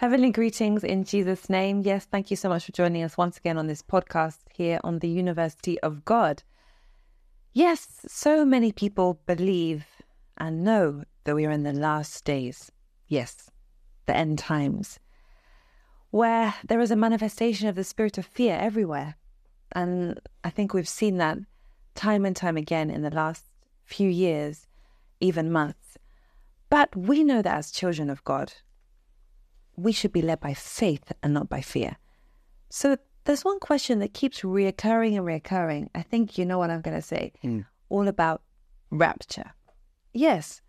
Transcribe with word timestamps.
Heavenly 0.00 0.30
greetings 0.30 0.82
in 0.82 1.04
Jesus' 1.04 1.50
name. 1.50 1.82
Yes, 1.82 2.06
thank 2.06 2.30
you 2.30 2.36
so 2.38 2.48
much 2.48 2.64
for 2.64 2.72
joining 2.72 3.02
us 3.02 3.18
once 3.18 3.36
again 3.36 3.58
on 3.58 3.66
this 3.66 3.82
podcast 3.82 4.38
here 4.50 4.80
on 4.82 5.00
the 5.00 5.10
University 5.10 5.78
of 5.80 6.06
God. 6.06 6.42
Yes, 7.52 8.00
so 8.06 8.46
many 8.46 8.72
people 8.72 9.20
believe 9.26 9.84
and 10.38 10.64
know 10.64 11.04
that 11.24 11.34
we 11.34 11.44
are 11.44 11.50
in 11.50 11.64
the 11.64 11.74
last 11.74 12.24
days. 12.24 12.72
Yes, 13.08 13.50
the 14.06 14.16
end 14.16 14.38
times, 14.38 14.98
where 16.08 16.54
there 16.66 16.80
is 16.80 16.90
a 16.90 16.96
manifestation 16.96 17.68
of 17.68 17.74
the 17.74 17.84
spirit 17.84 18.16
of 18.16 18.24
fear 18.24 18.56
everywhere. 18.58 19.16
And 19.72 20.18
I 20.42 20.48
think 20.48 20.72
we've 20.72 20.88
seen 20.88 21.18
that 21.18 21.36
time 21.94 22.24
and 22.24 22.34
time 22.34 22.56
again 22.56 22.88
in 22.88 23.02
the 23.02 23.10
last 23.10 23.44
few 23.84 24.08
years, 24.08 24.66
even 25.20 25.52
months. 25.52 25.98
But 26.70 26.96
we 26.96 27.22
know 27.22 27.42
that 27.42 27.58
as 27.58 27.70
children 27.70 28.08
of 28.08 28.24
God, 28.24 28.54
we 29.82 29.92
should 29.92 30.12
be 30.12 30.22
led 30.22 30.40
by 30.40 30.54
faith 30.54 31.12
and 31.22 31.34
not 31.34 31.48
by 31.48 31.60
fear. 31.60 31.96
So 32.68 32.96
there's 33.24 33.44
one 33.44 33.60
question 33.60 33.98
that 34.00 34.14
keeps 34.14 34.40
reoccurring 34.40 35.16
and 35.16 35.26
reoccurring. 35.26 35.88
I 35.94 36.02
think 36.02 36.38
you 36.38 36.44
know 36.44 36.58
what 36.58 36.70
I'm 36.70 36.80
going 36.80 36.96
to 36.96 37.02
say. 37.02 37.32
Mm. 37.42 37.64
All 37.88 38.08
about 38.08 38.42
rapture. 38.90 39.52
Yes. 40.12 40.60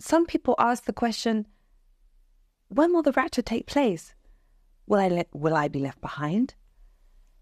Some 0.00 0.26
people 0.26 0.54
ask 0.58 0.84
the 0.84 0.92
question, 0.92 1.46
when 2.68 2.92
will 2.92 3.02
the 3.02 3.12
rapture 3.12 3.42
take 3.42 3.66
place? 3.66 4.14
Will 4.86 5.00
I 5.00 5.08
let, 5.08 5.28
will 5.32 5.54
I 5.54 5.68
be 5.68 5.80
left 5.80 6.00
behind? 6.00 6.54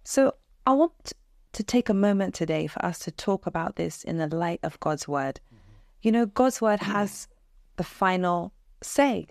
So 0.05 0.35
I 0.66 0.73
want 0.73 1.13
to 1.52 1.63
take 1.63 1.88
a 1.88 1.95
moment 1.95 2.35
today 2.35 2.66
for 2.66 2.85
us 2.85 2.99
to 3.01 3.11
talk 3.11 3.47
about 3.47 3.77
this 3.77 4.05
in 4.05 4.19
the 4.19 4.35
light 4.35 4.61
of 4.63 4.80
God's 4.80 5.07
word. 5.07 5.41
You 6.02 6.13
know, 6.13 6.27
God's 6.27 6.61
word 6.61 6.80
has 6.80 7.29
the 7.77 7.85
final 7.85 8.52
say. 8.83 9.29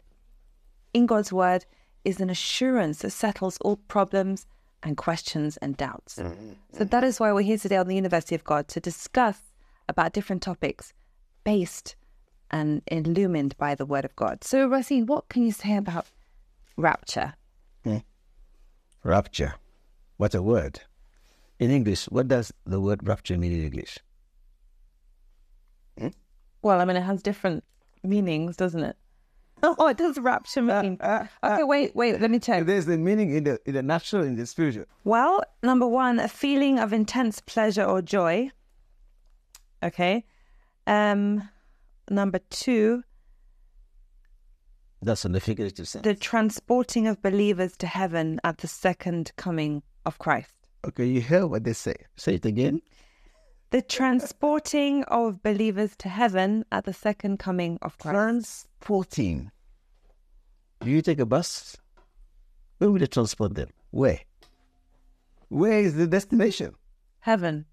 In 0.95 1.07
God's 1.07 1.33
word 1.33 1.65
is 2.05 2.21
an 2.21 2.29
assurance 2.29 2.99
that 2.99 3.09
settles 3.09 3.57
all 3.59 3.75
problems 3.75 4.47
and 4.81 4.95
questions 4.95 5.57
and 5.57 5.75
doubts. 5.75 6.19
Mm-hmm. 6.19 6.51
So 6.71 6.85
that 6.85 7.03
is 7.03 7.19
why 7.19 7.33
we're 7.33 7.41
here 7.41 7.57
today 7.57 7.75
on 7.75 7.87
the 7.87 7.97
University 7.97 8.33
of 8.33 8.45
God 8.45 8.69
to 8.69 8.79
discuss 8.79 9.41
about 9.89 10.13
different 10.13 10.41
topics 10.41 10.93
based 11.43 11.97
and 12.49 12.81
illumined 12.87 13.57
by 13.57 13.75
the 13.75 13.85
word 13.85 14.05
of 14.05 14.15
God. 14.15 14.45
So 14.45 14.67
Racine, 14.67 15.05
what 15.05 15.27
can 15.27 15.43
you 15.43 15.51
say 15.51 15.75
about 15.75 16.07
rapture? 16.77 17.33
Hmm. 17.83 17.97
Rapture. 19.03 19.55
What 20.15 20.33
a 20.33 20.41
word. 20.41 20.79
In 21.59 21.71
English, 21.71 22.05
what 22.05 22.29
does 22.29 22.53
the 22.65 22.79
word 22.79 23.05
rapture 23.05 23.37
mean 23.37 23.51
in 23.51 23.65
English? 23.65 23.99
Hmm? 25.99 26.15
Well, 26.61 26.79
I 26.79 26.85
mean, 26.85 26.95
it 26.95 27.03
has 27.03 27.21
different 27.21 27.65
meanings, 28.01 28.55
doesn't 28.55 28.85
it? 28.85 28.95
Oh, 29.79 29.87
it 29.87 29.97
does 29.97 30.17
rapture 30.17 30.61
mean. 30.61 30.97
uh, 31.01 31.25
okay, 31.43 31.63
wait, 31.63 31.95
wait, 31.95 32.19
let 32.21 32.29
me 32.31 32.39
check. 32.39 32.65
There's 32.65 32.85
the 32.85 32.97
meaning 32.97 33.35
in 33.35 33.43
the 33.45 33.59
in 33.65 33.73
the 33.73 33.83
natural 33.83 34.23
and 34.23 34.37
the 34.37 34.45
spiritual. 34.45 34.85
Well, 35.03 35.43
number 35.63 35.87
one, 35.87 36.19
a 36.19 36.27
feeling 36.27 36.79
of 36.79 36.93
intense 36.93 37.41
pleasure 37.41 37.83
or 37.83 38.01
joy. 38.01 38.51
Okay. 39.83 40.23
Um, 40.87 41.49
number 42.09 42.39
two, 42.49 43.03
That's 45.01 45.25
in 45.25 45.31
the 45.33 45.39
figurative 45.39 45.87
sense. 45.87 46.03
the 46.03 46.15
transporting 46.15 47.07
of 47.07 47.21
believers 47.21 47.75
to 47.77 47.87
heaven 47.87 48.39
at 48.43 48.59
the 48.59 48.67
second 48.67 49.31
coming 49.35 49.83
of 50.05 50.17
Christ. 50.19 50.53
okay, 50.87 51.05
you 51.05 51.21
hear 51.21 51.47
what 51.47 51.63
they 51.63 51.73
say. 51.73 51.95
Say 52.15 52.35
it 52.35 52.45
again. 52.45 52.81
The 53.71 53.81
transporting 53.81 55.03
of 55.05 55.41
believers 55.41 55.95
to 55.97 56.07
heaven 56.09 56.63
at 56.71 56.85
the 56.85 56.93
second 56.93 57.39
coming 57.39 57.77
of 57.81 57.97
Christ. 57.97 58.13
Transporting. 58.13 59.51
Do 60.81 60.89
you 60.89 61.01
take 61.01 61.19
a 61.19 61.25
bus? 61.25 61.77
Where 62.77 62.91
will 62.91 62.99
they 62.99 63.07
transport 63.07 63.55
them? 63.55 63.69
Where? 63.91 64.19
Where 65.49 65.79
is 65.79 65.95
the 65.95 66.07
destination? 66.07 66.75
Heaven. 67.19 67.65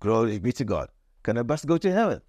Glory 0.00 0.38
be 0.38 0.52
to 0.52 0.64
God. 0.64 0.88
Can 1.22 1.36
a 1.36 1.44
bus 1.44 1.64
go 1.64 1.78
to 1.78 1.92
heaven? 1.92 2.20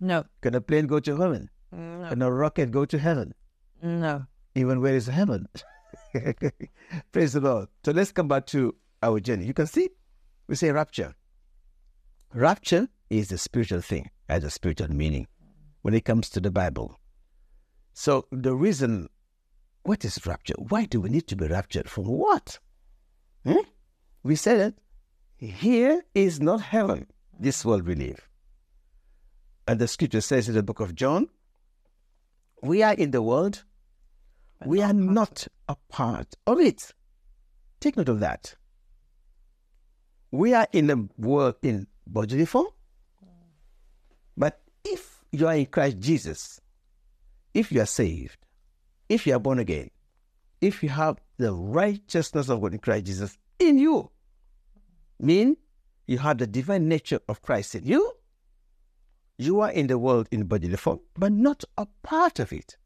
No. 0.00 0.24
Can 0.40 0.54
a 0.54 0.60
plane 0.60 0.86
go 0.86 0.98
to 1.00 1.16
heaven? 1.16 1.50
No. 1.72 2.08
Can 2.08 2.22
a 2.22 2.32
rocket 2.32 2.70
go 2.70 2.84
to 2.86 2.98
heaven? 2.98 3.34
No. 3.82 4.24
Even 4.54 4.80
where 4.80 4.94
is 4.94 5.06
heaven? 5.06 5.46
Praise 7.12 7.34
the 7.34 7.40
Lord. 7.40 7.68
So 7.84 7.92
let's 7.92 8.12
come 8.12 8.28
back 8.28 8.46
to 8.46 8.74
our 9.02 9.20
journey. 9.20 9.44
You 9.44 9.54
can 9.54 9.66
see, 9.66 9.90
we 10.48 10.54
say 10.56 10.70
rapture. 10.70 11.14
Rapture 12.32 12.88
is 13.10 13.30
a 13.32 13.38
spiritual 13.38 13.80
thing, 13.80 14.10
has 14.28 14.44
a 14.44 14.50
spiritual 14.50 14.92
meaning 14.92 15.26
when 15.82 15.94
it 15.94 16.04
comes 16.04 16.28
to 16.30 16.40
the 16.40 16.50
Bible. 16.50 16.98
So 17.92 18.26
the 18.30 18.54
reason, 18.54 19.08
what 19.90 20.04
is 20.04 20.24
rapture? 20.24 20.54
Why 20.56 20.84
do 20.84 21.00
we 21.00 21.08
need 21.08 21.26
to 21.26 21.34
be 21.34 21.48
raptured? 21.48 21.90
From 21.90 22.04
what? 22.04 22.60
Hmm? 23.44 23.66
We 24.22 24.36
said 24.36 24.60
it. 24.60 24.74
Here 25.44 26.04
is 26.14 26.40
not 26.40 26.60
heaven, 26.60 27.08
this 27.40 27.64
world 27.64 27.88
we 27.88 27.96
live. 27.96 28.28
And 29.66 29.80
the 29.80 29.88
scripture 29.88 30.20
says 30.20 30.48
in 30.48 30.54
the 30.54 30.62
book 30.62 30.78
of 30.78 30.94
John, 30.94 31.26
we 32.62 32.84
are 32.84 32.94
in 32.94 33.10
the 33.10 33.20
world, 33.20 33.64
we 34.64 34.80
are 34.80 34.92
not 34.92 35.48
a 35.68 35.74
part 35.88 36.36
of 36.46 36.60
it. 36.60 36.92
Take 37.80 37.96
note 37.96 38.10
of 38.10 38.20
that. 38.20 38.54
We 40.30 40.54
are 40.54 40.68
in 40.70 40.86
the 40.86 41.08
world 41.18 41.56
in 41.62 41.88
bodily 42.06 42.44
form, 42.44 42.68
but 44.36 44.60
if 44.84 45.24
you 45.32 45.48
are 45.48 45.56
in 45.56 45.66
Christ 45.66 45.98
Jesus, 45.98 46.60
if 47.54 47.72
you 47.72 47.80
are 47.80 47.86
saved, 47.86 48.46
if 49.10 49.26
you 49.26 49.34
are 49.34 49.40
born 49.40 49.58
again, 49.58 49.90
if 50.60 50.82
you 50.82 50.88
have 50.88 51.18
the 51.36 51.52
righteousness 51.52 52.48
of 52.48 52.60
God 52.62 52.72
in 52.72 52.78
Christ 52.78 53.06
Jesus 53.06 53.36
in 53.58 53.76
you, 53.76 54.10
mean 55.18 55.56
you 56.06 56.18
have 56.18 56.38
the 56.38 56.46
divine 56.46 56.88
nature 56.88 57.20
of 57.28 57.42
Christ 57.42 57.74
in 57.74 57.84
you, 57.84 58.12
you 59.36 59.60
are 59.60 59.70
in 59.70 59.88
the 59.88 59.98
world 59.98 60.28
in 60.30 60.44
bodily 60.44 60.76
form, 60.76 61.00
but 61.16 61.32
not 61.32 61.64
a 61.76 61.86
part 62.02 62.38
of 62.38 62.52
it. 62.52 62.76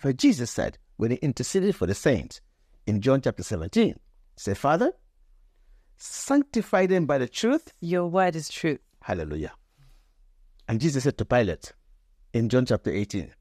For 0.00 0.12
Jesus 0.12 0.50
said, 0.50 0.78
when 0.96 1.12
he 1.12 1.16
interceded 1.18 1.76
for 1.76 1.86
the 1.86 1.94
saints 1.94 2.40
in 2.86 3.00
John 3.00 3.20
chapter 3.20 3.44
17, 3.44 3.94
say, 4.36 4.54
Father, 4.54 4.92
sanctify 5.96 6.86
them 6.86 7.06
by 7.06 7.18
the 7.18 7.28
truth. 7.28 7.72
Your 7.80 8.08
word 8.08 8.34
is 8.34 8.48
truth. 8.48 8.80
Hallelujah. 9.02 9.52
And 10.66 10.80
Jesus 10.80 11.04
said 11.04 11.18
to 11.18 11.24
Pilate 11.24 11.72
in 12.32 12.48
John 12.48 12.66
chapter 12.66 12.90
18, 12.90 13.32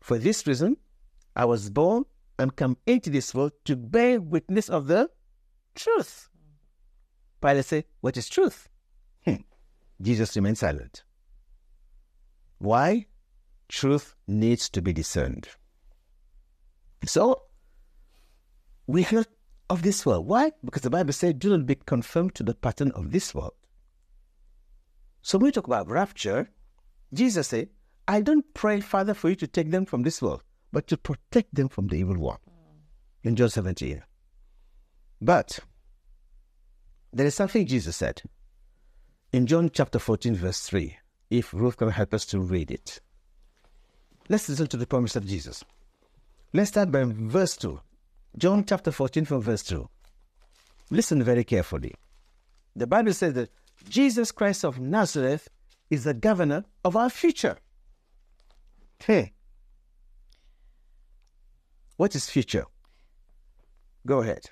For 0.00 0.18
this 0.18 0.46
reason 0.46 0.76
I 1.36 1.44
was 1.44 1.70
born 1.70 2.04
and 2.38 2.54
come 2.54 2.76
into 2.86 3.10
this 3.10 3.34
world 3.34 3.52
to 3.64 3.76
bear 3.76 4.20
witness 4.20 4.68
of 4.68 4.86
the 4.86 5.10
truth. 5.74 6.28
Pilate 7.40 7.64
said, 7.64 7.84
What 8.00 8.16
is 8.16 8.28
truth? 8.28 8.68
Hmm. 9.24 9.42
Jesus 10.00 10.36
remained 10.36 10.58
silent. 10.58 11.04
Why? 12.58 13.06
Truth 13.68 14.14
needs 14.26 14.68
to 14.70 14.82
be 14.82 14.92
discerned. 14.92 15.48
So, 17.04 17.42
we 18.86 19.04
are 19.06 19.24
of 19.70 19.82
this 19.82 20.04
world. 20.04 20.26
Why? 20.26 20.52
Because 20.64 20.82
the 20.82 20.90
Bible 20.90 21.12
says, 21.12 21.34
do 21.34 21.50
not 21.50 21.66
be 21.66 21.74
conformed 21.74 22.34
to 22.36 22.42
the 22.42 22.54
pattern 22.54 22.90
of 22.92 23.10
this 23.10 23.34
world. 23.34 23.54
So 25.22 25.38
when 25.38 25.46
we 25.46 25.52
talk 25.52 25.66
about 25.66 25.88
rapture, 25.88 26.50
Jesus 27.12 27.48
said, 27.48 27.70
I 28.06 28.20
don't 28.20 28.44
pray, 28.52 28.80
Father, 28.80 29.14
for 29.14 29.30
you 29.30 29.36
to 29.36 29.46
take 29.46 29.70
them 29.70 29.86
from 29.86 30.02
this 30.02 30.20
world, 30.20 30.42
but 30.74 30.88
to 30.88 30.96
protect 30.96 31.54
them 31.54 31.68
from 31.68 31.86
the 31.86 31.96
evil 31.96 32.18
one. 32.18 32.38
Mm. 32.48 33.28
In 33.28 33.36
John 33.36 33.48
17. 33.48 34.02
But 35.22 35.60
there 37.12 37.26
is 37.26 37.34
something 37.36 37.64
Jesus 37.64 37.96
said 37.96 38.22
in 39.32 39.46
John 39.46 39.70
chapter 39.72 40.00
14, 40.00 40.34
verse 40.34 40.60
3. 40.60 40.96
If 41.30 41.54
Ruth 41.54 41.76
can 41.76 41.90
help 41.90 42.12
us 42.12 42.26
to 42.26 42.40
read 42.40 42.72
it. 42.72 43.00
Let's 44.28 44.48
listen 44.48 44.66
to 44.66 44.76
the 44.76 44.86
promise 44.86 45.14
of 45.14 45.26
Jesus. 45.26 45.64
Let's 46.52 46.70
start 46.70 46.90
by 46.90 47.04
verse 47.04 47.56
2. 47.56 47.80
John 48.36 48.64
chapter 48.64 48.90
14 48.90 49.24
from 49.26 49.42
verse 49.42 49.62
2. 49.62 49.88
Listen 50.90 51.22
very 51.22 51.44
carefully. 51.44 51.94
The 52.74 52.88
Bible 52.88 53.12
says 53.12 53.34
that 53.34 53.50
Jesus 53.88 54.32
Christ 54.32 54.64
of 54.64 54.80
Nazareth 54.80 55.48
is 55.88 56.02
the 56.02 56.14
governor 56.14 56.64
of 56.84 56.96
our 56.96 57.10
future. 57.10 57.58
Hey. 58.98 59.33
What 61.96 62.14
is 62.14 62.28
future? 62.28 62.64
Go 64.06 64.20
ahead. 64.20 64.50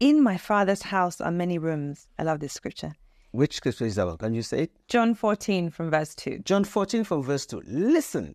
In 0.00 0.22
my 0.22 0.36
father's 0.36 0.82
house 0.82 1.20
are 1.20 1.30
many 1.30 1.58
rooms. 1.58 2.08
I 2.18 2.24
love 2.24 2.40
this 2.40 2.52
scripture. 2.52 2.92
Which 3.30 3.54
scripture 3.56 3.86
is 3.86 3.94
that 3.96 4.06
one? 4.06 4.18
Can 4.18 4.34
you 4.34 4.42
say 4.42 4.64
it? 4.64 4.72
John 4.88 5.14
14 5.14 5.70
from 5.70 5.90
verse 5.90 6.14
2. 6.14 6.40
John 6.44 6.64
14 6.64 7.04
from 7.04 7.22
verse 7.22 7.46
2. 7.46 7.62
Listen 7.66 8.34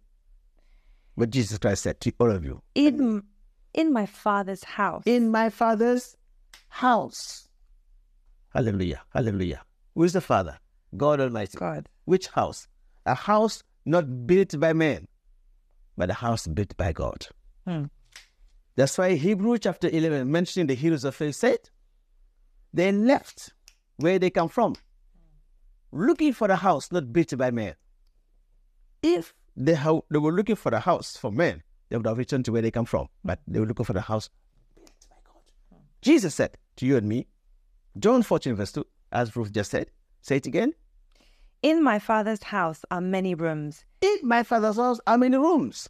what 1.16 1.32
Jesus 1.32 1.58
Christ 1.58 1.84
said 1.84 2.00
to 2.02 2.12
all 2.20 2.32
of 2.32 2.46
you. 2.46 2.62
In 2.76 3.24
in 3.74 3.92
my 3.92 4.06
father's 4.06 4.64
house. 4.64 5.04
In 5.06 5.30
my 5.30 5.50
father's 5.50 6.16
house. 6.70 7.48
Hallelujah. 8.54 9.02
Hallelujah. 9.14 9.62
Who 9.94 10.04
is 10.04 10.14
the 10.14 10.22
Father? 10.22 10.58
God 10.96 11.20
Almighty. 11.20 11.58
God. 11.58 11.90
Which 12.06 12.28
house? 12.28 12.68
A 13.06 13.14
house 13.14 13.64
not 13.86 14.26
built 14.26 14.60
by 14.60 14.74
man, 14.74 15.08
but 15.98 16.10
a 16.10 16.14
house 16.14 16.48
built 16.48 16.76
by 16.78 16.92
God. 16.92 17.28
Hmm. 17.68 17.86
That's 18.78 18.96
why 18.96 19.16
Hebrew 19.16 19.58
chapter 19.58 19.90
11, 19.90 20.32
mentioning 20.32 20.68
the 20.68 20.76
heroes 20.76 21.04
of 21.04 21.16
faith, 21.16 21.36
said 21.36 21.58
they 22.72 22.92
left 22.92 23.54
where 23.98 24.20
they 24.20 24.30
come 24.30 24.50
from, 24.50 24.76
looking 25.92 26.32
for 26.32 26.48
a 26.48 26.56
house 26.56 26.92
not 26.92 27.12
built 27.12 27.36
by 27.38 27.50
man. 27.50 27.74
If 29.02 29.34
they, 29.56 29.74
ha- 29.74 30.02
they 30.12 30.20
were 30.20 30.32
looking 30.32 30.56
for 30.56 30.72
a 30.74 30.80
house 30.80 31.18
for 31.18 31.32
men, 31.32 31.64
they 31.90 31.98
would 31.98 32.06
have 32.06 32.20
returned 32.20 32.46
to 32.46 32.52
where 32.52 32.62
they 32.62 32.70
come 32.70 32.86
from, 32.86 33.08
but 33.26 33.40
they 33.48 33.60
were 33.60 33.66
looking 33.66 33.86
for 33.86 33.94
the 33.94 34.02
house 34.02 34.30
built 34.76 34.92
by 35.10 35.16
God. 35.26 35.42
Jesus 36.04 36.36
said 36.36 36.56
to 36.76 36.86
you 36.86 36.98
and 36.98 37.10
me, 37.10 37.26
John 37.98 38.22
14, 38.22 38.54
verse 38.54 38.74
2, 38.74 38.86
as 39.12 39.36
Ruth 39.36 39.52
just 39.52 39.72
said, 39.72 39.90
say 40.22 40.38
it 40.38 40.46
again. 40.46 40.74
In 41.64 41.84
my 41.84 41.98
father's 41.98 42.44
house 42.44 42.86
are 42.92 43.02
many 43.02 43.34
rooms. 43.34 43.86
In 44.02 44.20
my 44.22 44.44
father's 44.44 44.76
house 44.76 45.00
are 45.08 45.18
many 45.18 45.38
rooms, 45.38 45.90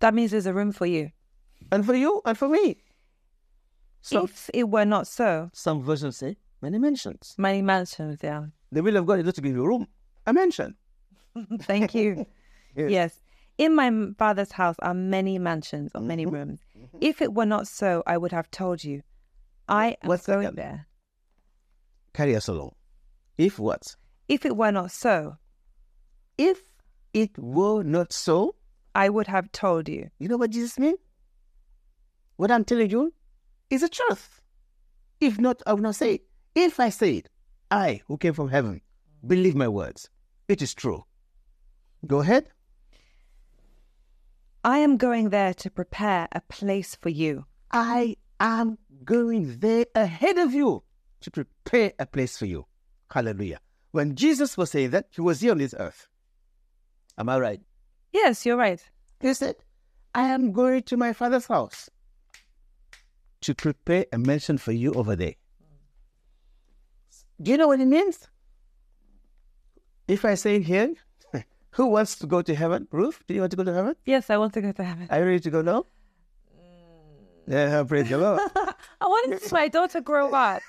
That 0.00 0.12
means 0.12 0.32
there's 0.32 0.46
a 0.46 0.52
room 0.52 0.72
for 0.72 0.86
you. 0.86 1.12
And 1.72 1.84
for 1.84 1.94
you 1.94 2.20
and 2.24 2.36
for 2.36 2.48
me. 2.48 2.76
Some, 4.02 4.24
if 4.24 4.50
it 4.54 4.68
were 4.68 4.84
not 4.84 5.06
so, 5.06 5.50
some 5.52 5.82
versions 5.82 6.16
say 6.16 6.36
many 6.62 6.78
mansions. 6.78 7.34
many 7.38 7.62
mansions, 7.62 8.20
yeah. 8.22 8.46
The 8.70 8.82
will 8.82 8.96
of 8.96 9.06
God 9.06 9.18
is 9.18 9.24
not 9.24 9.34
to 9.36 9.40
give 9.40 9.54
you 9.54 9.64
a 9.64 9.68
room, 9.68 9.88
a 10.26 10.32
mansion. 10.32 10.76
Thank 11.62 11.94
you. 11.94 12.26
Yes. 12.78 12.90
yes. 12.90 13.20
In 13.56 13.74
my 13.74 13.90
father's 14.18 14.52
house 14.52 14.76
are 14.80 14.92
many 14.92 15.38
mansions 15.38 15.92
or 15.94 16.02
many 16.02 16.26
mm-hmm. 16.26 16.34
rooms. 16.34 16.60
If 17.00 17.22
it 17.22 17.32
were 17.32 17.46
not 17.46 17.66
so, 17.66 18.02
I 18.06 18.18
would 18.18 18.32
have 18.32 18.50
told 18.50 18.84
you. 18.84 19.00
I 19.66 19.96
am 20.02 20.08
What's 20.10 20.26
going 20.26 20.54
there. 20.56 20.86
Carry 22.12 22.36
us 22.36 22.48
along. 22.48 22.74
If 23.38 23.58
what? 23.58 23.96
If 24.28 24.44
it 24.44 24.58
were 24.58 24.72
not 24.72 24.90
so, 24.90 25.38
If 26.36 26.60
it 27.14 27.38
were 27.38 27.82
not 27.82 28.12
so, 28.12 28.56
I 28.94 29.08
would 29.08 29.26
have 29.26 29.50
told 29.52 29.88
you. 29.88 30.10
you 30.18 30.28
know 30.28 30.36
what 30.36 30.50
Jesus 30.50 30.78
means? 30.78 30.98
What 32.36 32.50
I'm 32.50 32.64
telling 32.64 32.90
you 32.90 33.12
is 33.70 33.80
the 33.80 33.88
truth. 33.88 34.42
If 35.20 35.38
not, 35.38 35.62
I 35.66 35.72
will 35.72 35.82
not 35.82 35.96
say 35.96 36.14
it. 36.14 36.22
If 36.54 36.78
I 36.78 36.90
say 36.90 37.16
it, 37.16 37.28
I, 37.70 38.02
who 38.06 38.18
came 38.18 38.34
from 38.34 38.48
heaven, 38.48 38.82
believe 39.26 39.54
my 39.54 39.68
words. 39.68 40.10
It 40.48 40.62
is 40.62 40.74
true. 40.74 41.04
Go 42.06 42.20
ahead. 42.20 42.50
I 44.64 44.78
am 44.78 44.96
going 44.96 45.30
there 45.30 45.54
to 45.54 45.70
prepare 45.70 46.28
a 46.32 46.40
place 46.42 46.94
for 46.94 47.08
you. 47.08 47.46
I 47.70 48.16
am 48.40 48.78
going 49.04 49.58
there 49.60 49.86
ahead 49.94 50.38
of 50.38 50.52
you 50.52 50.82
to 51.20 51.30
prepare 51.30 51.92
a 51.98 52.06
place 52.06 52.36
for 52.36 52.46
you. 52.46 52.66
Hallelujah. 53.10 53.60
When 53.92 54.14
Jesus 54.14 54.56
was 54.56 54.70
saying 54.70 54.90
that, 54.90 55.06
he 55.10 55.20
was 55.20 55.40
here 55.40 55.52
on 55.52 55.58
this 55.58 55.74
earth. 55.78 56.08
Am 57.16 57.28
I 57.28 57.38
right? 57.38 57.60
Yes, 58.12 58.44
you're 58.44 58.56
right. 58.56 58.82
He 59.20 59.32
said, 59.32 59.56
I 60.14 60.28
am 60.28 60.52
going 60.52 60.82
to 60.84 60.96
my 60.96 61.12
father's 61.12 61.46
house 61.46 61.88
to 63.42 63.54
prepare 63.54 64.06
a 64.12 64.18
mansion 64.18 64.58
for 64.58 64.72
you 64.72 64.92
over 64.94 65.14
there. 65.16 65.34
Do 67.40 67.50
you 67.50 67.56
know 67.58 67.68
what 67.68 67.80
it 67.80 67.86
means? 67.86 68.28
If 70.08 70.24
I 70.24 70.34
say 70.34 70.56
it 70.56 70.62
here, 70.62 70.94
who 71.72 71.86
wants 71.86 72.16
to 72.20 72.26
go 72.26 72.40
to 72.42 72.54
heaven? 72.54 72.88
Ruth, 72.90 73.22
do 73.26 73.34
you 73.34 73.40
want 73.40 73.50
to 73.50 73.56
go 73.56 73.64
to 73.64 73.74
heaven? 73.74 73.96
Yes, 74.04 74.30
I 74.30 74.36
want 74.38 74.54
to 74.54 74.60
go 74.62 74.72
to 74.72 74.84
heaven. 74.84 75.06
Are 75.10 75.18
you 75.18 75.24
ready 75.24 75.40
to 75.40 75.50
go 75.50 75.62
now? 75.62 75.84
Mm. 76.56 77.48
Yeah, 77.48 77.82
praise 77.84 78.08
the 78.08 78.18
Lord. 78.18 78.40
I 79.00 79.06
want 79.06 79.32
to 79.32 79.38
see 79.48 79.54
my 79.54 79.68
daughter 79.68 80.00
grow 80.00 80.32
up. 80.32 80.62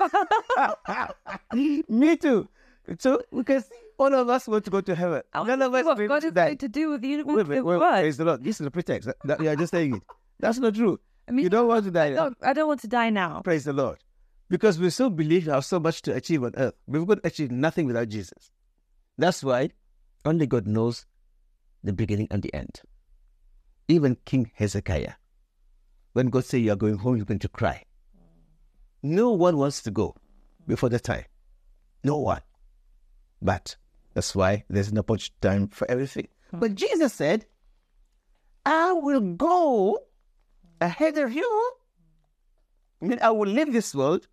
Me 1.54 2.16
too. 2.18 2.48
So 3.00 3.22
we 3.32 3.44
can 3.44 3.62
see 3.62 3.70
all 3.98 4.14
of 4.14 4.28
us 4.30 4.48
want 4.48 4.66
to 4.66 4.72
go 4.72 4.82
to 4.82 4.96
heaven. 4.96 5.22
I 5.34 5.40
want 5.40 5.50
None 5.50 5.60
to 5.60 5.66
of 5.68 5.74
see 5.74 5.80
us 5.80 5.86
what 5.86 5.98
want 5.98 6.10
God 6.10 6.24
is 6.26 6.32
going 6.32 6.58
to 6.58 6.68
do 6.68 6.90
with 6.90 7.04
you. 7.04 7.26
Wait, 7.26 7.36
With 7.36 7.48
wait, 7.48 7.56
the 7.58 7.64
wait, 7.64 7.80
praise 7.80 8.18
the 8.18 8.26
Lord. 8.26 8.44
This 8.44 8.60
is 8.60 8.68
a 8.68 8.72
pretext. 8.72 9.08
That, 9.08 9.16
that- 9.26 9.40
you 9.42 9.50
are 9.50 9.56
just 9.56 9.72
saying 9.72 9.96
it. 9.96 10.04
That's 10.40 10.60
not 10.60 10.76
true. 10.76 11.00
I 11.28 11.32
mean, 11.32 11.44
you 11.44 11.50
don't 11.50 11.68
want 11.68 11.86
to 11.86 11.92
die. 11.92 12.08
I 12.08 12.14
don't, 12.14 12.38
I 12.42 12.54
don't 12.54 12.68
want 12.68 12.82
to 12.82 12.88
die 12.88 13.10
now. 13.10 13.42
Praise 13.42 13.66
the 13.66 13.74
Lord. 13.74 13.98
Because 14.50 14.80
we 14.80 14.90
still 14.90 15.10
believe 15.10 15.46
we 15.46 15.52
have 15.52 15.66
so 15.66 15.80
much 15.80 16.02
to 16.04 16.14
achieve 16.14 16.44
on 16.44 16.54
earth. 16.56 16.76
We've 16.88 17.06
got 17.06 17.22
to 17.22 17.28
achieve 17.28 17.52
nothing 17.52 17.86
without 17.86 18.08
Jesus. 18.08 18.52
That's 19.18 19.44
why 19.44 19.72
only 20.24 20.48
God 20.48 20.68
knows 20.68 21.06
the 21.84 21.92
beginning 21.92 22.28
and 22.32 22.42
the 22.42 22.54
end. 22.54 22.82
Even 23.90 24.18
King 24.26 24.52
Hezekiah, 24.56 25.14
when 26.14 26.30
God 26.30 26.46
said 26.46 26.62
you 26.62 26.72
are 26.72 26.78
going 26.78 26.98
home, 26.98 27.18
you're 27.18 27.26
going 27.26 27.40
to 27.40 27.50
cry. 27.50 27.84
No 29.04 29.32
one 29.32 29.58
wants 29.58 29.82
to 29.84 29.92
go 29.92 30.16
before 30.66 30.90
the 30.90 31.00
time. 31.00 31.26
No 32.04 32.18
one. 32.18 32.42
But 33.42 33.76
that's 34.14 34.36
why 34.36 34.64
there's 34.70 34.90
an 34.90 34.98
opportunity 34.98 35.36
time 35.42 35.68
for 35.68 35.90
everything. 35.90 36.28
Hmm. 36.52 36.60
But 36.60 36.76
Jesus 36.76 37.14
said, 37.14 37.46
I 38.66 38.94
will 38.94 39.22
go 39.22 40.00
ahead 40.82 41.18
of 41.18 41.32
you 41.32 41.72
I 43.02 43.06
mean, 43.06 43.20
I 43.22 43.30
will 43.30 43.48
leave 43.48 43.72
this 43.74 43.94
world. 43.94 44.28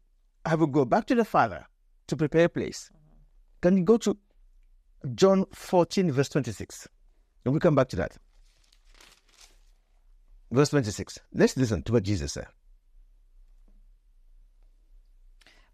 I 0.46 0.54
will 0.54 0.66
go 0.66 0.84
back 0.86 1.06
to 1.06 1.14
the 1.14 1.24
Father 1.24 1.66
to 2.06 2.16
prepare 2.16 2.46
a 2.46 2.48
place. 2.48 2.90
Can 3.60 3.76
you 3.76 3.84
go 3.84 3.98
to 3.98 4.16
John 5.14 5.44
14, 5.52 6.10
verse 6.10 6.30
26? 6.30 6.88
And 7.44 7.52
we'll 7.52 7.60
come 7.60 7.74
back 7.74 7.88
to 7.90 7.96
that. 7.96 8.16
Verse 10.50 10.70
26. 10.70 11.18
Let's 11.34 11.56
listen 11.56 11.82
to 11.82 11.92
what 11.92 12.04
Jesus 12.04 12.32
said. 12.32 12.46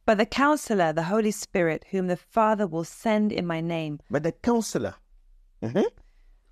But 0.05 0.19
the 0.19 0.27
counselor, 0.27 0.93
the 0.93 1.05
Holy 1.05 1.31
Spirit, 1.31 1.85
whom 1.91 2.09
the 2.09 2.17
Father 2.17 2.67
will 2.67 2.85
send 2.85 3.31
in 3.31 3.47
my 3.47 3.61
name, 3.61 4.01
But 4.11 4.25
the 4.25 4.33
counselor, 4.33 4.97
Mhm. 5.63 5.85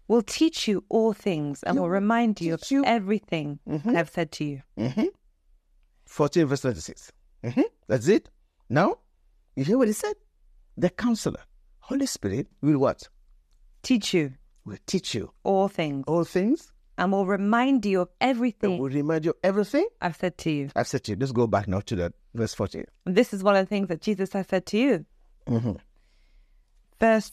Will 0.09 0.23
teach 0.23 0.67
you 0.67 0.85
all 0.89 1.13
things 1.13 1.63
and 1.63 1.79
will 1.79 1.91
remind 1.91 2.41
you 2.41 2.55
of 2.55 2.71
you- 2.71 2.85
everything 2.85 3.59
Mhm. 3.69 3.95
I've 3.97 4.11
said 4.11 4.33
to 4.33 4.45
you. 4.45 4.63
Mhm. 4.77 5.09
14, 6.07 6.47
verse 6.47 6.63
26. 6.63 7.13
Mhm. 7.45 7.65
That's 7.87 8.09
it. 8.09 8.31
Now, 8.69 8.99
you 9.55 9.65
hear 9.65 9.79
what 9.79 9.89
he 9.89 9.93
said? 9.95 10.15
The 10.77 10.91
counselor, 10.91 11.43
Holy 11.81 12.07
Spirit, 12.07 12.49
will 12.63 12.79
what? 12.79 13.09
Teach 13.83 14.15
you 14.15 14.35
Will 14.65 14.79
teach 14.87 15.15
you 15.15 15.33
all 15.45 15.69
things 15.69 16.05
all 16.07 16.25
things. 16.25 16.73
and 16.99 17.13
will 17.13 17.27
remind 17.27 17.87
you 17.87 18.01
of 18.03 18.09
everything 18.21 18.79
will 18.79 18.91
remind 18.91 19.25
you 19.25 19.31
of 19.31 19.37
everything 19.43 19.87
I've 20.01 20.17
said 20.17 20.37
to 20.39 20.51
you. 20.51 20.71
I've 20.77 20.89
said 20.89 21.05
to 21.05 21.13
you. 21.13 21.17
Let's 21.19 21.33
go 21.33 21.47
back 21.47 21.69
now 21.69 21.81
to 21.81 21.97
that 21.97 22.13
verse 22.35 22.55
14. 22.55 22.85
This 23.07 23.33
is 23.33 23.43
one 23.43 23.57
of 23.57 23.65
the 23.65 23.69
things 23.69 23.89
that 23.89 24.01
Jesus 24.03 24.33
has 24.33 24.47
said 24.49 24.67
to 24.67 24.79
you. 24.79 25.07
Mhm. 25.47 25.79
Verse 27.01 27.33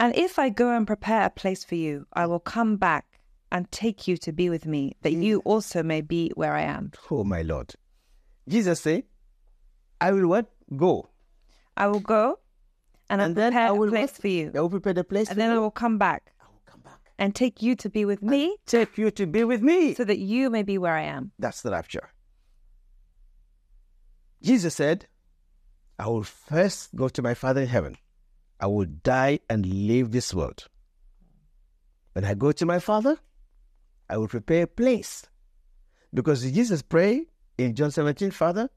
And 0.00 0.16
if 0.16 0.38
I 0.38 0.48
go 0.48 0.74
and 0.74 0.86
prepare 0.86 1.26
a 1.26 1.30
place 1.30 1.62
for 1.62 1.74
you, 1.74 2.06
I 2.14 2.24
will 2.26 2.40
come 2.40 2.76
back 2.76 3.04
and 3.52 3.70
take 3.70 4.08
you 4.08 4.16
to 4.18 4.32
be 4.32 4.48
with 4.48 4.64
me, 4.64 4.96
that 5.02 5.12
you 5.12 5.40
also 5.44 5.82
may 5.82 6.00
be 6.00 6.30
where 6.36 6.54
I 6.54 6.62
am. 6.62 6.92
Oh 7.10 7.22
my 7.22 7.42
Lord. 7.42 7.74
Jesus 8.48 8.80
said, 8.80 9.02
I 10.00 10.12
will 10.12 10.26
what? 10.26 10.46
Go. 10.74 11.10
I 11.76 11.86
will 11.88 12.00
go 12.00 12.38
and, 13.10 13.20
And 13.20 13.36
then 13.36 13.52
prepare 13.52 13.68
I 13.68 13.70
will 13.72 13.88
a 13.88 13.90
place 13.90 14.12
what? 14.12 14.20
for 14.22 14.28
you. 14.28 14.52
I 14.54 14.60
will 14.60 14.70
prepare 14.70 14.94
the 14.94 15.04
place 15.04 15.28
And 15.28 15.36
for 15.36 15.40
then 15.42 15.50
I 15.50 15.58
will 15.58 15.70
come 15.70 15.98
back 15.98 16.32
I 16.40 16.44
will 16.48 16.62
come 16.64 16.80
back. 16.80 17.00
and 17.18 17.34
take 17.34 17.60
you 17.60 17.74
to 17.76 17.90
be 17.90 18.04
with 18.06 18.22
me 18.22 18.56
Take 18.66 18.96
you 18.96 19.10
to 19.10 19.26
be 19.26 19.44
with 19.44 19.60
me. 19.62 19.94
so 19.94 20.04
that 20.04 20.18
you 20.18 20.48
may 20.48 20.62
be 20.62 20.78
where 20.78 20.94
I 20.94 21.02
am. 21.02 21.32
That's 21.38 21.60
the 21.62 21.72
rapture. 21.72 22.08
Jesus 24.42 24.74
said, 24.74 25.06
I 25.98 26.06
will 26.08 26.22
first 26.22 26.94
go 26.96 27.08
to 27.10 27.20
my 27.20 27.34
Father 27.34 27.60
in 27.62 27.68
heaven. 27.68 27.96
I 28.60 28.66
will 28.66 28.86
die 29.02 29.40
and 29.48 29.64
leave 29.64 30.10
this 30.10 30.34
world. 30.34 30.68
When 32.12 32.24
I 32.24 32.34
go 32.34 32.52
to 32.52 32.66
my 32.66 32.78
Father, 32.78 33.18
I 34.08 34.18
will 34.18 34.28
prepare 34.28 34.64
a 34.64 34.66
place. 34.66 35.26
Because 36.12 36.42
Jesus 36.42 36.82
prayed 36.82 37.26
in 37.56 37.74
John 37.74 37.90
17, 37.90 38.30
Father, 38.32 38.68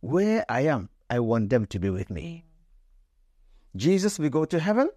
where 0.00 0.44
I 0.48 0.62
am, 0.62 0.90
I 1.08 1.20
want 1.20 1.50
them 1.50 1.66
to 1.66 1.78
be 1.78 1.88
with 1.88 2.10
me. 2.10 2.44
Jesus 3.76 4.18
will 4.18 4.28
go 4.28 4.44
to 4.44 4.58
heaven, 4.58 4.90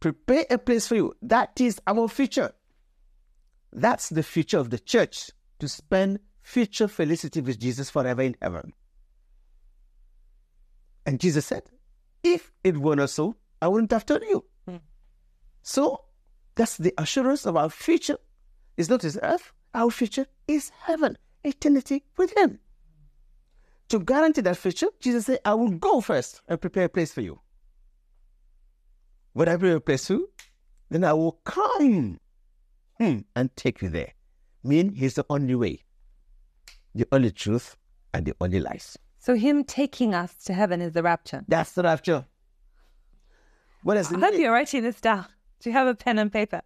prepare 0.00 0.46
a 0.50 0.58
place 0.58 0.88
for 0.88 0.96
you. 0.96 1.14
That 1.22 1.60
is 1.60 1.80
our 1.86 2.08
future. 2.08 2.52
That's 3.72 4.08
the 4.08 4.22
future 4.22 4.58
of 4.58 4.70
the 4.70 4.78
church 4.78 5.30
to 5.60 5.68
spend 5.68 6.20
future 6.42 6.88
felicity 6.88 7.40
with 7.42 7.60
Jesus 7.60 7.90
forever 7.90 8.22
in 8.22 8.34
heaven. 8.40 8.72
And 11.04 11.20
Jesus 11.20 11.46
said, 11.46 11.64
If 12.22 12.50
it 12.64 12.78
were 12.78 12.96
not 12.96 13.10
so, 13.10 13.36
I 13.60 13.68
wouldn't 13.68 13.92
have 13.92 14.06
told 14.06 14.22
you. 14.22 14.44
So 15.62 16.04
that's 16.54 16.78
the 16.78 16.94
assurance 16.96 17.46
of 17.46 17.56
our 17.56 17.68
future. 17.68 18.16
It's 18.76 18.88
not 18.88 19.02
this 19.02 19.18
earth, 19.22 19.52
our 19.74 19.90
future 19.90 20.26
is 20.46 20.70
heaven, 20.82 21.18
eternity 21.44 22.04
with 22.16 22.36
Him. 22.36 22.60
To 23.90 23.98
guarantee 23.98 24.42
that 24.42 24.56
future, 24.56 24.88
Jesus 25.00 25.26
said, 25.26 25.40
I 25.44 25.54
will 25.54 25.70
go 25.70 26.00
first 26.00 26.42
and 26.48 26.60
prepare 26.60 26.84
a 26.84 26.88
place 26.88 27.12
for 27.12 27.20
you. 27.20 27.40
When 29.32 29.48
I 29.48 29.56
prepare 29.56 29.76
a 29.76 29.80
place 29.80 30.06
for 30.06 30.14
you, 30.14 30.30
then 30.90 31.04
I 31.04 31.12
will 31.12 31.40
come 31.44 32.18
hmm, 32.98 33.18
and 33.36 33.56
take 33.56 33.82
you 33.82 33.88
there. 33.88 34.12
Mean 34.64 34.92
He's 34.94 35.14
the 35.14 35.26
only 35.28 35.54
way, 35.54 35.84
the 36.94 37.06
only 37.12 37.30
truth, 37.30 37.76
and 38.14 38.26
the 38.26 38.34
only 38.40 38.60
life. 38.60 38.96
So 39.18 39.34
him 39.34 39.64
taking 39.64 40.14
us 40.14 40.34
to 40.44 40.54
heaven 40.54 40.80
is 40.80 40.92
the 40.92 41.02
rapture. 41.02 41.44
That's 41.48 41.72
the 41.72 41.82
rapture. 41.82 42.24
Does 43.94 44.12
I 44.12 44.18
hope 44.18 44.34
you're 44.34 44.52
writing 44.52 44.82
this 44.82 45.00
down. 45.00 45.26
Do 45.60 45.70
you 45.70 45.72
have 45.74 45.86
a 45.86 45.94
pen 45.94 46.18
and 46.18 46.32
paper? 46.32 46.62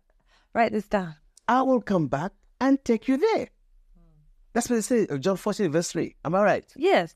Write 0.55 0.73
this 0.73 0.89
down. 0.89 1.15
I 1.49 1.63
will 1.63 1.81
come 1.81 2.09
back 2.09 2.33
and 2.61 2.83
take 2.85 3.09
you 3.09 3.17
there. 3.17 3.49
Hmm. 3.95 4.21
That's 4.53 4.69
what 4.69 4.79
it 4.79 4.83
says, 4.83 5.07
John 5.21 5.37
14, 5.37 5.71
verse 5.71 5.93
3. 5.93 6.17
Am 6.25 6.35
I 6.35 6.43
right? 6.43 6.73
Yes. 6.77 7.15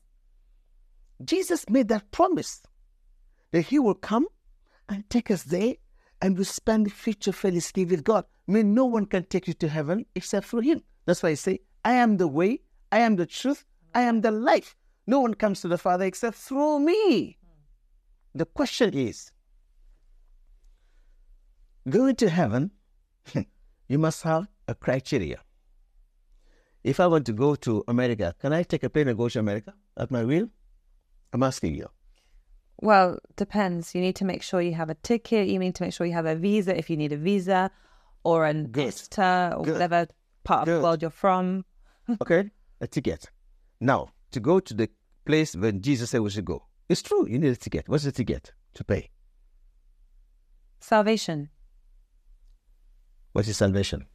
Jesus 1.23 1.69
made 1.69 1.87
that 1.89 2.11
promise 2.11 2.61
that 3.51 3.61
he 3.61 3.79
will 3.79 3.95
come 3.95 4.27
and 4.89 5.09
take 5.09 5.31
us 5.31 5.43
there 5.43 5.75
and 6.21 6.37
we 6.37 6.43
spend 6.43 6.85
the 6.85 6.91
future 6.91 7.31
felicity 7.31 7.85
with 7.85 8.03
God. 8.03 8.25
I 8.47 8.51
mean, 8.51 8.73
no 8.73 8.85
one 8.85 9.05
can 9.05 9.23
take 9.25 9.47
you 9.47 9.53
to 9.55 9.67
heaven 9.67 10.05
except 10.15 10.47
through 10.47 10.61
him. 10.61 10.83
That's 11.05 11.23
why 11.23 11.29
I 11.29 11.33
say, 11.35 11.59
I 11.85 11.93
am 11.93 12.17
the 12.17 12.27
way, 12.27 12.61
I 12.91 12.99
am 12.99 13.15
the 13.15 13.25
truth, 13.25 13.65
I 13.93 14.01
am 14.01 14.21
the 14.21 14.31
life. 14.31 14.75
No 15.05 15.19
one 15.21 15.33
comes 15.33 15.61
to 15.61 15.67
the 15.67 15.77
Father 15.77 16.05
except 16.05 16.37
through 16.37 16.79
me. 16.79 17.37
Hmm. 17.41 18.37
The 18.39 18.45
question 18.45 18.93
is 18.93 19.31
going 21.89 22.15
to 22.17 22.29
heaven, 22.29 22.71
you 23.87 23.97
must 23.97 24.23
have 24.23 24.47
a 24.67 24.75
criteria. 24.75 25.39
If 26.83 26.99
I 26.99 27.07
want 27.07 27.25
to 27.25 27.33
go 27.33 27.55
to 27.55 27.83
America, 27.87 28.33
can 28.39 28.53
I 28.53 28.63
take 28.63 28.83
a 28.83 28.89
plane 28.89 29.07
and 29.07 29.17
go 29.17 29.29
to 29.29 29.39
America 29.39 29.73
at 29.97 30.11
my 30.11 30.23
will? 30.23 30.49
I'm 31.33 31.43
asking 31.43 31.75
you. 31.75 31.87
Well, 32.79 33.19
depends. 33.35 33.95
You 33.95 34.01
need 34.01 34.15
to 34.17 34.25
make 34.25 34.43
sure 34.43 34.61
you 34.61 34.73
have 34.75 34.89
a 34.89 34.95
ticket. 34.95 35.47
You 35.47 35.59
need 35.59 35.75
to 35.75 35.83
make 35.83 35.93
sure 35.93 36.05
you 36.05 36.13
have 36.13 36.25
a 36.27 36.35
visa 36.35 36.77
if 36.77 36.89
you 36.89 36.97
need 36.97 37.11
a 37.11 37.17
visa 37.17 37.71
or 38.23 38.45
an 38.45 38.67
Good. 38.67 38.85
visitor 38.85 39.53
or 39.57 39.63
Good. 39.63 39.73
whatever 39.73 40.07
part 40.43 40.67
of 40.67 40.75
the 40.75 40.81
world 40.81 41.01
you're 41.01 41.11
from. 41.11 41.65
Okay? 42.21 42.49
A 42.79 42.87
ticket. 42.87 43.29
Now, 43.81 44.09
to 44.31 44.39
go 44.39 44.61
to 44.61 44.73
the 44.73 44.89
place 45.25 45.55
where 45.55 45.73
Jesus 45.73 46.11
said 46.11 46.21
we 46.21 46.29
should 46.29 46.45
go. 46.45 46.63
It's 46.87 47.01
true, 47.01 47.27
you 47.27 47.37
need 47.37 47.51
a 47.51 47.55
ticket. 47.57 47.89
What's 47.89 48.05
the 48.05 48.13
ticket 48.13 48.53
to 48.75 48.83
pay? 48.85 49.09
Salvation. 50.79 51.49
What 53.33 53.47
is 53.47 53.57
salvation? 53.57 54.05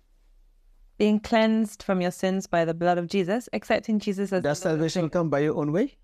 Being 0.99 1.21
cleansed 1.21 1.83
from 1.83 2.01
your 2.01 2.11
sins 2.11 2.47
by 2.47 2.65
the 2.65 2.75
blood 2.75 2.99
of 2.99 3.09
Jesus, 3.09 3.49
accepting 3.53 3.99
Jesus 3.99 4.33
as 4.33 4.43
Does 4.43 4.61
the 4.61 4.69
Lord 4.69 4.81
and 4.81 4.91
salvation 4.91 5.11
come 5.11 5.31
by 5.31 5.41
your 5.41 5.57
own 5.57 5.73
way? 5.73 5.97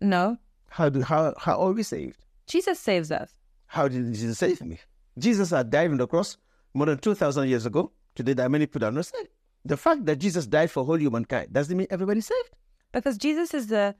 No. 0.00 0.38
How 0.70 0.88
do 0.88 1.02
how 1.02 1.34
how 1.38 1.60
are 1.60 1.72
we 1.72 1.82
saved? 1.82 2.24
Jesus 2.46 2.78
saves 2.80 3.12
us. 3.12 3.34
How 3.66 3.88
did 3.88 4.12
Jesus 4.14 4.38
save 4.38 4.60
me? 4.62 4.80
Jesus 5.18 5.50
had 5.50 5.70
died 5.70 5.90
on 5.90 5.98
the 5.98 6.06
cross 6.06 6.38
more 6.74 6.86
than 6.86 6.98
two 6.98 7.14
thousand 7.14 7.48
years 7.48 7.66
ago. 7.66 7.92
Today 8.14 8.32
there 8.32 8.46
are 8.46 8.48
many 8.48 8.66
people 8.66 8.80
that 8.80 8.88
are 8.88 8.92
not 8.92 9.06
saved. 9.06 9.28
The 9.64 9.76
fact 9.76 10.06
that 10.06 10.16
Jesus 10.16 10.46
died 10.46 10.70
for 10.70 10.84
whole 10.84 11.00
humankind 11.00 11.52
doesn't 11.52 11.76
mean 11.76 11.86
everybody's 11.90 12.26
saved. 12.26 12.50
Because 12.90 13.16
Jesus 13.16 13.54
is 13.54 13.68
the 13.68 13.94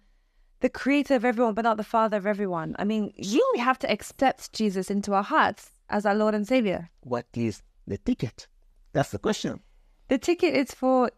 the 0.61 0.69
creator 0.69 1.15
of 1.15 1.25
everyone, 1.25 1.55
but 1.55 1.63
not 1.63 1.77
the 1.77 1.85
father 1.85 2.17
of 2.17 2.27
everyone. 2.27 2.75
I 2.79 2.85
mean, 2.85 3.13
you 3.17 3.47
we 3.55 3.61
have 3.61 3.79
to 3.81 3.91
accept 3.91 4.53
Jesus 4.53 4.91
into 4.91 5.13
our 5.13 5.23
hearts 5.23 5.73
as 5.89 6.07
our 6.07 6.15
Lord 6.15 6.35
and 6.35 6.47
Savior. 6.47 6.89
What 7.01 7.27
is 7.35 7.63
the 7.87 7.99
ticket? 7.99 8.47
That's 8.93 9.11
the 9.11 9.19
question. 9.19 9.61
The 10.09 10.19
ticket 10.19 10.55
is 10.55 10.73
for 10.73 11.11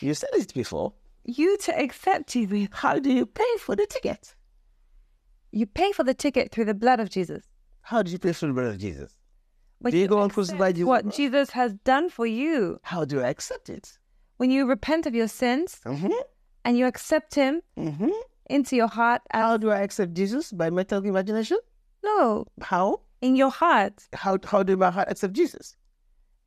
You 0.00 0.14
said 0.14 0.30
it 0.34 0.52
before. 0.54 0.92
you 1.24 1.56
to 1.58 1.78
accept 1.78 2.30
Jesus. 2.30 2.68
How 2.72 2.98
do 2.98 3.12
you 3.12 3.26
pay 3.26 3.56
for 3.60 3.76
the 3.76 3.86
ticket? 3.86 4.34
You 5.52 5.66
pay 5.66 5.92
for 5.92 6.04
the 6.04 6.14
ticket 6.14 6.52
through 6.52 6.66
the 6.66 6.74
blood 6.74 7.00
of 7.00 7.10
Jesus. 7.10 7.44
How 7.82 8.02
do 8.02 8.10
you 8.10 8.18
pay 8.18 8.32
for 8.32 8.46
the 8.46 8.52
blood 8.52 8.66
of 8.74 8.78
Jesus? 8.78 9.14
When 9.80 9.92
Do 9.92 9.98
you 9.98 10.08
go 10.08 10.22
and 10.22 10.32
crucify 10.32 10.72
Jesus? 10.72 10.86
What 10.86 11.08
Jesus 11.14 11.50
has 11.50 11.72
done 11.84 12.10
for 12.10 12.26
you. 12.26 12.80
How 12.82 13.04
do 13.04 13.20
I 13.20 13.28
accept 13.28 13.68
it? 13.70 13.98
When 14.38 14.50
you 14.50 14.66
repent 14.66 15.06
of 15.06 15.14
your 15.14 15.28
sins 15.28 15.80
Mm-hmm. 15.84 16.12
and 16.64 16.76
you 16.78 16.86
accept 16.86 17.34
Him 17.34 17.62
Mm-hmm. 17.76 18.10
into 18.50 18.76
your 18.76 18.88
heart, 18.88 19.22
as, 19.32 19.42
How 19.42 19.56
do 19.56 19.70
I 19.70 19.80
accept 19.80 20.14
Jesus? 20.14 20.52
By 20.52 20.70
mental 20.70 21.04
imagination? 21.04 21.58
no, 22.04 22.46
How? 22.62 23.00
in 23.20 23.34
your 23.36 23.50
heart, 23.50 24.06
How 24.12 24.38
how 24.44 24.62
do 24.62 24.76
my 24.76 24.90
heart 24.90 25.08
accept 25.10 25.32
Jesus? 25.34 25.76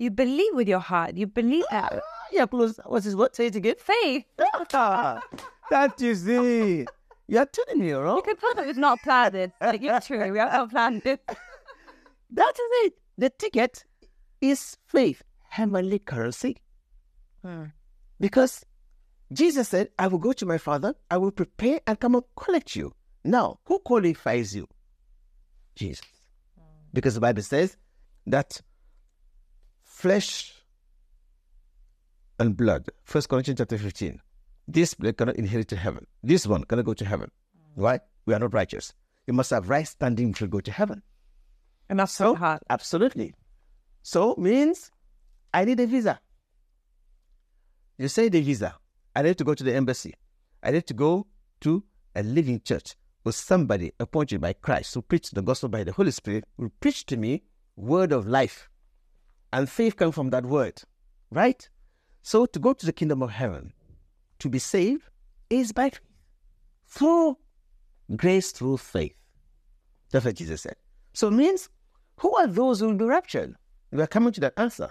You 0.01 0.09
believe 0.09 0.53
with 0.55 0.67
your 0.67 0.79
heart. 0.79 1.15
You 1.15 1.27
believe 1.27 1.63
that 1.69 1.93
Ah, 1.93 1.99
yeah, 2.31 2.45
close. 2.47 2.79
What's 2.85 3.05
his 3.05 3.15
what? 3.15 3.35
Say 3.35 3.47
it 3.47 3.55
again. 3.55 3.75
faith. 3.77 4.25
Ah, 4.73 5.21
that 5.69 5.99
you 6.01 6.15
see. 6.15 6.85
You're 7.27 7.45
telling 7.45 7.79
me, 7.79 7.91
right? 7.93 8.23
You 8.27 8.35
put 8.35 8.57
it, 8.59 8.67
it's 8.69 8.77
not 8.79 8.99
planned. 9.03 9.35
It's 9.35 9.53
like, 9.61 9.81
it's 9.83 10.07
true. 10.07 10.31
We 10.31 10.39
have 10.39 10.51
not 10.53 10.69
planned 10.71 11.05
it. 11.05 11.21
That 12.33 12.53
is 12.63 12.69
it. 12.85 12.93
The 13.17 13.29
ticket 13.29 13.83
is 14.39 14.77
faith, 14.87 15.21
heavenly 15.49 15.99
currency. 15.99 16.57
Because 18.19 18.65
Jesus 19.33 19.67
said, 19.69 19.89
I 19.99 20.07
will 20.07 20.17
go 20.17 20.31
to 20.33 20.45
my 20.45 20.57
Father, 20.57 20.95
I 21.09 21.17
will 21.17 21.31
prepare 21.31 21.81
and 21.85 21.99
come 21.99 22.15
and 22.15 22.23
collect 22.35 22.75
you. 22.75 22.93
Now, 23.23 23.59
who 23.65 23.79
qualifies 23.79 24.55
you? 24.55 24.67
Jesus. 25.75 26.05
Because 26.93 27.15
the 27.15 27.21
Bible 27.21 27.41
says 27.43 27.77
that 28.27 28.61
flesh 30.01 30.55
and 32.39 32.57
blood, 32.57 32.87
First 33.03 33.29
Corinthians 33.29 33.59
chapter 33.59 33.77
15, 33.77 34.19
this 34.67 34.95
blood 34.95 35.15
cannot 35.15 35.35
inherit 35.35 35.67
to 35.67 35.75
heaven. 35.75 36.07
This 36.23 36.47
one 36.47 36.63
cannot 36.63 36.85
go 36.85 36.95
to 36.95 37.05
heaven. 37.05 37.29
Mm. 37.55 37.81
Why? 37.83 37.99
We 38.25 38.33
are 38.33 38.39
not 38.39 38.51
righteous. 38.51 38.93
You 39.27 39.33
must 39.33 39.51
have 39.51 39.69
right 39.69 39.87
standing 39.87 40.33
to 40.33 40.47
go 40.47 40.59
to 40.59 40.71
heaven. 40.71 41.03
And 41.87 41.99
that's 41.99 42.13
so 42.13 42.33
hard. 42.33 42.61
Absolutely. 42.67 43.35
So 44.01 44.33
means 44.39 44.89
I 45.53 45.65
need 45.65 45.79
a 45.79 45.85
visa. 45.85 46.19
You 47.99 48.07
say 48.07 48.27
the 48.29 48.41
visa. 48.41 48.73
I 49.15 49.21
need 49.21 49.37
to 49.37 49.43
go 49.43 49.53
to 49.53 49.63
the 49.63 49.75
embassy. 49.75 50.15
I 50.63 50.71
need 50.71 50.87
to 50.87 50.95
go 50.95 51.27
to 51.59 51.83
a 52.15 52.23
living 52.23 52.61
church 52.61 52.95
with 53.23 53.35
somebody 53.35 53.91
appointed 53.99 54.41
by 54.41 54.53
Christ 54.53 54.95
who 54.95 55.03
preach 55.03 55.29
the 55.29 55.43
gospel 55.43 55.69
by 55.69 55.83
the 55.83 55.91
Holy 55.91 56.09
Spirit, 56.09 56.45
who 56.57 56.71
preach 56.79 57.05
to 57.05 57.17
me 57.17 57.43
word 57.75 58.11
of 58.11 58.25
life. 58.25 58.70
And 59.53 59.69
faith 59.69 59.95
comes 59.97 60.15
from 60.15 60.29
that 60.29 60.45
word. 60.45 60.81
Right? 61.29 61.67
So 62.21 62.45
to 62.45 62.59
go 62.59 62.73
to 62.73 62.85
the 62.85 62.93
kingdom 62.93 63.21
of 63.23 63.31
heaven, 63.31 63.73
to 64.39 64.49
be 64.49 64.59
saved, 64.59 65.03
is 65.49 65.71
by 65.71 65.89
faith. 65.89 65.99
Through 66.87 67.37
grace, 68.15 68.51
through 68.51 68.77
faith. 68.77 69.15
That's 70.11 70.25
what 70.25 70.35
Jesus 70.35 70.61
said. 70.61 70.75
So 71.13 71.27
it 71.29 71.31
means 71.31 71.69
who 72.17 72.35
are 72.35 72.47
those 72.47 72.79
who 72.79 72.87
will 72.87 72.95
be 72.95 73.05
raptured? 73.05 73.55
We 73.91 74.01
are 74.01 74.07
coming 74.07 74.33
to 74.33 74.41
that 74.41 74.53
answer. 74.57 74.89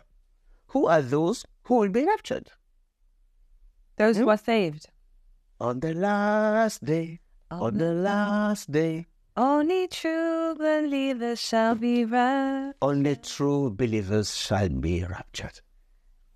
Who 0.69 0.87
are 0.87 1.03
those 1.03 1.45
who 1.65 1.77
will 1.77 1.89
be 1.89 2.05
raptured? 2.05 2.51
Those 3.97 4.17
Hmm? 4.17 4.23
who 4.23 4.29
are 4.31 4.39
saved. 4.39 4.89
On 5.61 5.81
the 5.81 5.93
last 5.95 6.85
day, 6.85 7.21
on 7.51 7.77
the 7.77 7.93
last 7.93 8.71
day, 8.73 9.07
Only 9.41 9.89
true 9.89 10.55
believers 10.55 11.41
shall 11.41 11.75
be 11.75 12.05
raptured. 12.05 12.75
only 12.83 13.17
true 13.17 13.71
believers 13.71 14.37
shall 14.37 14.69
be 14.69 15.03
raptured. 15.03 15.63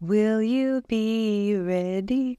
Will 0.00 0.40
you 0.40 0.80
be 0.88 1.54
ready 1.54 2.38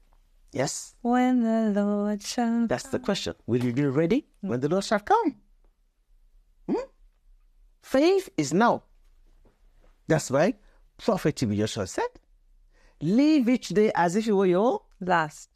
Yes, 0.52 0.96
when 1.02 1.44
the 1.44 1.70
Lord 1.70 2.20
shall 2.20 2.66
that's 2.66 2.88
the 2.88 2.98
question. 2.98 3.34
Will 3.46 3.62
you 3.62 3.72
be 3.72 3.86
ready 3.86 4.26
when 4.40 4.58
the 4.58 4.68
Lord 4.68 4.82
shall 4.82 4.98
come? 4.98 5.36
Hmm? 6.68 6.88
Faith 7.82 8.28
is 8.36 8.52
now. 8.52 8.82
That's 10.08 10.32
why 10.32 10.54
Prophet. 10.98 11.36
Joshua 11.36 11.86
said, 11.86 12.10
Live 13.00 13.48
each 13.48 13.68
day 13.68 13.92
as 13.94 14.16
if 14.16 14.26
it 14.26 14.32
were 14.32 14.46
your 14.46 14.82
last? 15.00 15.48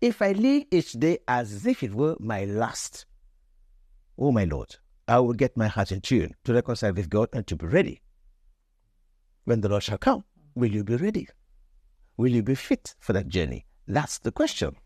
If 0.00 0.22
I 0.22 0.30
live 0.30 0.62
each 0.70 0.92
day 0.92 1.18
as 1.26 1.66
if 1.66 1.82
it 1.82 1.92
were 1.92 2.14
my 2.20 2.44
last, 2.44 3.06
oh 4.18 4.32
my 4.32 4.44
Lord, 4.44 4.76
I 5.06 5.20
will 5.20 5.32
get 5.32 5.56
my 5.56 5.68
heart 5.68 5.92
in 5.92 6.00
tune 6.00 6.34
to 6.44 6.52
reconcile 6.52 6.92
with 6.92 7.08
God 7.08 7.28
and 7.32 7.46
to 7.46 7.56
be 7.56 7.66
ready. 7.66 8.02
When 9.44 9.60
the 9.60 9.68
Lord 9.68 9.82
shall 9.82 9.98
come, 9.98 10.24
will 10.54 10.70
you 10.70 10.84
be 10.84 10.96
ready? 10.96 11.28
Will 12.16 12.28
you 12.28 12.42
be 12.42 12.54
fit 12.54 12.94
for 12.98 13.12
that 13.12 13.28
journey? 13.28 13.64
That's 13.86 14.18
the 14.18 14.32
question. 14.32 14.76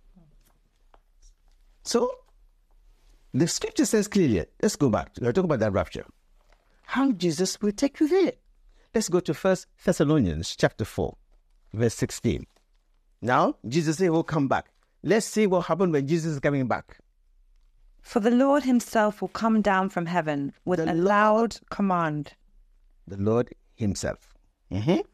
So, 1.82 2.10
the 3.34 3.48
scripture 3.48 3.86
says 3.86 4.06
clearly, 4.06 4.44
let's 4.62 4.76
go 4.76 4.90
back. 4.90 5.10
We're 5.20 5.32
talking 5.32 5.46
about 5.50 5.60
that 5.60 5.72
rapture. 5.72 6.04
How 6.84 7.10
Jesus 7.12 7.60
will 7.60 7.72
take 7.72 7.98
you 7.98 8.08
there. 8.08 8.32
Let's 8.94 9.08
go 9.08 9.20
to 9.20 9.32
First 9.32 9.66
Thessalonians 9.82 10.54
chapter 10.54 10.84
4, 10.84 11.16
verse 11.72 11.94
16. 11.94 12.46
Now, 13.22 13.56
Jesus 13.66 13.96
said, 13.96 14.10
We'll 14.10 14.22
come 14.22 14.48
back. 14.48 14.66
Let's 15.02 15.26
see 15.26 15.46
what 15.46 15.66
happened 15.66 15.92
when 15.92 16.06
Jesus 16.06 16.34
is 16.34 16.40
coming 16.40 16.68
back. 16.68 16.98
For 18.02 18.21
the 18.21 18.30
Lord 18.30 18.64
himself 18.64 19.21
will 19.23 19.28
come 19.28 19.62
down 19.62 19.88
from 19.88 20.06
heaven 20.06 20.52
with 20.64 20.80
The 20.80 20.92
a 20.92 20.94
loud 20.94 21.59
command, 21.71 22.35
The 23.06 23.16
Lord 23.16 23.54
Himself. 23.75 24.35
Mhm. 24.71 25.04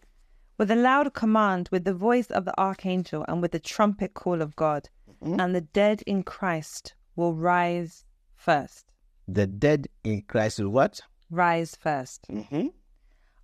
with 0.58 0.70
a 0.70 0.76
loud 0.76 1.12
command, 1.14 1.68
with 1.70 1.84
the 1.84 1.94
voice 1.94 2.30
of 2.30 2.44
the 2.44 2.58
archangel, 2.58 3.24
and 3.28 3.40
with 3.40 3.52
the 3.52 3.60
trumpet 3.60 4.14
call 4.14 4.42
of 4.42 4.56
God. 4.56 4.88
And 5.20 5.54
the 5.54 5.60
dead 5.60 6.02
in 6.06 6.22
Christ 6.22 6.94
will 7.14 7.34
rise 7.34 8.04
first. 8.34 8.90
The 9.26 9.46
dead 9.46 9.88
in 10.02 10.22
Christ 10.22 10.58
will 10.58 10.70
what? 10.70 11.00
Rise 11.30 11.76
first. 11.76 12.26
Mm-hmm. 12.28 12.68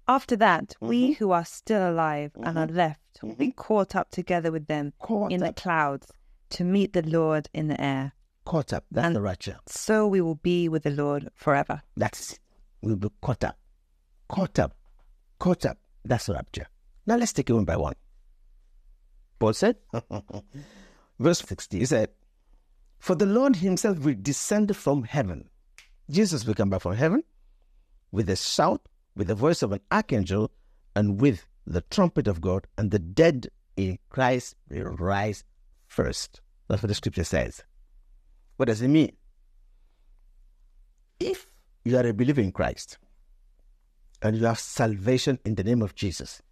After 0.08 0.36
that, 0.36 0.74
we 0.80 1.12
who 1.12 1.30
are 1.32 1.44
still 1.44 1.90
alive 1.90 2.32
and 2.36 2.58
are 2.58 2.66
left 2.66 3.22
will 3.22 3.34
be 3.34 3.52
caught 3.52 3.94
up 3.94 4.10
together 4.10 4.50
with 4.50 4.66
them 4.66 4.92
Caught 4.98 5.32
in 5.32 5.40
the 5.40 5.52
clouds 5.52 6.12
to 6.50 6.64
meet 6.64 6.92
the 6.92 7.02
Lord 7.02 7.48
in 7.52 7.68
the 7.68 7.80
air. 7.80 8.12
Caught 8.44 8.72
up. 8.72 8.84
That's 8.90 9.06
And- 9.06 9.16
the 9.16 9.22
rapture. 9.22 9.58
So 9.66 10.06
we 10.06 10.20
will 10.20 10.34
be 10.36 10.68
with 10.68 10.82
the 10.82 10.90
Lord 10.90 11.30
forever. 11.34 11.82
That's 11.96 12.34
it. 12.34 12.40
We'll 12.82 12.96
be 12.96 13.08
caught 13.22 13.44
up. 13.44 13.58
Caught 14.28 14.58
up. 14.58 14.76
Caught 15.38 15.66
up. 15.66 15.78
That's 16.04 16.26
the 16.26 16.34
rapture. 16.34 16.66
Now 17.06 17.16
let's 17.16 17.32
take 17.32 17.48
it 17.50 17.54
one 17.54 17.64
by 17.64 17.76
one. 17.76 17.94
Paul 19.38 19.52
said, 19.54 19.76
verse 21.18 21.40
60, 21.40 21.78
he 21.78 21.86
said, 21.86 22.10
For 22.98 23.14
the 23.14 23.26
Lord 23.26 23.56
himself 23.56 23.98
will 24.00 24.16
descend 24.20 24.74
from 24.76 25.04
heaven. 25.04 25.48
Jesus 26.10 26.44
will 26.46 26.54
come 26.54 26.70
back 26.70 26.82
from 26.82 26.94
heaven 26.94 27.24
with 28.12 28.28
a 28.30 28.36
shout, 28.36 28.82
with 29.16 29.26
the 29.28 29.34
voice 29.34 29.62
of 29.62 29.72
an 29.72 29.80
archangel, 29.90 30.50
and 30.94 31.20
with 31.20 31.46
the 31.66 31.80
trumpet 31.82 32.28
of 32.28 32.40
God, 32.40 32.66
and 32.78 32.90
the 32.90 32.98
dead 32.98 33.48
in 33.76 33.98
Christ 34.10 34.54
will 34.68 34.84
rise 34.84 35.44
first. 35.86 36.40
That's 36.68 36.82
what 36.82 36.88
the 36.88 36.94
scripture 36.94 37.24
says. 37.24 37.62
What 38.56 38.66
does 38.66 38.82
it 38.82 38.88
mean? 38.88 39.12
If 41.18 41.46
you 41.84 41.96
are 41.96 42.06
a 42.06 42.14
believer 42.14 42.40
in 42.40 42.52
Christ 42.52 42.98
and 44.22 44.36
you 44.36 44.44
have 44.46 44.58
salvation 44.58 45.38
in 45.44 45.54
the 45.54 45.64
name 45.64 45.82
of 45.82 45.94
Jesus 45.94 46.42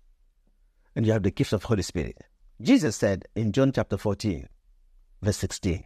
and 0.94 1.06
you 1.06 1.12
have 1.12 1.22
the 1.22 1.30
gift 1.30 1.52
of 1.52 1.64
Holy 1.64 1.82
Spirit, 1.82 2.18
Jesus 2.60 2.96
said 2.96 3.26
in 3.34 3.52
John 3.52 3.72
chapter 3.72 3.96
14, 3.96 4.48
verse 5.20 5.36
16, 5.38 5.84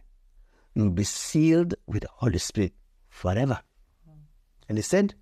you 0.75 0.83
will 0.83 0.91
be 0.91 1.03
sealed 1.03 1.75
with 1.87 2.03
the 2.03 2.09
Holy 2.11 2.39
Spirit 2.39 2.73
forever. 3.09 3.59
And 4.69 4.77
he 4.77 4.81
said, 4.81 5.15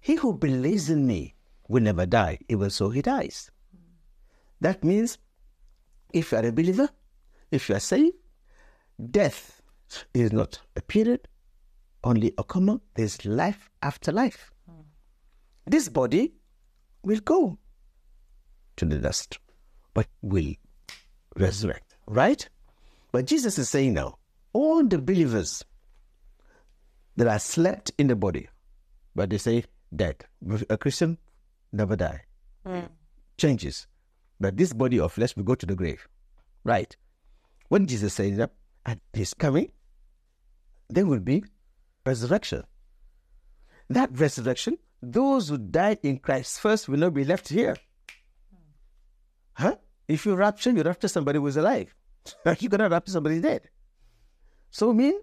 He 0.00 0.14
who 0.14 0.34
believes 0.34 0.88
in 0.88 1.06
me 1.06 1.34
will 1.68 1.82
never 1.82 2.06
die, 2.06 2.38
even 2.48 2.70
so 2.70 2.90
he 2.90 3.02
dies. 3.02 3.50
That 4.60 4.82
means 4.82 5.18
if 6.12 6.32
you 6.32 6.38
are 6.38 6.46
a 6.46 6.52
believer, 6.52 6.88
if 7.50 7.68
you 7.68 7.74
are 7.76 7.80
saved, 7.80 8.16
death 9.10 9.57
is 10.14 10.32
not 10.32 10.60
a 10.76 10.82
period, 10.82 11.28
only 12.04 12.32
a 12.38 12.44
comma. 12.44 12.80
There's 12.94 13.24
life 13.24 13.70
after 13.82 14.12
life. 14.12 14.50
Hmm. 14.68 14.82
This 15.66 15.88
body 15.88 16.32
will 17.02 17.20
go 17.20 17.58
to 18.76 18.84
the 18.84 18.98
dust, 18.98 19.38
but 19.94 20.06
will 20.22 20.54
resurrect, 21.36 21.96
right? 22.06 22.48
But 23.12 23.26
Jesus 23.26 23.58
is 23.58 23.68
saying 23.68 23.94
now, 23.94 24.18
all 24.52 24.84
the 24.84 24.98
believers 24.98 25.64
that 27.16 27.26
are 27.26 27.38
slept 27.38 27.90
in 27.98 28.06
the 28.06 28.16
body, 28.16 28.48
but 29.14 29.30
they 29.30 29.38
say 29.38 29.64
dead. 29.94 30.24
A 30.70 30.76
Christian 30.76 31.18
never 31.72 31.96
die. 31.96 32.22
Hmm. 32.64 32.86
Changes. 33.36 33.86
But 34.40 34.56
this 34.56 34.72
body 34.72 35.00
of 35.00 35.12
flesh 35.12 35.34
will 35.36 35.44
go 35.44 35.54
to 35.54 35.66
the 35.66 35.74
grave. 35.74 36.06
Right. 36.64 36.96
When 37.68 37.86
Jesus 37.86 38.14
says 38.14 38.36
that 38.36 38.52
and 38.86 39.00
he's 39.12 39.34
coming, 39.34 39.70
there 40.88 41.06
will 41.06 41.20
be 41.20 41.44
resurrection. 42.06 42.64
That 43.90 44.10
resurrection, 44.18 44.78
those 45.02 45.48
who 45.48 45.58
died 45.58 45.98
in 46.02 46.18
Christ 46.18 46.60
first 46.60 46.88
will 46.88 46.98
not 46.98 47.14
be 47.14 47.24
left 47.24 47.48
here. 47.48 47.76
Huh? 49.54 49.76
If 50.06 50.24
you 50.24 50.34
rapture, 50.34 50.70
you 50.70 50.82
rapture 50.82 51.08
somebody 51.08 51.38
who's 51.38 51.56
alive. 51.56 51.94
You're 52.44 52.70
gonna 52.70 52.88
rapture 52.88 53.12
somebody 53.12 53.40
dead. 53.40 53.68
So 54.70 54.92
mean, 54.92 55.14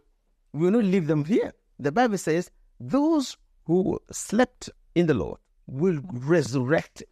we 0.53 0.65
will 0.65 0.71
not 0.71 0.83
leave 0.85 1.07
them 1.07 1.25
here. 1.25 1.53
The 1.79 1.91
Bible 1.91 2.17
says 2.17 2.51
those 2.79 3.37
who 3.65 3.99
slept 4.11 4.69
in 4.93 5.07
the 5.07 5.13
Lord 5.13 5.39
will 5.67 5.99
resurrect 6.11 7.03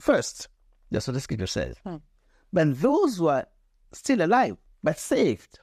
first. 0.00 0.48
That's 0.90 1.06
what 1.06 1.14
the 1.14 1.20
scripture 1.20 1.46
says. 1.46 1.76
Hmm. 1.84 1.96
But 2.52 2.80
those 2.80 3.18
who 3.18 3.28
are 3.28 3.46
still 3.92 4.22
alive 4.22 4.56
but 4.82 4.98
saved, 4.98 5.60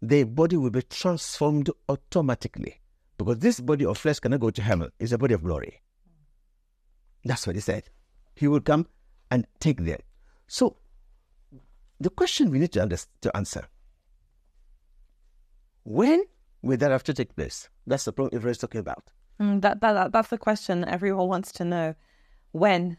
their 0.00 0.26
body 0.26 0.56
will 0.56 0.70
be 0.70 0.82
transformed 0.82 1.70
automatically. 1.88 2.80
Because 3.16 3.38
this 3.40 3.58
body 3.60 3.84
of 3.84 3.98
flesh 3.98 4.20
cannot 4.20 4.40
go 4.40 4.50
to 4.50 4.62
heaven. 4.62 4.90
It's 5.00 5.12
a 5.12 5.18
body 5.18 5.34
of 5.34 5.42
glory. 5.42 5.80
That's 7.24 7.46
what 7.46 7.56
he 7.56 7.60
said. 7.60 7.90
He 8.36 8.46
will 8.46 8.60
come 8.60 8.86
and 9.30 9.46
take 9.58 9.84
them. 9.84 9.98
So 10.46 10.76
the 12.00 12.10
question 12.10 12.50
we 12.50 12.58
need 12.60 12.72
to, 12.72 12.82
under- 12.82 12.96
to 13.22 13.36
answer 13.36 13.66
when 15.84 16.22
will 16.62 16.76
that 16.76 16.90
have 16.90 17.02
to 17.04 17.14
take 17.14 17.34
place? 17.34 17.68
That's 17.86 18.04
the 18.04 18.12
problem 18.12 18.36
everyone's 18.36 18.58
talking 18.58 18.80
about. 18.80 19.10
Mm, 19.40 19.60
that, 19.62 19.80
that, 19.80 19.92
that 19.94 20.12
that's 20.12 20.28
the 20.28 20.38
question 20.38 20.84
everyone 20.84 21.28
wants 21.28 21.52
to 21.52 21.64
know. 21.64 21.94
When 22.52 22.98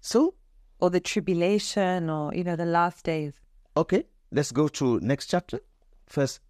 So, 0.00 0.34
or 0.80 0.90
the 0.90 1.00
tribulation 1.00 2.10
or 2.10 2.34
you 2.34 2.44
know 2.44 2.56
the 2.56 2.66
last 2.66 3.04
days. 3.04 3.40
okay, 3.76 4.04
let's 4.32 4.52
go 4.52 4.68
to 4.68 5.00
next 5.00 5.28
chapter. 5.28 5.60
First 6.06 6.40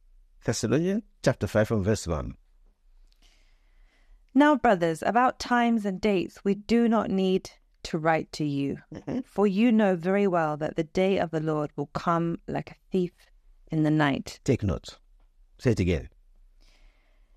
Thessalonians 0.44 1.02
chapter 1.22 1.46
5 1.46 1.68
from 1.68 1.84
verse 1.84 2.06
1. 2.06 2.34
Now, 4.34 4.56
brothers, 4.56 5.02
about 5.02 5.38
times 5.38 5.86
and 5.86 6.00
dates 6.00 6.44
we 6.44 6.54
do 6.54 6.88
not 6.88 7.08
need 7.08 7.50
to 7.84 7.98
write 7.98 8.32
to 8.32 8.44
you, 8.44 8.78
mm-hmm. 8.92 9.20
for 9.24 9.46
you 9.46 9.70
know 9.70 9.94
very 9.94 10.26
well 10.26 10.56
that 10.56 10.74
the 10.76 10.84
day 10.84 11.18
of 11.18 11.30
the 11.30 11.40
Lord 11.40 11.70
will 11.76 11.86
come 11.86 12.40
like 12.48 12.72
a 12.72 12.76
thief 12.90 13.12
in 13.70 13.84
the 13.84 13.90
night. 13.90 14.40
Take 14.44 14.62
note. 14.62 14.98
Say 15.58 15.72
it 15.72 15.80
again. 15.80 16.08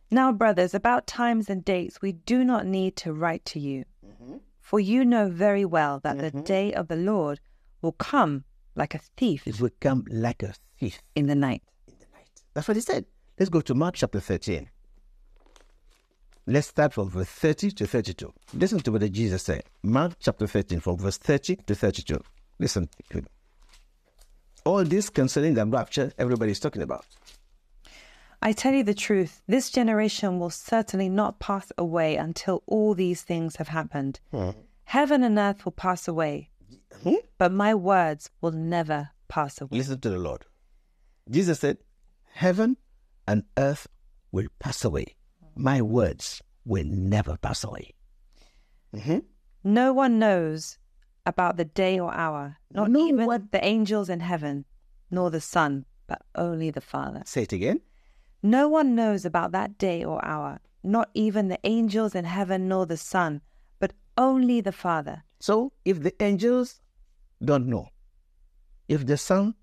Now, 0.09 0.31
brothers, 0.31 0.73
about 0.73 1.05
times 1.05 1.49
and 1.49 1.63
dates 1.63 2.01
we 2.01 2.13
do 2.13 2.43
not 2.43 2.65
need 2.65 2.95
to 2.97 3.13
write 3.13 3.45
to 3.45 3.59
you, 3.59 3.85
mm-hmm. 4.05 4.37
for 4.59 4.79
you 4.79 5.05
know 5.05 5.29
very 5.29 5.65
well 5.65 5.99
that 5.99 6.17
the 6.17 6.31
mm-hmm. 6.31 6.43
day 6.43 6.73
of 6.73 6.87
the 6.87 6.95
Lord 6.95 7.39
will 7.81 7.91
come 7.91 8.45
like 8.75 8.95
a 8.95 8.99
thief 9.17 9.47
It 9.47 9.59
will 9.59 9.71
come 9.79 10.05
like 10.09 10.43
a 10.43 10.53
thief 10.79 11.01
in 11.15 11.27
the 11.27 11.35
night. 11.35 11.63
In 12.57 12.63
the 12.63 12.65
night. 12.65 12.65
That's 12.65 12.67
what 12.67 12.77
he 12.77 12.81
said. 12.81 13.05
Let's 13.39 13.49
go 13.49 13.61
to 13.61 13.73
Mark 13.75 13.95
chapter 13.95 14.19
13. 14.19 14.69
Let's 16.49 16.67
start 16.67 16.93
from 16.93 17.09
verse 17.09 17.27
30 17.27 17.71
to 17.71 17.87
32. 17.87 18.33
Listen 18.53 18.79
to 18.79 18.91
what 18.91 19.11
Jesus 19.11 19.43
said. 19.43 19.63
Mark 19.83 20.13
chapter 20.19 20.47
13, 20.47 20.79
from 20.79 20.97
verse 20.97 21.17
30 21.17 21.57
to 21.67 21.75
32. 21.75 22.19
Listen. 22.59 22.89
All 24.63 24.83
this 24.85 25.09
concerning 25.09 25.55
the 25.55 25.65
rapture, 25.65 26.11
everybody's 26.17 26.59
talking 26.59 26.81
about. 26.81 27.05
I 28.41 28.53
tell 28.53 28.73
you 28.73 28.83
the 28.83 28.93
truth, 28.93 29.41
this 29.47 29.69
generation 29.69 30.39
will 30.39 30.49
certainly 30.49 31.09
not 31.09 31.39
pass 31.39 31.71
away 31.77 32.15
until 32.15 32.63
all 32.65 32.93
these 32.93 33.23
things 33.23 33.57
have 33.57 33.67
happened. 33.67 34.19
Hmm. 34.31 34.51
Heaven 34.85 35.23
and 35.23 35.37
earth 35.37 35.65
will 35.65 35.73
pass 35.73 36.07
away, 36.07 36.49
hmm? 37.03 37.15
but 37.37 37.51
my 37.51 37.75
words 37.75 38.29
will 38.41 38.51
never 38.51 39.09
pass 39.27 39.59
away. 39.59 39.77
Listen 39.77 39.99
to 39.99 40.09
the 40.09 40.17
Lord. 40.19 40.45
Jesus 41.29 41.59
said, 41.59 41.77
Heaven 42.37 42.77
and 43.27 43.45
earth 43.57 43.87
will 44.31 44.45
pass 44.59 44.85
away. 44.85 45.15
My 45.55 45.81
words 45.81 46.39
will 46.65 46.85
never 46.85 47.35
pass 47.37 47.63
away. 47.63 47.95
Mm-hmm. 48.95 49.19
No 49.63 49.91
one 49.91 50.19
knows 50.19 50.77
about 51.25 51.57
the 51.57 51.65
day 51.65 51.99
or 51.99 52.13
hour, 52.13 52.57
not 52.71 52.91
No 52.91 53.07
even 53.07 53.25
one- 53.25 53.49
the 53.51 53.65
angels 53.65 54.07
in 54.07 54.19
heaven, 54.19 54.65
nor 55.09 55.31
the 55.31 55.41
Son, 55.41 55.85
but 56.05 56.21
only 56.35 56.69
the 56.69 56.79
Father. 56.93 57.23
Say 57.25 57.41
it 57.41 57.53
again. 57.53 57.81
No 58.43 58.69
one 58.69 58.93
knows 58.93 59.25
about 59.25 59.51
that 59.53 59.79
day 59.79 60.03
or 60.05 60.23
hour, 60.23 60.59
not 60.83 61.09
even 61.15 61.47
the 61.47 61.59
angels 61.63 62.13
in 62.13 62.25
heaven, 62.25 62.67
nor 62.67 62.85
the 62.85 62.97
Son, 62.97 63.41
but 63.79 63.93
only 64.15 64.61
the 64.61 64.71
Father. 64.71 65.23
So 65.39 65.73
if 65.85 66.03
the 66.03 66.13
angels 66.21 66.81
don't 67.43 67.65
know, 67.65 67.87
if 68.87 69.07
the 69.07 69.17
Son 69.17 69.55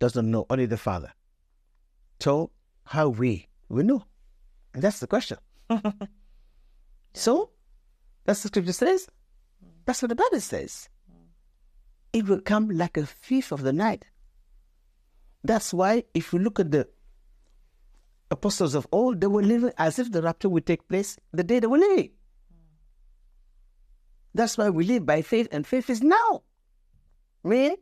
doesn't 0.00 0.28
know, 0.28 0.46
only 0.50 0.66
the 0.66 0.76
Father. 0.76 1.12
So 2.20 2.50
how 2.84 3.08
we 3.08 3.48
will 3.68 3.84
know? 3.84 4.04
And 4.74 4.82
that's 4.82 5.00
the 5.00 5.06
question. 5.06 5.38
So 7.18 7.50
that's 8.24 8.42
the 8.42 8.48
scripture 8.48 8.72
says. 8.72 9.08
That's 9.84 10.00
what 10.02 10.10
the 10.10 10.14
Bible 10.14 10.40
says. 10.40 10.88
It 12.12 12.28
will 12.28 12.40
come 12.40 12.68
like 12.68 12.96
a 12.96 13.06
thief 13.06 13.50
of 13.50 13.62
the 13.62 13.72
night. 13.72 14.04
That's 15.42 15.74
why 15.74 16.04
if 16.14 16.32
you 16.32 16.38
look 16.38 16.60
at 16.60 16.70
the 16.70 16.88
apostles 18.30 18.74
of 18.74 18.86
old, 18.92 19.20
they 19.20 19.26
were 19.26 19.42
living 19.42 19.72
as 19.78 19.98
if 19.98 20.12
the 20.12 20.22
rapture 20.22 20.48
would 20.48 20.64
take 20.64 20.86
place 20.88 21.18
the 21.32 21.42
day 21.42 21.58
they 21.58 21.66
were 21.66 21.78
living. 21.78 22.10
That's 24.34 24.56
why 24.56 24.70
we 24.70 24.84
live 24.84 25.04
by 25.04 25.22
faith, 25.22 25.48
and 25.50 25.66
faith 25.66 25.90
is 25.90 26.02
now. 26.02 26.42
Mean, 27.42 27.76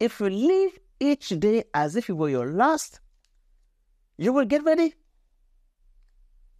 if 0.00 0.18
you 0.18 0.30
live 0.30 0.78
each 0.98 1.28
day 1.38 1.64
as 1.72 1.94
if 1.94 2.08
it 2.08 2.14
were 2.14 2.30
your 2.30 2.50
last, 2.50 3.00
you 4.16 4.32
will 4.32 4.44
get 4.44 4.64
ready. 4.64 4.94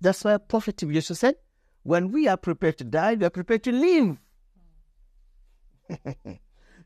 That's 0.00 0.24
why 0.24 0.36
Prophet 0.38 0.76
Joshua 0.78 1.16
said, 1.16 1.36
when 1.84 2.10
we 2.12 2.28
are 2.28 2.36
prepared 2.36 2.78
to 2.78 2.84
die, 2.84 3.14
we 3.14 3.24
are 3.24 3.30
prepared 3.30 3.64
to 3.64 3.72
live. 3.72 4.18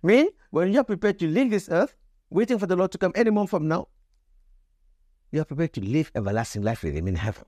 Mean, 0.03 0.29
when 0.51 0.73
you 0.73 0.81
are 0.81 0.85
prepared 0.85 1.19
to 1.21 1.27
leave 1.27 1.51
this 1.51 1.69
earth, 1.71 1.97
waiting 2.31 2.59
for 2.59 2.67
the 2.67 2.77
Lord 2.77 2.93
to 2.93 2.99
come 2.99 3.13
any 3.15 3.31
moment 3.31 3.51
from 3.51 3.69
now, 3.69 3.89
you 5.31 5.41
are 5.41 5.45
prepared 5.45 5.73
to 5.75 5.81
live 5.81 6.11
everlasting 6.15 6.63
life 6.63 6.83
with 6.83 6.95
Him 6.95 7.09
in 7.09 7.17
heaven. 7.17 7.45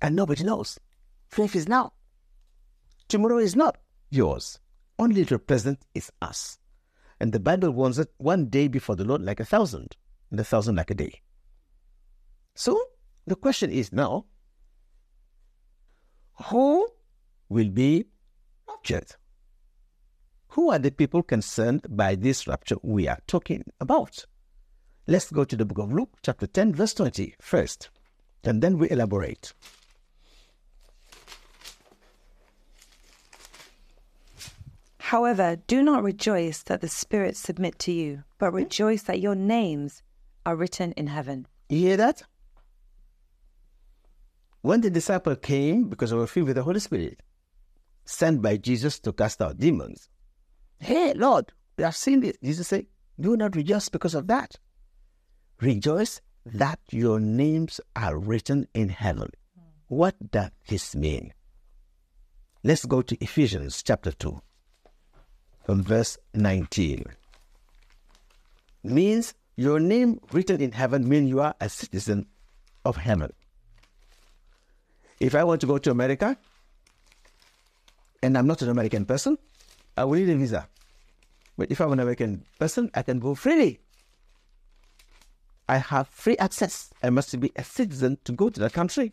And 0.00 0.16
nobody 0.16 0.44
knows. 0.44 0.78
Faith 1.28 1.54
is 1.56 1.68
now. 1.68 1.92
Tomorrow 3.08 3.38
is 3.38 3.54
not 3.56 3.78
yours. 4.10 4.58
Only 4.98 5.22
the 5.22 5.38
present 5.38 5.80
is 5.94 6.10
us. 6.20 6.58
And 7.20 7.32
the 7.32 7.40
Bible 7.40 7.70
warns 7.70 7.96
that 7.96 8.10
one 8.18 8.46
day 8.46 8.68
before 8.68 8.96
the 8.96 9.04
Lord 9.04 9.22
like 9.22 9.40
a 9.40 9.44
thousand, 9.44 9.96
and 10.32 10.40
a 10.40 10.44
thousand 10.44 10.74
like 10.76 10.90
a 10.90 10.94
day. 10.94 11.20
So 12.54 12.80
the 13.26 13.36
question 13.36 13.70
is 13.70 13.92
now, 13.92 14.24
who 16.46 16.88
will 17.48 17.68
be 17.68 18.06
raptured? 18.66 19.14
Who 20.48 20.70
are 20.70 20.78
the 20.78 20.90
people 20.90 21.22
concerned 21.22 21.86
by 21.88 22.14
this 22.14 22.48
rapture 22.48 22.76
we 22.82 23.06
are 23.06 23.20
talking 23.26 23.64
about? 23.78 24.24
Let's 25.06 25.30
go 25.30 25.44
to 25.44 25.56
the 25.56 25.64
book 25.64 25.78
of 25.78 25.92
Luke, 25.92 26.16
chapter 26.22 26.46
10, 26.46 26.74
verse 26.74 26.94
20 26.94 27.34
first, 27.40 27.90
and 28.42 28.62
then 28.62 28.78
we 28.78 28.90
elaborate. 28.90 29.52
However, 34.98 35.56
do 35.66 35.82
not 35.82 36.02
rejoice 36.02 36.62
that 36.62 36.80
the 36.80 36.88
spirits 36.88 37.38
submit 37.38 37.78
to 37.80 37.92
you, 37.92 38.24
but 38.38 38.54
rejoice 38.54 39.02
that 39.02 39.20
your 39.20 39.34
names 39.34 40.02
are 40.44 40.56
written 40.56 40.92
in 40.92 41.06
heaven. 41.06 41.46
You 41.68 41.78
hear 41.78 41.96
that? 41.96 42.22
When 44.62 44.80
the 44.80 44.90
disciple 44.90 45.36
came 45.36 45.88
because 45.88 46.10
they 46.10 46.16
were 46.16 46.26
filled 46.26 46.48
with 46.48 46.56
the 46.56 46.62
Holy 46.62 46.80
Spirit, 46.80 47.20
sent 48.04 48.42
by 48.42 48.56
Jesus 48.56 48.98
to 49.00 49.12
cast 49.12 49.42
out 49.42 49.58
demons, 49.58 50.08
hey, 50.78 51.14
Lord, 51.14 51.52
we 51.76 51.84
have 51.84 51.96
seen 51.96 52.20
this. 52.20 52.36
Jesus 52.42 52.68
said, 52.68 52.86
do 53.18 53.36
not 53.36 53.56
rejoice 53.56 53.88
because 53.88 54.14
of 54.14 54.26
that. 54.28 54.56
Rejoice 55.60 56.20
that 56.44 56.80
your 56.90 57.20
names 57.20 57.80
are 57.94 58.18
written 58.18 58.66
in 58.74 58.88
heaven. 58.88 59.30
What 59.88 60.30
does 60.30 60.50
this 60.68 60.96
mean? 60.96 61.32
Let's 62.64 62.84
go 62.84 63.02
to 63.02 63.16
Ephesians 63.22 63.82
chapter 63.82 64.12
2, 64.12 64.40
from 65.64 65.82
verse 65.82 66.18
19. 66.34 67.04
Means 68.84 69.34
your 69.62 69.78
name 69.78 70.20
written 70.32 70.60
in 70.60 70.72
heaven 70.72 71.08
means 71.08 71.28
you 71.28 71.40
are 71.40 71.54
a 71.60 71.68
citizen 71.68 72.26
of 72.84 72.96
heaven. 72.96 73.32
If 75.20 75.34
I 75.34 75.44
want 75.44 75.60
to 75.60 75.68
go 75.68 75.78
to 75.78 75.90
America 75.90 76.36
and 78.22 78.36
I'm 78.36 78.46
not 78.46 78.60
an 78.62 78.68
American 78.68 79.06
person, 79.06 79.38
I 79.96 80.04
will 80.04 80.18
need 80.18 80.30
a 80.30 80.36
visa. 80.36 80.68
But 81.56 81.70
if 81.70 81.80
I'm 81.80 81.92
an 81.92 82.00
American 82.00 82.44
person, 82.58 82.90
I 82.94 83.02
can 83.02 83.20
go 83.20 83.34
freely. 83.36 83.78
I 85.68 85.76
have 85.76 86.08
free 86.08 86.36
access. 86.38 86.90
I 87.02 87.10
must 87.10 87.38
be 87.38 87.52
a 87.54 87.62
citizen 87.62 88.18
to 88.24 88.32
go 88.32 88.50
to 88.50 88.58
that 88.60 88.72
country. 88.72 89.12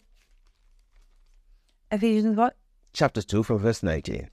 Ephesians 1.91 2.37
what? 2.37 2.55
Chapter 2.93 3.21
2 3.21 3.43
from 3.43 3.59
verse 3.59 3.83
19. 3.83 4.29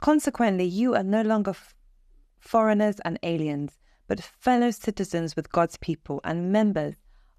Consequently, 0.00 0.64
you 0.64 0.94
are 0.94 1.02
no 1.02 1.22
longer 1.22 1.54
foreigners 2.44 2.96
and 3.04 3.18
aliens, 3.22 3.78
but 4.06 4.20
fellow 4.20 4.70
citizens 4.70 5.34
with 5.34 5.50
God's 5.50 5.76
people 5.78 6.20
and 6.24 6.52
members 6.52 6.94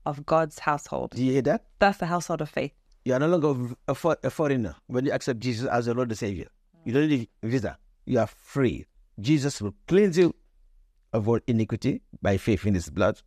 of 0.05 0.25
God's 0.25 0.59
household. 0.59 1.11
Do 1.11 1.23
you 1.23 1.33
hear 1.33 1.41
that? 1.43 1.65
That's 1.79 1.99
the 1.99 2.05
household 2.07 2.41
of 2.41 2.49
faith. 2.49 2.71
You 3.05 3.13
are 3.13 3.19
no 3.19 3.27
longer 3.27 3.75
a, 3.87 3.93
for, 3.93 4.17
a 4.23 4.29
foreigner 4.29 4.75
when 4.87 5.05
you 5.05 5.11
accept 5.11 5.39
Jesus 5.39 5.67
as 5.67 5.85
your 5.85 5.95
Lord 5.95 6.09
and 6.09 6.17
Savior. 6.17 6.47
You 6.83 6.93
don't 6.93 7.07
need 7.07 7.29
a 7.43 7.47
visa. 7.47 7.77
You 8.05 8.19
are 8.19 8.27
free. 8.27 8.85
Jesus 9.19 9.61
will 9.61 9.75
cleanse 9.87 10.17
you 10.17 10.33
of 11.13 11.29
all 11.29 11.39
iniquity 11.47 12.01
by 12.21 12.37
faith 12.37 12.65
in 12.65 12.73
his 12.73 12.89
blood. 12.89 13.21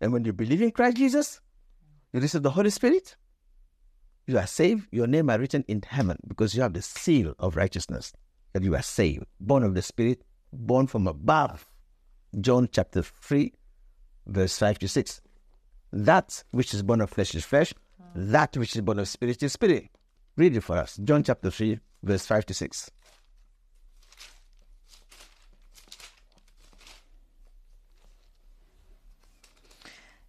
And 0.00 0.12
when 0.12 0.24
you 0.24 0.32
believe 0.32 0.62
in 0.62 0.70
Christ 0.70 0.98
Jesus, 0.98 1.40
you 2.12 2.20
receive 2.20 2.42
the 2.42 2.50
Holy 2.50 2.70
Spirit, 2.70 3.16
you 4.26 4.38
are 4.38 4.46
saved. 4.46 4.86
Your 4.92 5.06
name 5.06 5.30
are 5.30 5.38
written 5.38 5.64
in 5.68 5.82
heaven 5.86 6.18
because 6.28 6.54
you 6.54 6.62
have 6.62 6.74
the 6.74 6.82
seal 6.82 7.34
of 7.38 7.56
righteousness 7.56 8.12
that 8.52 8.62
you 8.62 8.74
are 8.74 8.82
saved, 8.82 9.24
born 9.40 9.62
of 9.62 9.74
the 9.74 9.82
Spirit, 9.82 10.22
born 10.54 10.86
from 10.86 11.06
above. 11.06 11.66
John 12.40 12.68
chapter 12.70 13.02
3, 13.02 13.52
verse 14.26 14.58
5 14.58 14.78
to 14.80 14.88
6. 14.88 15.20
That 15.92 16.42
which 16.50 16.74
is 16.74 16.82
born 16.82 17.00
of 17.00 17.10
flesh 17.10 17.34
is 17.34 17.44
flesh, 17.44 17.72
that 18.14 18.56
which 18.56 18.74
is 18.74 18.82
born 18.82 18.98
of 18.98 19.08
spirit 19.08 19.42
is 19.42 19.52
spirit. 19.52 19.88
Read 20.36 20.56
it 20.56 20.62
for 20.62 20.76
us. 20.76 20.98
John 21.04 21.22
chapter 21.22 21.50
3, 21.50 21.78
verse 22.02 22.26
5 22.26 22.46
to 22.46 22.54
6. 22.54 22.90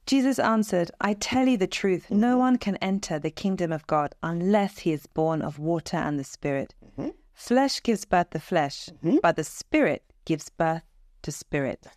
Jesus 0.05 0.37
answered, 0.37 0.91
I 1.01 1.13
tell 1.15 1.47
you 1.47 1.57
the 1.57 1.65
truth, 1.65 2.11
no 2.11 2.37
one 2.37 2.57
can 2.59 2.75
enter 2.77 3.17
the 3.17 3.31
kingdom 3.31 3.71
of 3.71 3.87
God 3.87 4.13
unless 4.21 4.79
he 4.79 4.91
is 4.91 5.07
born 5.07 5.41
of 5.41 5.57
water 5.57 5.97
and 5.97 6.19
the 6.19 6.23
Spirit. 6.23 6.75
Mm-hmm. 6.99 7.09
Flesh 7.33 7.81
gives 7.81 8.05
birth 8.05 8.29
to 8.29 8.39
flesh, 8.39 8.89
mm-hmm. 9.03 9.17
but 9.23 9.35
the 9.35 9.43
Spirit 9.43 10.03
gives 10.25 10.49
birth 10.49 10.83
to 11.23 11.31
spirit. 11.31 11.87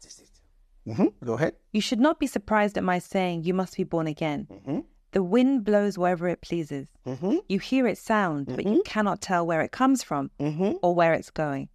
Mhm. 0.87 1.13
Go 1.25 1.35
ahead. 1.35 1.55
You 1.73 1.81
should 1.81 2.01
not 2.01 2.19
be 2.19 2.27
surprised 2.27 2.79
at 2.79 2.85
my 2.85 2.99
saying, 2.99 3.45
You 3.45 3.53
must 3.55 3.77
be 3.77 3.85
born 3.85 4.07
again. 4.07 4.47
Mm-hmm. 4.51 4.81
The 5.13 5.23
wind 5.23 5.65
blows 5.65 5.99
wherever 5.99 6.29
it 6.29 6.41
pleases. 6.41 6.87
Mm-hmm. 7.07 7.37
You 7.49 7.59
hear 7.59 7.87
its 7.87 8.01
sound, 8.01 8.47
but 8.47 8.65
you 8.65 8.73
mm-hmm. 8.73 8.93
cannot 8.93 9.21
tell 9.21 9.47
where 9.47 9.63
it 9.63 9.73
comes 9.73 10.03
from 10.03 10.31
or 10.83 10.95
where 10.95 11.15
it's 11.15 11.31
going. 11.31 11.69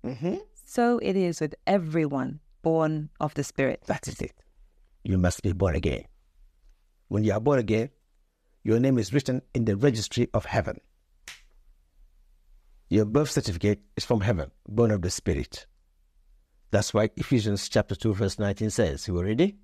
So 0.65 0.97
it 0.99 1.15
is 1.15 1.39
with 1.41 1.53
everyone 1.67 2.39
born 2.61 3.09
of 3.19 3.33
the 3.35 3.43
Spirit. 3.43 3.83
That 3.87 4.07
is 4.07 4.19
it. 4.21 4.33
You 5.03 5.17
must 5.17 5.43
be 5.43 5.51
born 5.51 5.75
again. 5.75 6.05
When 7.09 7.23
you 7.23 7.33
are 7.33 7.39
born 7.39 7.59
again, 7.59 7.89
your 8.63 8.79
name 8.79 8.97
is 8.97 9.13
written 9.13 9.41
in 9.53 9.65
the 9.65 9.75
registry 9.75 10.29
of 10.33 10.45
heaven. 10.45 10.79
Your 12.89 13.05
birth 13.05 13.31
certificate 13.31 13.81
is 13.97 14.05
from 14.05 14.21
heaven, 14.21 14.51
born 14.67 14.91
of 14.91 15.01
the 15.01 15.09
Spirit. 15.09 15.65
That's 16.73 16.91
why 16.91 17.11
Ephesians 17.15 17.69
chapter 17.69 17.93
2, 17.93 18.15
verse 18.15 18.39
19 18.39 18.71
says, 18.71 19.07
You 19.07 19.13
were 19.13 19.25
ready? 19.25 19.57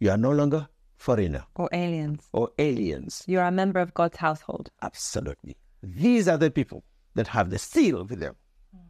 You 0.00 0.10
are 0.10 0.16
no 0.16 0.32
longer 0.32 0.66
foreigner 0.96 1.44
Or 1.54 1.68
aliens. 1.72 2.28
or 2.32 2.50
aliens. 2.58 3.22
You 3.28 3.38
are 3.38 3.46
a 3.46 3.52
member 3.52 3.78
of 3.78 3.94
God's 3.94 4.16
household. 4.16 4.70
Absolutely. 4.82 5.56
These 5.80 6.26
are 6.26 6.36
the 6.36 6.50
people 6.50 6.82
that 7.14 7.28
have 7.28 7.50
the 7.50 7.58
seal 7.60 8.02
with 8.04 8.18
them. 8.18 8.34
Hmm. 8.72 8.80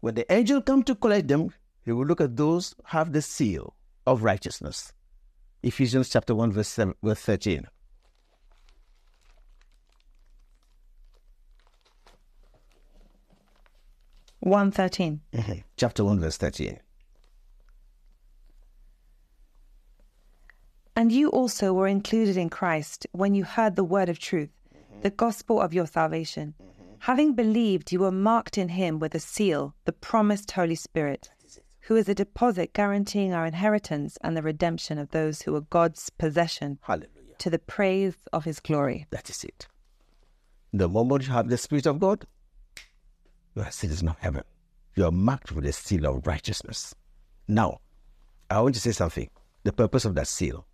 When 0.00 0.14
the 0.14 0.30
angel 0.30 0.60
comes 0.60 0.84
to 0.86 0.94
collect 0.94 1.28
them, 1.28 1.54
he 1.86 1.92
will 1.92 2.04
look 2.04 2.20
at 2.20 2.36
those 2.36 2.74
who 2.76 2.82
have 2.98 3.14
the 3.14 3.22
seal 3.22 3.74
of 4.06 4.22
righteousness. 4.22 4.92
Ephesians 5.62 6.10
chapter 6.10 6.34
1, 6.34 6.52
verse, 6.52 6.68
7, 6.68 6.92
verse 7.02 7.20
13. 7.20 7.66
One 14.40 14.70
thirteen. 14.70 15.20
Mm-hmm. 15.32 15.60
Chapter 15.76 16.04
1, 16.04 16.20
verse 16.20 16.36
13. 16.36 16.78
And 21.00 21.10
you 21.10 21.30
also 21.30 21.72
were 21.72 21.88
included 21.88 22.36
in 22.36 22.50
Christ 22.50 23.06
when 23.12 23.34
you 23.34 23.42
heard 23.42 23.74
the 23.74 23.82
word 23.82 24.10
of 24.10 24.18
truth, 24.18 24.50
mm-hmm. 24.68 25.00
the 25.00 25.08
gospel 25.08 25.58
of 25.58 25.72
your 25.72 25.86
salvation. 25.86 26.52
Mm-hmm. 26.60 26.92
Having 26.98 27.32
believed, 27.32 27.90
you 27.90 28.00
were 28.00 28.12
marked 28.12 28.58
in 28.58 28.68
him 28.68 28.98
with 28.98 29.14
a 29.14 29.18
seal, 29.18 29.74
the 29.86 29.94
promised 29.94 30.50
Holy 30.50 30.74
Spirit, 30.74 31.30
who 31.80 31.96
is 31.96 32.06
a 32.10 32.14
deposit 32.14 32.74
guaranteeing 32.74 33.32
our 33.32 33.46
inheritance 33.46 34.18
and 34.20 34.36
the 34.36 34.42
redemption 34.42 34.98
of 34.98 35.10
those 35.10 35.40
who 35.40 35.56
are 35.56 35.62
God's 35.62 36.10
possession 36.10 36.78
Hallelujah. 36.82 37.08
to 37.38 37.48
the 37.48 37.58
praise 37.58 38.16
of 38.34 38.44
his 38.44 38.60
glory. 38.60 39.06
That 39.08 39.30
is 39.30 39.42
it. 39.42 39.68
The 40.74 40.86
moment 40.86 41.26
you 41.26 41.32
have 41.32 41.48
the 41.48 41.56
Spirit 41.56 41.86
of 41.86 41.98
God, 41.98 42.26
you 43.56 43.62
are 43.62 43.68
a 43.68 43.72
citizen 43.72 44.08
of 44.08 44.18
heaven. 44.18 44.44
You 44.96 45.06
are 45.06 45.10
marked 45.10 45.50
with 45.50 45.64
the 45.64 45.72
seal 45.72 46.04
of 46.04 46.26
righteousness. 46.26 46.94
Now, 47.48 47.80
I 48.50 48.60
want 48.60 48.74
to 48.74 48.82
say 48.82 48.92
something. 48.92 49.30
The 49.64 49.72
purpose 49.72 50.04
of 50.04 50.14
that 50.16 50.28
seal. 50.28 50.66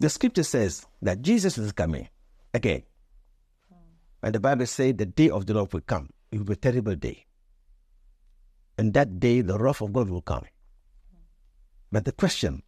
The 0.00 0.08
scripture 0.08 0.44
says 0.44 0.86
that 1.02 1.22
Jesus 1.22 1.58
is 1.58 1.72
coming 1.72 2.08
again. 2.54 2.82
And 4.22 4.34
the 4.34 4.40
Bible 4.40 4.66
says 4.66 4.94
the 4.94 5.06
day 5.06 5.30
of 5.30 5.46
the 5.46 5.54
Lord 5.54 5.72
will 5.72 5.80
come. 5.80 6.10
It 6.30 6.38
will 6.38 6.44
be 6.44 6.52
a 6.52 6.56
terrible 6.56 6.94
day. 6.94 7.26
And 8.76 8.94
that 8.94 9.18
day, 9.18 9.40
the 9.40 9.58
wrath 9.58 9.80
of 9.80 9.92
God 9.92 10.08
will 10.08 10.22
come. 10.22 10.44
But 11.90 12.04
the 12.04 12.12
question 12.12 12.62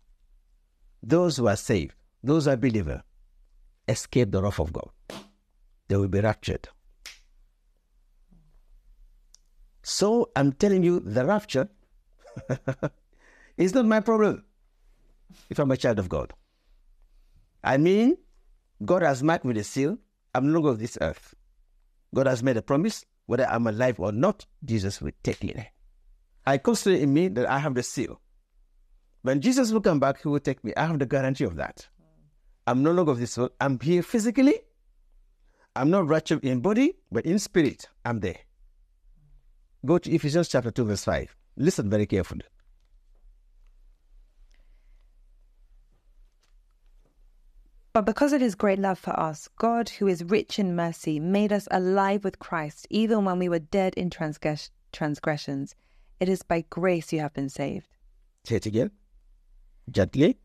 those 1.03 1.37
who 1.37 1.47
are 1.47 1.57
saved, 1.57 1.95
those 2.23 2.45
who 2.45 2.51
are 2.51 2.57
believers, 2.57 3.01
escape 3.89 4.31
the 4.31 4.43
wrath 4.43 4.59
of 4.59 4.73
God. 4.73 4.91
They 5.89 5.97
will 5.97 6.09
be 6.09 6.21
raptured. 6.21 6.69
So 9.83 10.31
I'm 10.37 10.53
telling 10.53 10.83
you, 10.83 11.01
the 11.01 11.25
rapture 11.25 11.69
is 13.57 13.75
not 13.75 13.87
my 13.87 14.01
problem 14.01 14.45
if 15.49 15.59
I'm 15.59 15.71
a 15.71 15.77
child 15.77 15.99
of 15.99 16.09
God. 16.09 16.33
I 17.63 17.77
mean, 17.77 18.17
God 18.85 19.03
has 19.03 19.23
marked 19.23 19.45
with 19.45 19.57
a 19.59 19.65
seal. 19.65 19.99
I'm 20.35 20.47
no 20.47 20.55
longer 20.55 20.71
of 20.71 20.79
this 20.79 20.97
earth. 21.01 21.35
God 22.15 22.27
has 22.27 22.43
made 22.43 22.57
a 22.57 22.63
promise. 22.63 23.05
Whether 23.27 23.47
I'm 23.47 23.67
alive 23.67 24.01
or 24.01 24.11
not, 24.13 24.47
Jesus 24.65 25.01
will 25.01 25.13
take 25.23 25.45
me. 25.45 25.55
I 26.47 26.59
consider 26.59 26.97
in 26.97 27.13
me 27.13 27.29
that 27.29 27.49
I 27.49 27.59
have 27.59 27.75
the 27.75 27.83
seal. 27.83 28.21
When 29.23 29.41
Jesus 29.41 29.71
will 29.71 29.83
come 29.83 30.01
back, 30.01 30.23
he 30.23 30.29
will 30.29 30.41
take 30.41 30.65
me. 30.65 30.73
I 30.77 30.87
have 30.87 30.99
the 30.99 31.07
guarantee 31.07 31.45
of 31.45 31.57
that. 31.57 31.87
I'm 32.67 32.83
no 32.83 32.93
longer 32.93 33.13
of 33.13 33.21
this 33.21 33.37
world. 33.37 33.53
I'm 33.61 33.79
here 33.79 34.03
physically. 34.03 34.61
I'm 35.77 35.91
not 35.91 36.09
raptured 36.09 36.45
in 36.45 36.61
body, 36.61 36.97
but 37.13 37.27
in 37.27 37.39
spirit, 37.39 37.89
I'm 38.05 38.21
there. 38.21 38.39
Go 39.87 39.99
to 39.99 40.11
Ephesians 40.11 40.49
chapter 40.49 40.71
2, 40.71 40.85
verse 40.85 41.05
5. 41.05 41.37
Listen 41.57 41.89
very 41.89 42.07
carefully. 42.07 42.43
But 47.93 48.07
because 48.07 48.33
of 48.33 48.41
his 48.41 48.55
great 48.55 48.79
love 48.79 49.01
for 49.01 49.19
us, 49.19 49.49
God, 49.57 49.89
who 49.89 50.07
is 50.07 50.23
rich 50.23 50.61
in 50.61 50.77
mercy, 50.77 51.19
made 51.19 51.53
us 51.53 51.67
alive 51.73 52.23
with 52.23 52.39
Christ, 52.39 52.87
even 52.89 53.25
when 53.25 53.41
we 53.41 53.49
were 53.49 53.59
dead 53.59 53.95
in 53.95 54.11
transgress- 54.11 54.71
transgressions. 54.93 55.75
It 56.21 56.29
is 56.29 56.45
by 56.45 56.65
grace 56.71 57.13
you 57.13 57.19
have 57.19 57.35
been 57.35 57.49
saved. 57.49 57.89
Say 58.45 58.57
it 58.57 58.67
again. 58.67 58.93
Gently. 59.91 60.39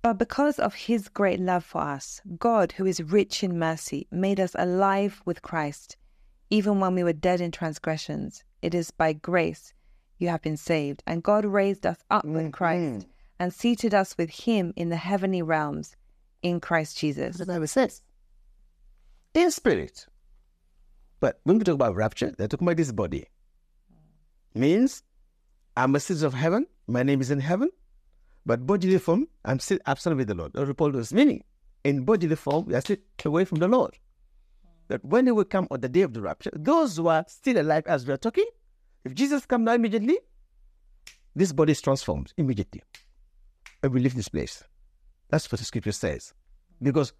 But 0.00 0.14
because 0.14 0.58
of 0.58 0.72
his 0.72 1.08
great 1.08 1.38
love 1.38 1.64
for 1.64 1.82
us, 1.82 2.22
God, 2.38 2.72
who 2.72 2.86
is 2.86 3.02
rich 3.02 3.44
in 3.44 3.58
mercy, 3.58 4.06
made 4.10 4.40
us 4.40 4.56
alive 4.58 5.20
with 5.26 5.42
Christ, 5.42 5.98
even 6.48 6.80
when 6.80 6.94
we 6.94 7.04
were 7.04 7.12
dead 7.12 7.42
in 7.42 7.50
transgressions. 7.50 8.42
It 8.62 8.74
is 8.74 8.90
by 8.90 9.12
grace 9.12 9.74
you 10.16 10.28
have 10.28 10.40
been 10.40 10.56
saved. 10.56 11.02
And 11.06 11.22
God 11.22 11.44
raised 11.44 11.84
us 11.84 11.98
up 12.10 12.24
with 12.24 12.36
mm-hmm. 12.36 12.50
Christ 12.52 13.06
and 13.38 13.52
seated 13.52 13.92
us 13.92 14.16
with 14.16 14.30
him 14.30 14.72
in 14.76 14.88
the 14.88 14.96
heavenly 14.96 15.42
realms 15.42 15.94
in 16.48 16.60
Christ 16.60 16.98
Jesus. 16.98 17.38
the 17.38 17.46
Bible 17.46 17.66
says. 17.66 18.02
In 19.34 19.50
spirit. 19.50 20.06
But 21.20 21.40
when 21.44 21.58
we 21.58 21.64
talk 21.64 21.74
about 21.74 21.96
rapture, 21.96 22.32
they're 22.36 22.48
talking 22.48 22.66
about 22.66 22.76
this 22.76 22.92
body. 22.92 23.26
Means 24.54 25.02
I'm 25.76 25.94
a 25.94 26.00
citizen 26.00 26.26
of 26.26 26.34
heaven, 26.34 26.66
my 26.86 27.02
name 27.02 27.20
is 27.20 27.30
in 27.30 27.40
heaven, 27.40 27.70
but 28.46 28.66
bodily 28.66 28.98
form, 28.98 29.28
I'm 29.44 29.58
still 29.58 29.78
absent 29.86 30.16
with 30.16 30.28
the 30.28 30.34
Lord. 30.34 30.52
That's 30.54 30.68
what 30.68 30.76
Paul 30.76 30.92
was 30.92 31.12
meaning. 31.12 31.42
In 31.84 32.04
bodily 32.04 32.36
form, 32.36 32.66
we 32.66 32.74
are 32.74 32.80
still 32.80 32.96
away 33.24 33.44
from 33.44 33.58
the 33.58 33.68
Lord. 33.68 33.98
That 34.88 35.04
when 35.04 35.26
he 35.26 35.32
will 35.32 35.44
come 35.44 35.66
on 35.70 35.80
the 35.80 35.88
day 35.88 36.02
of 36.02 36.14
the 36.14 36.22
rapture, 36.22 36.50
those 36.54 36.96
who 36.96 37.08
are 37.08 37.24
still 37.28 37.60
alive 37.60 37.84
as 37.86 38.06
we 38.06 38.12
are 38.14 38.18
talking, 38.18 38.46
if 39.04 39.14
Jesus 39.14 39.44
comes 39.46 39.64
now 39.64 39.74
immediately, 39.74 40.18
this 41.34 41.52
body 41.52 41.72
is 41.72 41.80
transformed 41.80 42.32
immediately. 42.36 42.82
And 43.82 43.92
we 43.92 44.00
leave 44.00 44.14
this 44.14 44.28
place. 44.28 44.64
That's 45.28 45.50
what 45.50 45.58
the 45.58 45.64
scripture 45.64 45.92
says. 45.92 46.34
Because 46.80 47.12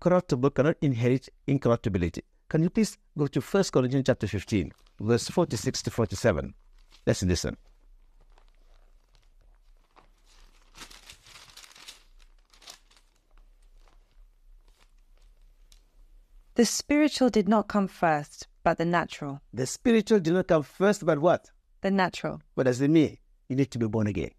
corruptible 0.00 0.50
cannot 0.50 0.76
inherit 0.80 1.28
incorruptibility. 1.46 2.22
Can 2.48 2.62
you 2.62 2.70
please 2.70 2.96
go 3.16 3.26
to 3.26 3.40
1 3.40 3.64
Corinthians 3.72 4.06
chapter 4.06 4.26
15, 4.26 4.72
verse 5.00 5.28
46 5.28 5.82
to 5.82 5.90
47? 5.90 6.54
Let's 7.06 7.22
listen. 7.22 7.56
The 16.54 16.64
spiritual 16.64 17.30
did 17.30 17.48
not 17.48 17.68
come 17.68 17.86
first, 17.86 18.48
but 18.64 18.78
the 18.78 18.84
natural. 18.84 19.40
The 19.54 19.64
spiritual 19.64 20.18
did 20.18 20.32
not 20.32 20.48
come 20.48 20.64
first, 20.64 21.06
but 21.06 21.20
what? 21.20 21.50
The 21.82 21.90
natural. 21.92 22.42
What 22.54 22.64
does 22.64 22.80
it 22.80 22.90
mean? 22.90 23.18
You 23.48 23.54
need 23.54 23.70
to 23.70 23.78
be 23.78 23.86
born 23.86 24.08
again. 24.08 24.30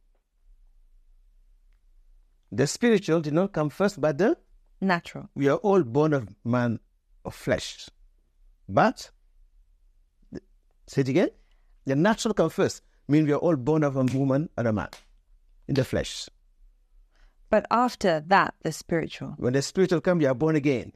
The 2.51 2.67
spiritual 2.67 3.21
did 3.21 3.33
not 3.33 3.53
come 3.53 3.69
first, 3.69 3.99
but 4.01 4.17
the 4.17 4.37
Natural. 4.81 5.29
we 5.35 5.49
are 5.49 5.57
all 5.57 5.83
born 5.83 6.13
of 6.13 6.27
man 6.43 6.79
of 7.25 7.35
flesh. 7.35 7.89
But 8.67 9.11
say 10.87 11.01
it 11.01 11.09
again. 11.09 11.29
The 11.85 11.95
natural 11.95 12.33
come 12.33 12.49
first. 12.49 12.81
Mean 13.07 13.25
we 13.25 13.33
are 13.33 13.37
all 13.37 13.55
born 13.55 13.83
of 13.83 13.95
a 13.95 14.03
woman 14.03 14.49
and 14.57 14.67
a 14.67 14.73
man 14.73 14.89
in 15.67 15.75
the 15.75 15.83
flesh. 15.83 16.29
But 17.49 17.65
after 17.71 18.19
that, 18.27 18.53
the 18.61 18.71
spiritual. 18.71 19.33
When 19.37 19.53
the 19.53 19.61
spiritual 19.61 20.01
come, 20.01 20.21
you 20.21 20.27
are 20.27 20.35
born 20.35 20.55
again. 20.55 20.93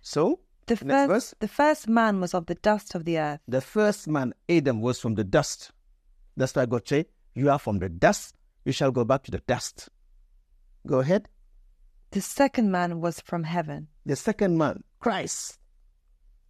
So 0.00 0.40
The 0.66 0.76
first, 0.76 1.34
the 1.40 1.48
first 1.48 1.88
man 1.88 2.20
was 2.20 2.34
of 2.34 2.46
the 2.46 2.54
dust 2.54 2.94
of 2.94 3.04
the 3.04 3.18
earth, 3.18 3.40
the 3.48 3.60
first 3.60 4.06
man, 4.08 4.34
Adam, 4.48 4.80
was 4.80 5.00
from 5.00 5.14
the 5.14 5.24
dust. 5.24 5.72
That's 6.36 6.54
why 6.54 6.66
God 6.66 6.86
said, 6.86 7.06
You 7.34 7.50
are 7.50 7.58
from 7.58 7.78
the 7.78 7.88
dust, 7.88 8.36
you 8.64 8.72
shall 8.72 8.90
go 8.90 9.04
back 9.04 9.22
to 9.24 9.30
the 9.30 9.38
dust. 9.46 9.88
Go 10.86 11.00
ahead. 11.00 11.28
the 12.12 12.20
second 12.20 12.70
man 12.72 13.00
was 13.00 13.20
from 13.20 13.44
heaven. 13.44 13.86
The 14.06 14.16
second 14.16 14.58
man, 14.58 14.82
Christ, 14.98 15.58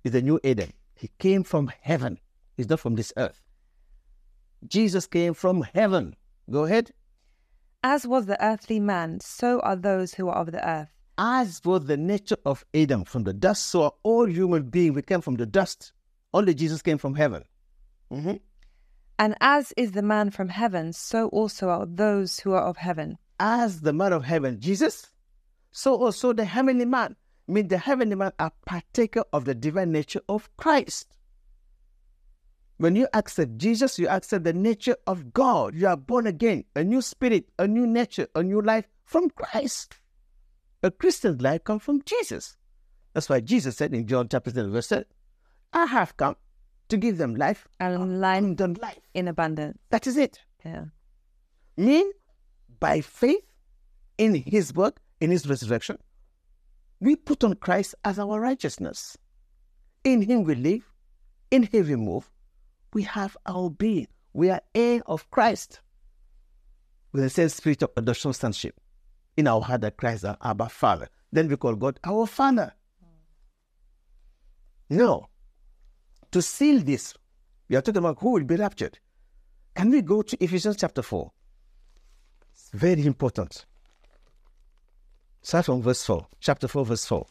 is 0.04 0.12
the 0.12 0.22
new 0.22 0.40
Adam. 0.44 0.72
He 0.94 1.10
came 1.18 1.42
from 1.44 1.70
heaven. 1.82 2.18
He's 2.56 2.68
not 2.68 2.80
from 2.80 2.94
this 2.94 3.12
earth. 3.16 3.40
Jesus 4.66 5.06
came 5.06 5.34
from 5.34 5.62
heaven. 5.74 6.16
Go 6.50 6.64
ahead. 6.64 6.92
As 7.82 8.06
was 8.06 8.26
the 8.26 8.42
earthly 8.44 8.80
man, 8.80 9.20
so 9.20 9.60
are 9.60 9.76
those 9.76 10.14
who 10.14 10.28
are 10.28 10.36
of 10.36 10.52
the 10.52 10.66
earth. 10.66 10.88
As 11.18 11.60
was 11.64 11.84
the 11.86 11.96
nature 11.96 12.36
of 12.46 12.64
Adam 12.74 13.04
from 13.04 13.24
the 13.24 13.32
dust, 13.34 13.66
so 13.66 13.82
are 13.84 13.92
all 14.02 14.26
human 14.28 14.64
beings. 14.70 14.94
We 14.96 15.02
came 15.02 15.20
from 15.20 15.36
the 15.36 15.46
dust. 15.46 15.92
Only 16.32 16.54
Jesus 16.54 16.80
came 16.82 16.98
from 16.98 17.14
heaven. 17.14 17.44
Mhm. 18.10 18.40
And 19.20 19.36
as 19.42 19.74
is 19.76 19.92
the 19.92 20.00
man 20.00 20.30
from 20.30 20.48
heaven, 20.48 20.94
so 20.94 21.28
also 21.28 21.68
are 21.68 21.84
those 21.84 22.40
who 22.40 22.52
are 22.52 22.62
of 22.62 22.78
heaven. 22.78 23.18
As 23.38 23.82
the 23.82 23.92
man 23.92 24.14
of 24.14 24.24
heaven, 24.24 24.58
Jesus, 24.58 25.12
so 25.70 25.94
also 25.94 26.32
the 26.32 26.46
heavenly 26.46 26.86
man. 26.86 27.16
I 27.46 27.52
mean, 27.52 27.68
the 27.68 27.76
heavenly 27.76 28.14
man 28.14 28.32
are 28.38 28.50
partaker 28.64 29.24
of 29.30 29.44
the 29.44 29.54
divine 29.54 29.92
nature 29.92 30.22
of 30.26 30.48
Christ. 30.56 31.18
When 32.78 32.96
you 32.96 33.08
accept 33.12 33.58
Jesus, 33.58 33.98
you 33.98 34.08
accept 34.08 34.44
the 34.44 34.54
nature 34.54 34.96
of 35.06 35.34
God. 35.34 35.74
You 35.74 35.88
are 35.88 35.98
born 35.98 36.26
again, 36.26 36.64
a 36.74 36.82
new 36.82 37.02
spirit, 37.02 37.44
a 37.58 37.68
new 37.68 37.86
nature, 37.86 38.26
a 38.34 38.42
new 38.42 38.62
life 38.62 38.88
from 39.04 39.28
Christ. 39.28 39.98
A 40.82 40.90
Christian 40.90 41.36
life 41.36 41.64
comes 41.64 41.82
from 41.82 42.00
Jesus. 42.06 42.56
That's 43.12 43.28
why 43.28 43.40
Jesus 43.40 43.76
said 43.76 43.92
in 43.92 44.06
John 44.06 44.28
chapter 44.30 44.50
10, 44.50 44.70
verse 44.70 44.86
7, 44.86 45.04
I 45.74 45.84
have 45.84 46.16
come 46.16 46.36
to 46.90 46.96
give 46.96 47.16
them 47.18 47.34
life 47.34 47.66
And 47.80 48.20
life 48.20 48.60
life. 48.82 48.98
in 49.14 49.28
abundance. 49.28 49.78
That 49.90 50.06
is 50.06 50.16
it. 50.16 50.40
Yeah. 50.64 50.84
mean 51.76 52.10
by 52.80 53.00
faith 53.00 53.44
in 54.18 54.34
his 54.34 54.74
work, 54.74 55.00
in 55.20 55.30
his 55.30 55.48
resurrection, 55.48 55.96
we 57.00 57.16
put 57.16 57.42
on 57.44 57.54
Christ 57.54 57.94
as 58.04 58.18
our 58.18 58.38
righteousness. 58.40 59.16
In 60.04 60.20
him 60.22 60.44
we 60.44 60.54
live, 60.54 60.82
in 61.50 61.62
him 61.62 61.86
we 61.88 61.96
move, 61.96 62.30
we 62.92 63.02
have 63.04 63.36
our 63.46 63.70
being. 63.70 64.08
We 64.32 64.50
are 64.50 64.60
heir 64.74 65.00
of 65.06 65.30
Christ. 65.30 65.80
With 67.12 67.22
the 67.24 67.30
same 67.30 67.48
spirit 67.48 67.82
of 67.82 67.90
adoption 67.96 68.32
sonship 68.32 68.78
in 69.36 69.46
our 69.48 69.60
heart 69.62 69.80
that 69.80 69.96
Christ 69.96 70.16
is 70.18 70.24
our 70.26 70.36
Abba 70.42 70.68
Father. 70.68 71.08
Then 71.32 71.48
we 71.48 71.56
call 71.56 71.74
God 71.74 71.98
our 72.04 72.26
Father. 72.26 72.72
Mm. 73.02 74.96
No. 74.98 75.26
To 76.32 76.40
seal 76.40 76.80
this, 76.80 77.14
we 77.68 77.76
are 77.76 77.82
talking 77.82 77.98
about 77.98 78.18
who 78.20 78.32
will 78.32 78.44
be 78.44 78.56
raptured. 78.56 78.98
Can 79.74 79.90
we 79.90 80.02
go 80.02 80.22
to 80.22 80.42
Ephesians 80.42 80.76
chapter 80.76 81.02
4? 81.02 81.30
It's 82.52 82.70
very 82.72 83.04
important. 83.04 83.66
Start 85.42 85.66
from 85.66 85.82
verse 85.82 86.04
4, 86.04 86.26
chapter 86.40 86.68
4, 86.68 86.84
verse 86.84 87.04
4. 87.06 87.26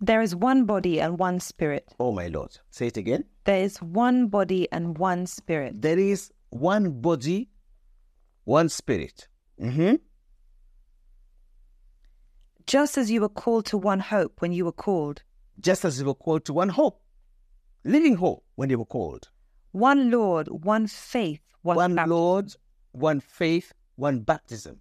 There 0.00 0.20
is 0.20 0.36
one 0.36 0.66
body 0.66 1.00
and 1.00 1.18
one 1.18 1.40
spirit. 1.40 1.88
Oh, 1.98 2.12
my 2.12 2.26
Lord. 2.26 2.58
Say 2.70 2.88
it 2.88 2.96
again. 2.98 3.24
There 3.44 3.62
is 3.62 3.80
one 3.80 4.26
body 4.26 4.68
and 4.70 4.98
one 4.98 5.26
spirit. 5.26 5.80
There 5.80 5.98
is 5.98 6.30
one 6.50 7.00
body, 7.00 7.48
one 8.44 8.68
spirit. 8.68 9.28
Mhm. 9.58 10.00
Just 12.66 12.96
as 12.96 13.10
you 13.10 13.20
were 13.20 13.28
called 13.28 13.66
to 13.66 13.78
one 13.78 14.00
hope 14.00 14.40
when 14.40 14.52
you 14.52 14.64
were 14.64 14.72
called, 14.72 15.22
Just 15.60 15.84
as 15.84 16.00
you 16.00 16.06
were 16.06 16.14
called 16.14 16.44
to 16.46 16.52
one 16.52 16.70
hope, 16.70 17.00
living 17.84 18.16
hope 18.16 18.44
when 18.54 18.70
you 18.70 18.78
were 18.78 18.84
called. 18.86 19.28
one 19.72 20.10
Lord, 20.10 20.48
one 20.48 20.86
faith, 20.86 21.40
one, 21.62 21.76
One 21.76 21.94
baptism, 21.94 22.10
Lord, 22.16 22.56
one 22.92 23.20
faith, 23.20 23.72
one 23.96 24.20
baptism, 24.20 24.80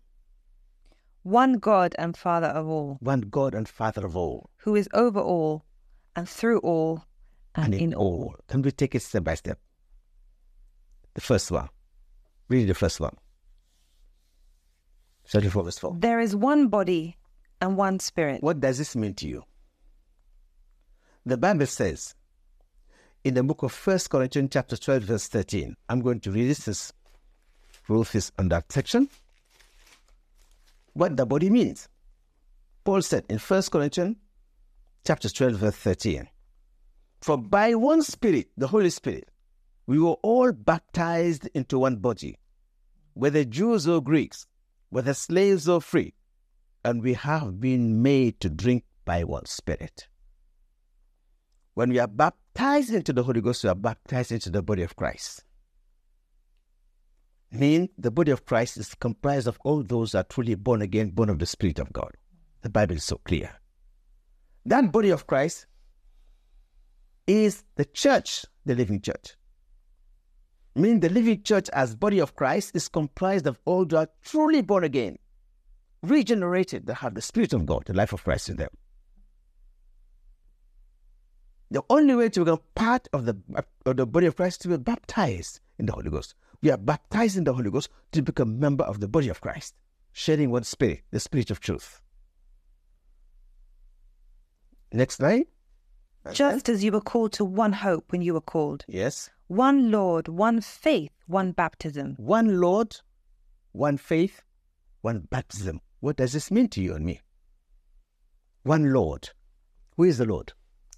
one 1.23 1.53
God 1.59 1.95
and 1.97 2.15
Father 2.15 2.47
of 2.47 2.67
all, 2.67 2.97
one 3.01 3.21
God 3.21 3.53
and 3.53 3.67
Father 3.67 4.05
of 4.05 4.15
all, 4.15 4.49
who 4.57 4.75
is 4.75 4.87
over 4.93 5.19
all 5.19 5.65
and 6.15 6.27
through 6.27 6.59
all 6.59 7.05
and, 7.55 7.73
in 7.73 7.93
all. 7.93 8.35
Can 8.47 8.61
we 8.61 8.71
take 8.71 8.95
it 8.95 9.01
step 9.01 9.23
by 9.23 9.35
step? 9.35 9.59
The 11.15 11.21
first 11.21 11.51
one. 11.51 11.69
Read 12.49 12.67
the 12.67 12.73
first 12.73 12.99
one. 12.99 13.15
34 15.27 15.63
verse 15.63 15.79
4. 15.79 15.95
There 15.99 16.19
is 16.19 16.35
one 16.35 16.67
body 16.67 17.17
and 17.63 17.77
one 17.77 17.97
spirit. 17.99 18.43
What 18.43 18.59
does 18.59 18.77
this 18.77 18.93
mean 18.95 19.13
to 19.15 19.27
you? 19.27 19.45
The 21.25 21.37
Bible 21.37 21.65
says 21.65 22.13
in 23.23 23.35
the 23.35 23.43
book 23.43 23.63
of 23.63 23.71
First 23.71 24.09
Corinthians 24.09 24.49
chapter 24.51 24.75
12 24.75 25.03
verse 25.03 25.27
13. 25.29 25.77
I'm 25.87 26.01
going 26.01 26.19
to 26.19 26.31
read 26.31 26.49
this 26.49 26.67
is 26.67 26.93
on 27.89 28.49
that 28.49 28.69
section. 28.69 29.07
What 30.91 31.15
the 31.15 31.25
body 31.25 31.49
means. 31.49 31.87
Paul 32.83 33.01
said 33.01 33.23
in 33.29 33.39
First 33.39 33.71
Corinthians 33.71 34.17
chapter 35.05 35.29
12 35.29 35.53
verse 35.53 35.75
13. 35.75 36.27
For 37.21 37.37
by 37.37 37.75
one 37.75 38.03
spirit, 38.03 38.49
the 38.57 38.67
Holy 38.67 38.89
Spirit, 38.89 39.29
we 39.87 39.99
were 39.99 40.17
all 40.21 40.51
baptized 40.51 41.47
into 41.53 41.79
one 41.79 41.95
body, 41.95 42.37
whether 43.13 43.45
Jews 43.45 43.87
or 43.87 44.01
Greeks, 44.01 44.47
whether 44.89 45.13
slaves 45.13 45.69
or 45.69 45.79
free, 45.79 46.13
and 46.83 47.01
we 47.01 47.13
have 47.13 47.59
been 47.59 48.01
made 48.01 48.39
to 48.41 48.49
drink 48.49 48.83
by 49.05 49.23
one 49.23 49.45
spirit. 49.45 50.07
When 51.73 51.89
we 51.89 51.99
are 51.99 52.07
baptized 52.07 52.93
into 52.93 53.13
the 53.13 53.23
Holy 53.23 53.41
Ghost, 53.41 53.63
we 53.63 53.69
are 53.69 53.75
baptized 53.75 54.31
into 54.31 54.49
the 54.49 54.61
body 54.61 54.83
of 54.83 54.95
Christ. 54.95 55.43
Mean 57.51 57.89
the 57.97 58.11
body 58.11 58.31
of 58.31 58.45
Christ 58.45 58.77
is 58.77 58.95
comprised 58.95 59.47
of 59.47 59.59
all 59.63 59.83
those 59.83 60.11
that 60.11 60.19
are 60.19 60.23
truly 60.29 60.55
born 60.55 60.81
again, 60.81 61.09
born 61.09 61.29
of 61.29 61.39
the 61.39 61.45
Spirit 61.45 61.79
of 61.79 61.93
God. 61.93 62.11
The 62.61 62.69
Bible 62.69 62.95
is 62.95 63.03
so 63.03 63.17
clear. 63.17 63.51
That 64.65 64.91
body 64.91 65.09
of 65.09 65.27
Christ 65.27 65.67
is 67.27 67.63
the 67.75 67.85
church, 67.85 68.45
the 68.65 68.75
living 68.75 69.01
church. 69.01 69.35
Mean 70.75 70.99
the 70.99 71.09
living 71.09 71.43
church 71.43 71.69
as 71.73 71.95
body 71.95 72.19
of 72.19 72.35
Christ 72.35 72.75
is 72.75 72.87
comprised 72.87 73.45
of 73.45 73.59
all 73.65 73.85
that 73.85 73.97
are 73.97 74.09
truly 74.23 74.61
born 74.61 74.83
again, 74.83 75.17
regenerated, 76.03 76.85
that 76.85 76.95
have 76.95 77.15
the 77.15 77.21
Spirit 77.21 77.53
of 77.53 77.65
God, 77.65 77.85
the 77.85 77.93
life 77.93 78.13
of 78.13 78.23
Christ 78.23 78.49
in 78.49 78.57
them. 78.57 78.69
The 81.71 81.81
only 81.89 82.13
way 82.15 82.29
to 82.29 82.41
become 82.41 82.59
part 82.75 83.07
of 83.13 83.25
the, 83.25 83.35
of 83.85 83.97
the 83.97 84.05
body 84.05 84.27
of 84.27 84.35
Christ 84.35 84.55
is 84.55 84.57
to 84.59 84.67
be 84.69 84.77
baptized 84.77 85.59
in 85.79 85.87
the 85.87 85.93
Holy 85.93 86.11
Ghost. 86.11 86.35
We 86.61 86.69
are 86.69 86.77
baptized 86.77 87.35
in 87.35 87.45
the 87.45 87.53
Holy 87.53 87.71
Ghost 87.71 87.89
to 88.11 88.21
become 88.21 88.49
a 88.49 88.57
member 88.59 88.83
of 88.83 88.99
the 88.99 89.07
body 89.07 89.29
of 89.29 89.41
Christ, 89.41 89.73
sharing 90.11 90.51
one 90.51 90.63
spirit, 90.63 91.01
the 91.09 91.19
spirit 91.19 91.49
of 91.49 91.59
truth. 91.59 92.01
Next 94.91 95.15
slide. 95.15 95.45
Just 96.31 96.69
as 96.69 96.83
you 96.83 96.91
were 96.91 97.01
called 97.01 97.33
to 97.33 97.43
one 97.43 97.73
hope 97.73 98.11
when 98.11 98.21
you 98.21 98.33
were 98.33 98.41
called, 98.41 98.85
Yes. 98.87 99.29
one 99.47 99.91
Lord, 99.91 100.27
one 100.27 100.61
faith, 100.61 101.11
one 101.27 101.51
baptism. 101.51 102.15
One 102.17 102.61
Lord, 102.61 102.97
one 103.71 103.97
faith, 103.97 104.43
one 105.01 105.27
baptism. 105.29 105.81
What 106.03 106.17
does 106.17 106.33
this 106.33 106.51
mean 106.51 106.67
to 106.67 106.81
you 106.81 106.95
and 106.95 107.05
me? 107.05 107.21
One 108.63 108.91
Lord. 108.91 109.29
Who 109.95 110.03
is 110.03 110.17
the 110.17 110.25
Lord? 110.25 110.51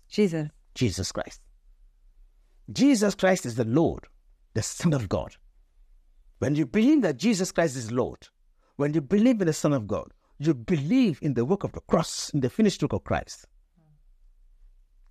Jesus. 0.09 0.47
Jesus 0.73 1.11
Christ. 1.11 1.41
Jesus 2.71 3.13
Christ 3.13 3.45
is 3.45 3.53
the 3.53 3.65
Lord, 3.65 4.07
the 4.55 4.63
Son 4.63 4.93
of 4.93 5.07
God. 5.07 5.35
When 6.39 6.55
you 6.55 6.65
believe 6.65 7.03
that 7.03 7.17
Jesus 7.17 7.51
Christ 7.51 7.75
is 7.75 7.91
Lord, 7.91 8.29
when 8.77 8.95
you 8.95 9.01
believe 9.01 9.39
in 9.41 9.45
the 9.45 9.53
Son 9.53 9.73
of 9.73 9.85
God, 9.85 10.11
you 10.39 10.55
believe 10.55 11.19
in 11.21 11.35
the 11.35 11.45
work 11.45 11.63
of 11.63 11.73
the 11.73 11.81
cross, 11.81 12.31
in 12.31 12.39
the 12.39 12.49
finished 12.49 12.81
work 12.81 12.93
of 12.93 13.03
Christ. 13.03 13.45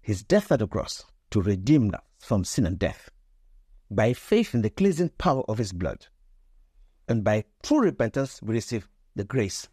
His 0.02 0.24
death 0.24 0.50
at 0.50 0.58
the 0.58 0.66
cross 0.66 1.04
to 1.30 1.40
redeem 1.40 1.94
us 1.94 2.00
from 2.18 2.42
sin 2.42 2.66
and 2.66 2.80
death. 2.80 3.10
By 3.92 4.12
faith 4.12 4.54
in 4.54 4.62
the 4.62 4.70
cleansing 4.70 5.10
power 5.18 5.44
of 5.48 5.58
his 5.58 5.72
blood. 5.72 6.08
And 7.06 7.22
by 7.22 7.44
true 7.62 7.78
repentance, 7.78 8.42
we 8.42 8.54
receive 8.54 8.88
the 9.14 9.22
grace 9.22 9.68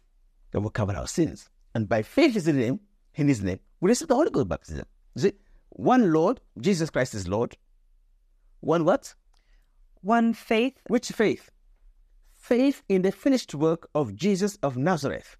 that 0.52 0.60
will 0.60 0.70
cover 0.70 0.94
our 0.94 1.06
sins. 1.06 1.48
And 1.74 1.88
by 1.88 2.02
faith 2.02 2.36
in 2.36 2.42
his 2.44 2.48
name, 2.48 2.80
in 3.14 3.28
his 3.28 3.42
name, 3.42 3.58
we 3.80 3.88
receive 3.88 4.08
the 4.08 4.14
Holy 4.14 4.30
Ghost 4.30 4.48
baptism. 4.48 4.86
You 5.14 5.22
see, 5.22 5.32
one 5.70 6.12
Lord, 6.12 6.40
Jesus 6.60 6.90
Christ 6.90 7.14
is 7.14 7.26
Lord. 7.26 7.56
One 8.60 8.84
what? 8.84 9.14
One 10.02 10.34
faith, 10.34 10.74
Which 10.88 11.10
faith? 11.10 11.50
Faith 12.34 12.82
in 12.88 13.02
the 13.02 13.12
finished 13.12 13.54
work 13.54 13.88
of 13.94 14.14
Jesus 14.14 14.58
of 14.62 14.76
Nazareth. 14.76 15.36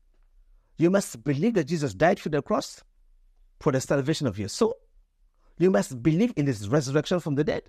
You 0.78 0.90
must 0.90 1.22
believe 1.24 1.54
that 1.54 1.64
Jesus 1.64 1.94
died 1.94 2.18
for 2.18 2.28
the 2.28 2.42
cross 2.42 2.82
for 3.60 3.72
the 3.72 3.80
salvation 3.80 4.26
of 4.26 4.38
your 4.38 4.48
soul. 4.48 4.76
You 5.58 5.70
must 5.70 6.02
believe 6.02 6.32
in 6.36 6.46
his 6.46 6.68
resurrection 6.68 7.20
from 7.20 7.34
the 7.34 7.44
dead. 7.44 7.62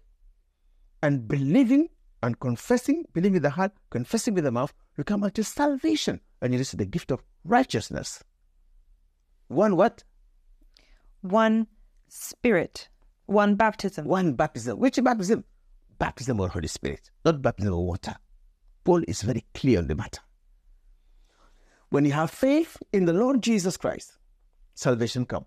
And 1.01 1.27
believing 1.27 1.89
and 2.23 2.39
confessing, 2.39 3.05
believing 3.13 3.33
with 3.33 3.43
the 3.43 3.51
heart, 3.51 3.73
confessing 3.91 4.33
with 4.33 4.45
the 4.45 4.51
mouth, 4.51 4.73
you 4.97 5.03
come 5.03 5.23
unto 5.23 5.43
salvation 5.43 6.19
and 6.41 6.53
you 6.53 6.59
receive 6.59 6.79
the 6.79 6.85
gift 6.85 7.11
of 7.11 7.21
righteousness. 7.43 8.23
One 9.49 9.75
what? 9.75 10.03
one 11.23 11.67
spirit, 12.09 12.89
one 13.25 13.55
baptism. 13.55 14.05
One 14.05 14.33
baptism. 14.33 14.77
Which 14.77 15.01
baptism? 15.01 15.43
Baptism 15.97 16.39
of 16.39 16.51
Holy 16.51 16.67
Spirit, 16.67 17.09
not 17.23 17.41
baptism 17.41 17.73
of 17.73 17.79
water. 17.79 18.15
Paul 18.83 19.03
is 19.07 19.21
very 19.21 19.45
clear 19.53 19.79
on 19.79 19.87
the 19.87 19.95
matter. 19.95 20.21
When 21.89 22.05
you 22.05 22.11
have 22.11 22.31
faith 22.31 22.77
in 22.91 23.05
the 23.05 23.13
Lord 23.13 23.41
Jesus 23.41 23.77
Christ, 23.77 24.17
salvation 24.73 25.25
come. 25.25 25.45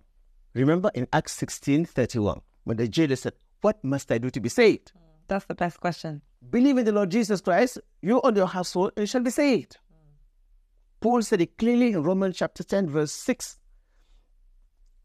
Remember 0.54 0.90
in 0.94 1.06
Acts 1.12 1.32
16 1.32 1.84
31, 1.84 2.40
when 2.64 2.78
the 2.78 2.88
jailer 2.88 3.16
said, 3.16 3.34
What 3.60 3.82
must 3.84 4.10
I 4.10 4.18
do 4.18 4.30
to 4.30 4.40
be 4.40 4.48
saved? 4.48 4.92
That's 5.28 5.44
the 5.46 5.54
best 5.54 5.80
question. 5.80 6.22
Believe 6.50 6.78
in 6.78 6.84
the 6.84 6.92
Lord 6.92 7.10
Jesus 7.10 7.40
Christ, 7.40 7.78
you 8.02 8.20
and 8.22 8.36
your 8.36 8.46
household, 8.46 8.92
and 8.96 9.02
you 9.02 9.06
shall 9.06 9.22
be 9.22 9.30
saved. 9.30 9.78
Mm. 9.92 11.00
Paul 11.00 11.22
said 11.22 11.40
it 11.40 11.58
clearly 11.58 11.92
in 11.92 12.02
Romans 12.02 12.36
chapter 12.36 12.62
10, 12.62 12.88
verse 12.88 13.12
6. 13.12 13.58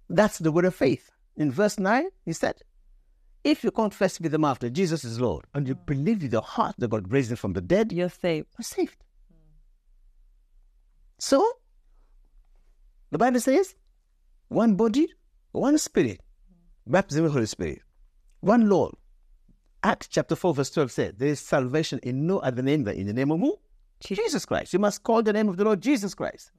That's 0.09 0.39
the 0.39 0.51
word 0.51 0.65
of 0.65 0.75
faith. 0.75 1.09
In 1.37 1.51
verse 1.51 1.79
9, 1.79 2.05
he 2.25 2.33
said, 2.33 2.61
If 3.43 3.63
you 3.63 3.71
confess 3.71 4.19
with 4.19 4.31
the 4.31 4.37
mouth 4.37 4.59
that 4.59 4.71
Jesus 4.71 5.03
is 5.03 5.19
Lord, 5.19 5.45
and 5.53 5.67
you 5.67 5.75
mm. 5.75 5.85
believe 5.85 6.21
with 6.21 6.33
your 6.33 6.41
heart 6.41 6.75
that 6.77 6.89
God 6.89 7.11
raised 7.11 7.31
him 7.31 7.37
from 7.37 7.53
the 7.53 7.61
dead, 7.61 7.91
You're 7.91 8.09
saved. 8.09 8.47
you're 8.57 8.63
saved. 8.63 8.97
Mm. 9.33 9.37
So, 11.17 11.43
the 13.09 13.17
Bible 13.17 13.39
says, 13.39 13.75
one 14.49 14.75
body, 14.75 15.07
one 15.53 15.77
spirit, 15.77 16.19
baptism 16.85 17.23
with 17.23 17.31
the 17.31 17.33
Holy 17.33 17.45
Spirit, 17.45 17.81
one 18.41 18.69
Lord. 18.69 18.93
Acts 19.83 20.07
chapter 20.07 20.35
4, 20.35 20.53
verse 20.53 20.69
12 20.69 20.91
says, 20.91 21.13
There 21.17 21.29
is 21.29 21.39
salvation 21.39 21.99
in 22.03 22.27
no 22.27 22.39
other 22.39 22.61
name 22.61 22.83
than 22.83 22.95
in 22.95 23.07
the 23.07 23.13
name 23.13 23.31
of 23.31 23.39
who? 23.39 23.57
Jesus 23.99 24.45
Christ. 24.45 24.73
You 24.73 24.79
must 24.79 25.03
call 25.03 25.23
the 25.23 25.33
name 25.33 25.49
of 25.49 25.57
the 25.57 25.63
Lord 25.63 25.81
Jesus 25.81 26.13
Christ. 26.13 26.51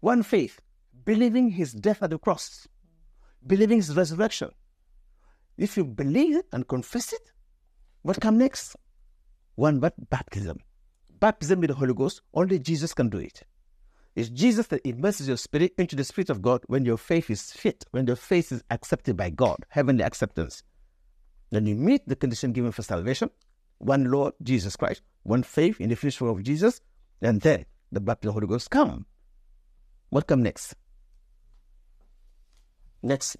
One 0.00 0.22
faith, 0.22 0.60
believing 1.04 1.50
his 1.50 1.72
death 1.72 2.02
at 2.02 2.10
the 2.10 2.18
cross, 2.18 2.68
believing 3.46 3.78
his 3.78 3.96
resurrection. 3.96 4.50
If 5.58 5.76
you 5.76 5.84
believe 5.84 6.36
it 6.36 6.46
and 6.52 6.66
confess 6.66 7.12
it, 7.12 7.32
what 8.02 8.20
comes 8.20 8.38
next? 8.38 8.76
One 9.56 9.80
but 9.80 9.94
baptism. 10.10 10.58
Baptism 11.20 11.60
with 11.60 11.70
the 11.70 11.76
Holy 11.76 11.94
Ghost, 11.94 12.22
only 12.34 12.58
Jesus 12.58 12.94
can 12.94 13.08
do 13.08 13.18
it. 13.18 13.42
It's 14.14 14.28
Jesus 14.28 14.66
that 14.68 14.86
immerses 14.86 15.28
your 15.28 15.36
spirit 15.36 15.72
into 15.78 15.96
the 15.96 16.04
Spirit 16.04 16.30
of 16.30 16.42
God 16.42 16.62
when 16.66 16.84
your 16.84 16.98
faith 16.98 17.30
is 17.30 17.52
fit, 17.52 17.84
when 17.92 18.06
your 18.06 18.16
faith 18.16 18.52
is 18.52 18.62
accepted 18.70 19.16
by 19.16 19.30
God, 19.30 19.64
heavenly 19.68 20.04
acceptance. 20.04 20.62
Then 21.52 21.66
you 21.66 21.76
meet 21.76 22.08
the 22.08 22.16
condition 22.16 22.52
given 22.52 22.72
for 22.72 22.82
salvation 22.82 23.30
one 23.78 24.04
Lord, 24.10 24.34
Jesus 24.42 24.76
Christ, 24.76 25.02
one 25.24 25.42
faith 25.42 25.80
in 25.80 25.90
the 25.90 25.96
finished 25.96 26.20
work 26.20 26.38
of 26.38 26.42
Jesus, 26.44 26.80
and 27.20 27.40
then 27.40 27.66
the 27.90 28.00
baptism 28.00 28.30
of 28.30 28.34
the 28.34 28.40
Holy 28.40 28.46
Ghost 28.46 28.70
come. 28.70 29.06
What 30.10 30.26
come 30.26 30.42
next? 30.42 30.74
Next, 33.02 33.36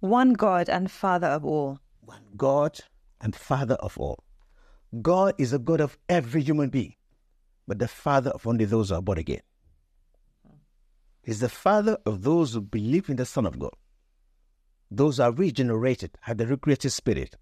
One 0.00 0.34
God 0.34 0.68
and 0.68 0.90
Father 0.90 1.28
of 1.28 1.44
all. 1.46 1.78
one 2.02 2.24
God 2.36 2.78
and 3.20 3.34
Father 3.34 3.76
of 3.76 3.96
all. 3.98 4.22
God 5.00 5.34
is 5.38 5.54
a 5.54 5.58
God 5.58 5.80
of 5.80 5.96
every 6.10 6.42
human 6.42 6.68
being, 6.68 6.94
but 7.66 7.78
the 7.78 7.88
Father 7.88 8.30
of 8.30 8.46
only 8.46 8.66
those 8.66 8.90
who 8.90 8.96
are 8.96 9.02
born 9.02 9.16
again. 9.18 9.40
He's 11.22 11.40
the 11.40 11.48
Father 11.48 11.96
of 12.04 12.22
those 12.22 12.52
who 12.52 12.60
believe 12.60 13.08
in 13.08 13.16
the 13.16 13.24
Son 13.24 13.46
of 13.46 13.58
God. 13.58 13.72
Those 14.96 15.16
who 15.16 15.24
are 15.24 15.32
regenerated, 15.32 16.12
have 16.20 16.38
the 16.38 16.46
recreated 16.46 16.92
spirit. 16.92 17.34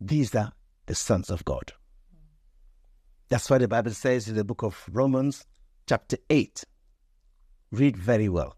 These 0.00 0.32
are 0.36 0.52
the 0.86 0.94
sons 0.94 1.28
of 1.28 1.44
God. 1.44 1.72
That's 3.28 3.50
why 3.50 3.58
the 3.58 3.66
Bible 3.66 3.90
says 3.90 4.28
in 4.28 4.36
the 4.36 4.44
book 4.44 4.62
of 4.62 4.88
Romans, 4.92 5.44
chapter 5.88 6.18
8, 6.30 6.62
read 7.72 7.96
very 7.96 8.28
well. 8.28 8.56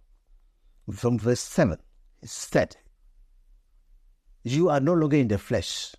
From 0.93 1.19
verse 1.19 1.41
7, 1.41 1.79
it 2.23 2.29
said, 2.29 2.77
You 4.43 4.69
are 4.69 4.81
no 4.81 4.93
longer 4.93 5.17
in 5.17 5.29
the 5.29 5.39
flesh, 5.39 5.95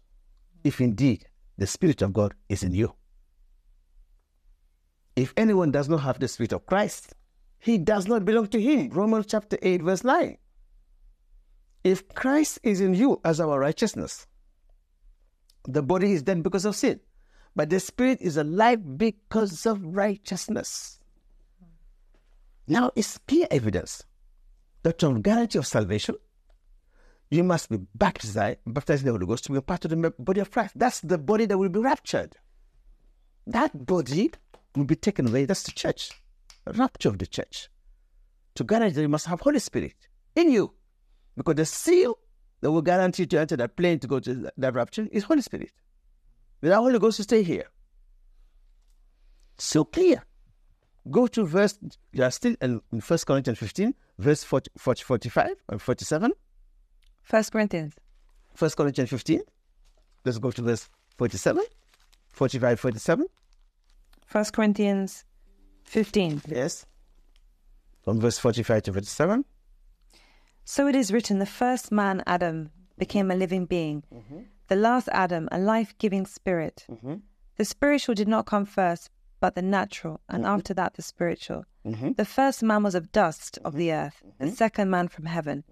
if 0.64 0.80
indeed 0.80 1.26
the 1.58 1.66
Spirit 1.66 2.04
of 2.04 2.14
God 2.14 2.36
is 2.50 2.62
in 2.62 2.74
you. 2.74 2.94
If 5.16 5.34
anyone 5.38 5.72
does 5.72 5.90
not 5.90 6.02
have 6.02 6.20
the 6.20 6.28
Spirit 6.28 6.54
of 6.54 6.68
Christ, 6.68 7.16
he 7.58 7.80
does 7.80 8.08
not 8.08 8.26
belong 8.26 8.48
to 8.50 8.62
him. 8.62 8.90
Romans 8.90 9.26
chapter 9.28 9.58
8, 9.60 9.82
verse 9.82 10.04
9. 10.04 10.38
If 11.86 12.10
Christ 12.16 12.58
is 12.64 12.82
in 12.82 12.96
you 12.96 13.22
as 13.24 13.40
our 13.40 13.60
righteousness, 13.60 14.26
the 15.68 15.84
body 15.84 16.14
is 16.14 16.24
dead 16.24 16.42
because 16.42 16.66
of 16.66 16.76
sin, 16.76 17.00
but 17.56 17.70
the 17.70 17.80
spirit 17.80 18.18
is 18.22 18.38
alive 18.38 18.98
because 18.98 19.68
of 19.68 19.96
righteousness. 19.96 21.00
Now 22.68 22.92
it's 22.96 23.20
clear 23.20 23.46
evidence 23.52 24.04
that 24.82 25.04
on 25.04 25.22
guarantee 25.22 25.60
of 25.60 25.68
salvation, 25.68 26.16
you 27.30 27.44
must 27.44 27.70
be 27.70 27.78
baptized, 27.94 28.58
baptized 28.66 29.04
in 29.04 29.06
the 29.06 29.12
Holy 29.12 29.28
Ghost 29.28 29.44
to 29.44 29.52
be 29.52 29.60
a 29.60 29.62
part 29.62 29.86
of 29.86 29.92
the 29.92 30.14
body 30.18 30.42
of 30.42 30.50
Christ. 30.50 30.74
That's 30.76 31.02
the 31.02 31.20
body 31.20 31.46
that 31.46 31.58
will 31.60 31.70
be 31.70 31.82
raptured. 31.82 32.36
That 33.46 33.86
body 33.86 34.32
will 34.76 34.86
be 34.86 34.96
taken 34.96 35.28
away. 35.28 35.46
That's 35.46 35.62
the 35.62 35.72
church, 35.72 36.10
the 36.66 36.74
rapture 36.74 37.10
of 37.10 37.20
the 37.20 37.28
church. 37.28 37.70
To 38.56 38.64
guarantee 38.64 38.96
that 38.96 39.02
you 39.04 39.10
must 39.10 39.28
have 39.28 39.42
Holy 39.42 39.60
Spirit 39.60 40.08
in 40.36 40.50
you, 40.52 40.74
because 41.36 41.56
the 41.56 41.66
seal 41.66 42.18
that 42.62 42.72
will 42.72 42.82
guarantee 42.82 43.24
you 43.24 43.28
to 43.28 43.40
enter 43.40 43.58
that 43.58 43.76
plane 43.76 44.00
to 44.00 44.08
go 44.08 44.20
to 44.20 44.50
that 44.58 44.74
rapture 44.74 45.08
is 45.12 45.24
Holy 45.24 45.42
Spirit. 45.42 45.72
Without 46.62 46.82
Holy 46.82 47.00
Ghost, 47.00 47.20
you 47.20 47.24
stay 47.24 47.44
here. 47.44 47.66
So 49.58 49.84
clear. 49.86 50.24
Go 51.12 51.28
to 51.28 51.46
verse, 51.46 51.78
you 52.12 52.24
are 52.24 52.32
still 52.32 52.56
in, 52.62 52.82
in 52.92 53.00
1 53.00 53.20
Corinthians 53.28 53.60
15, 53.60 53.94
verse 54.18 54.44
40, 54.44 54.72
40, 54.78 55.04
45 55.04 55.56
and 55.70 55.82
47. 55.82 56.32
First 57.22 57.52
Corinthians. 57.52 57.94
First 58.56 58.78
Corinthians 58.78 59.10
15. 59.10 59.42
Let's 60.24 60.40
go 60.40 60.50
to 60.50 60.62
verse 60.64 60.90
47, 61.18 61.64
45, 62.30 62.80
47. 62.80 63.28
First 64.26 64.54
Corinthians 64.54 65.26
15. 65.84 66.42
Yes. 66.48 66.86
From 68.04 68.20
verse 68.20 68.40
45 68.40 68.84
to 68.84 68.94
47. 68.94 69.46
So 70.66 70.88
it 70.88 70.96
is 70.96 71.14
written, 71.14 71.40
the 71.40 71.46
first 71.46 71.92
man, 71.92 72.24
Adam, 72.26 72.72
became 72.98 73.30
a 73.30 73.36
living 73.36 73.66
being. 73.66 74.04
Mm-hmm. 74.14 74.40
The 74.68 74.76
last 74.76 75.08
Adam, 75.12 75.48
a 75.52 75.60
life 75.60 75.96
giving 76.00 76.26
spirit. 76.26 76.86
Mm-hmm. 76.90 77.16
The 77.58 77.66
spiritual 77.66 78.16
did 78.16 78.28
not 78.28 78.48
come 78.48 78.66
first, 78.66 79.12
but 79.40 79.54
the 79.54 79.62
natural, 79.62 80.22
and 80.28 80.44
mm-hmm. 80.44 80.54
after 80.54 80.74
that 80.74 80.96
the 80.96 81.02
spiritual. 81.02 81.66
The 81.84 82.26
first 82.26 82.64
man 82.64 82.82
was 82.82 82.96
of 82.96 83.12
dust 83.12 83.60
of 83.64 83.76
the 83.76 83.94
earth, 83.94 84.24
the 84.40 84.50
second 84.50 84.90
man 84.90 85.08
from 85.08 85.26
heaven. 85.26 85.64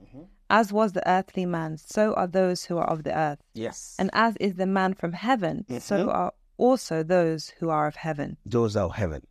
As 0.48 0.72
was 0.72 0.94
the 0.94 1.10
earthly 1.10 1.48
man, 1.48 1.78
so 1.78 2.14
are 2.14 2.28
those 2.28 2.66
who 2.66 2.78
are 2.78 2.88
of 2.88 3.04
the 3.04 3.18
earth. 3.18 3.39
Yes. 3.56 3.96
And 3.98 4.12
as 4.14 4.36
is 4.38 4.54
the 4.54 4.68
man 4.68 4.94
from 4.94 5.14
heaven, 5.14 5.66
so 5.80 6.12
are 6.12 6.34
also 6.58 7.02
those 7.02 7.50
who 7.58 7.70
are 7.72 7.88
of 7.88 7.96
heaven. 7.96 8.38
those 8.46 8.76
are 8.76 8.91
heaven. 8.91 9.26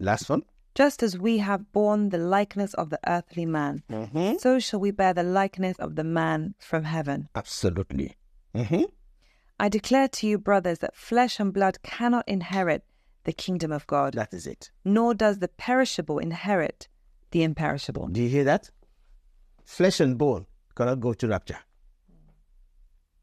Last 0.00 0.28
one. 0.28 0.42
Just 0.74 1.02
as 1.02 1.16
we 1.16 1.38
have 1.38 1.70
borne 1.72 2.08
the 2.08 2.18
likeness 2.18 2.74
of 2.74 2.90
the 2.90 2.98
earthly 3.06 3.46
man, 3.46 3.82
so 4.40 4.58
shall 4.58 4.80
we 4.80 4.90
bear 4.90 5.14
the 5.14 5.22
likeness 5.22 5.78
of 5.78 5.94
the 5.94 6.04
man 6.04 6.54
from 6.58 6.84
heaven. 6.84 7.28
Absolutely. 7.34 8.16
hmm 8.54 8.82
I 9.60 9.68
declare 9.68 10.08
to 10.08 10.26
you, 10.26 10.36
brothers, 10.38 10.80
that 10.80 10.96
flesh 10.96 11.38
and 11.38 11.52
blood 11.52 11.78
cannot 11.84 12.28
inherit 12.28 12.84
the 13.22 13.32
kingdom 13.32 13.70
of 13.70 13.86
God, 13.86 14.14
That 14.14 14.34
is 14.34 14.46
it. 14.48 14.70
nor 14.84 15.14
does 15.14 15.38
the 15.38 15.46
perishable 15.48 16.18
inherit 16.18 16.88
the 17.30 17.42
imperishable. 17.44 18.08
Do 18.08 18.20
you 18.22 18.28
hear 18.28 18.44
that? 18.44 18.70
Flesh 19.64 20.00
and 20.00 20.18
bone 20.18 20.46
cannot 20.74 21.00
go 21.00 21.12
to 21.14 21.28
rapture. 21.28 21.58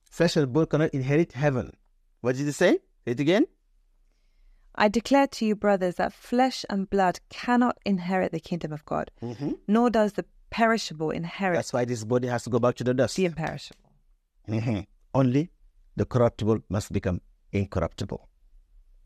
Flesh 0.10 0.38
and 0.38 0.52
bone 0.54 0.66
cannot 0.68 0.90
inherit 0.94 1.34
heaven. 1.34 1.74
What 2.22 2.36
did 2.38 2.46
he 2.46 2.52
say? 2.54 2.74
Say 3.06 3.12
it 3.12 3.20
again. 3.20 3.46
I 4.76 4.88
declare 4.88 5.28
to 5.28 5.46
you, 5.46 5.56
brothers, 5.56 5.96
that 5.96 6.14
flesh 6.14 6.64
and 6.70 6.90
blood 6.90 7.20
cannot 7.30 7.78
inherit 7.86 8.32
the 8.32 8.40
kingdom 8.40 8.72
of 8.72 8.86
God, 8.86 9.12
nor 9.68 9.90
does 9.90 10.14
the 10.14 10.26
perishable 10.50 11.12
inherit 11.12 11.56
That's 11.58 11.74
why 11.74 11.86
this 11.86 12.04
body 12.04 12.28
has 12.28 12.44
to 12.44 12.50
go 12.50 12.60
back 12.60 12.76
to 12.76 12.84
the 12.84 12.94
dust. 12.94 13.16
the 13.16 13.26
imperishable. 13.26 13.90
Mhm. 14.48 14.86
Only 15.14 15.50
the 15.96 16.06
corruptible 16.06 16.60
must 16.70 16.92
become 16.92 17.22
incorruptible. 17.52 18.28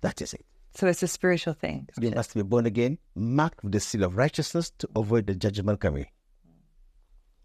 That 0.01 0.21
is 0.21 0.33
it. 0.33 0.45
So 0.75 0.87
it's 0.87 1.01
a 1.03 1.07
spiritual 1.07 1.53
thing. 1.53 1.87
You 1.99 2.11
must 2.11 2.33
be 2.35 2.41
born 2.41 2.65
again, 2.65 2.97
marked 3.15 3.63
with 3.63 3.71
the 3.73 3.79
seal 3.79 4.03
of 4.03 4.17
righteousness 4.17 4.71
to 4.79 4.89
avoid 4.95 5.25
the 5.27 5.35
judgment 5.35 5.79
coming. 5.79 6.07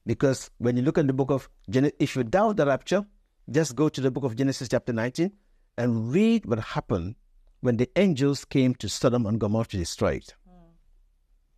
Because 0.06 0.50
when 0.58 0.76
you 0.76 0.82
look 0.82 0.98
at 0.98 1.06
the 1.06 1.12
book 1.12 1.30
of 1.30 1.48
Genesis, 1.68 1.96
if 2.00 2.16
you 2.16 2.24
doubt 2.24 2.56
the 2.56 2.66
rapture, 2.66 3.06
just 3.50 3.76
go 3.76 3.88
to 3.88 4.00
the 4.00 4.10
book 4.10 4.24
of 4.24 4.34
Genesis 4.36 4.68
chapter 4.68 4.92
19 4.92 5.32
and 5.78 6.10
read 6.12 6.44
what 6.46 6.58
happened 6.58 7.14
when 7.60 7.76
the 7.76 7.90
angels 7.96 8.44
came 8.44 8.74
to 8.76 8.88
Sodom 8.88 9.26
and 9.26 9.38
Gomorrah 9.38 9.66
to 9.66 9.76
destroy 9.76 10.12
it. 10.14 10.34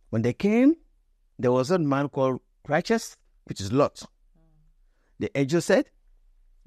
When 0.09 0.21
they 0.21 0.33
came, 0.33 0.75
there 1.39 1.51
was 1.51 1.71
a 1.71 1.79
man 1.79 2.09
called 2.09 2.41
righteous, 2.67 3.17
which 3.45 3.59
is 3.59 3.71
Lot. 3.71 4.03
The 5.19 5.35
angel 5.37 5.61
said, 5.61 5.85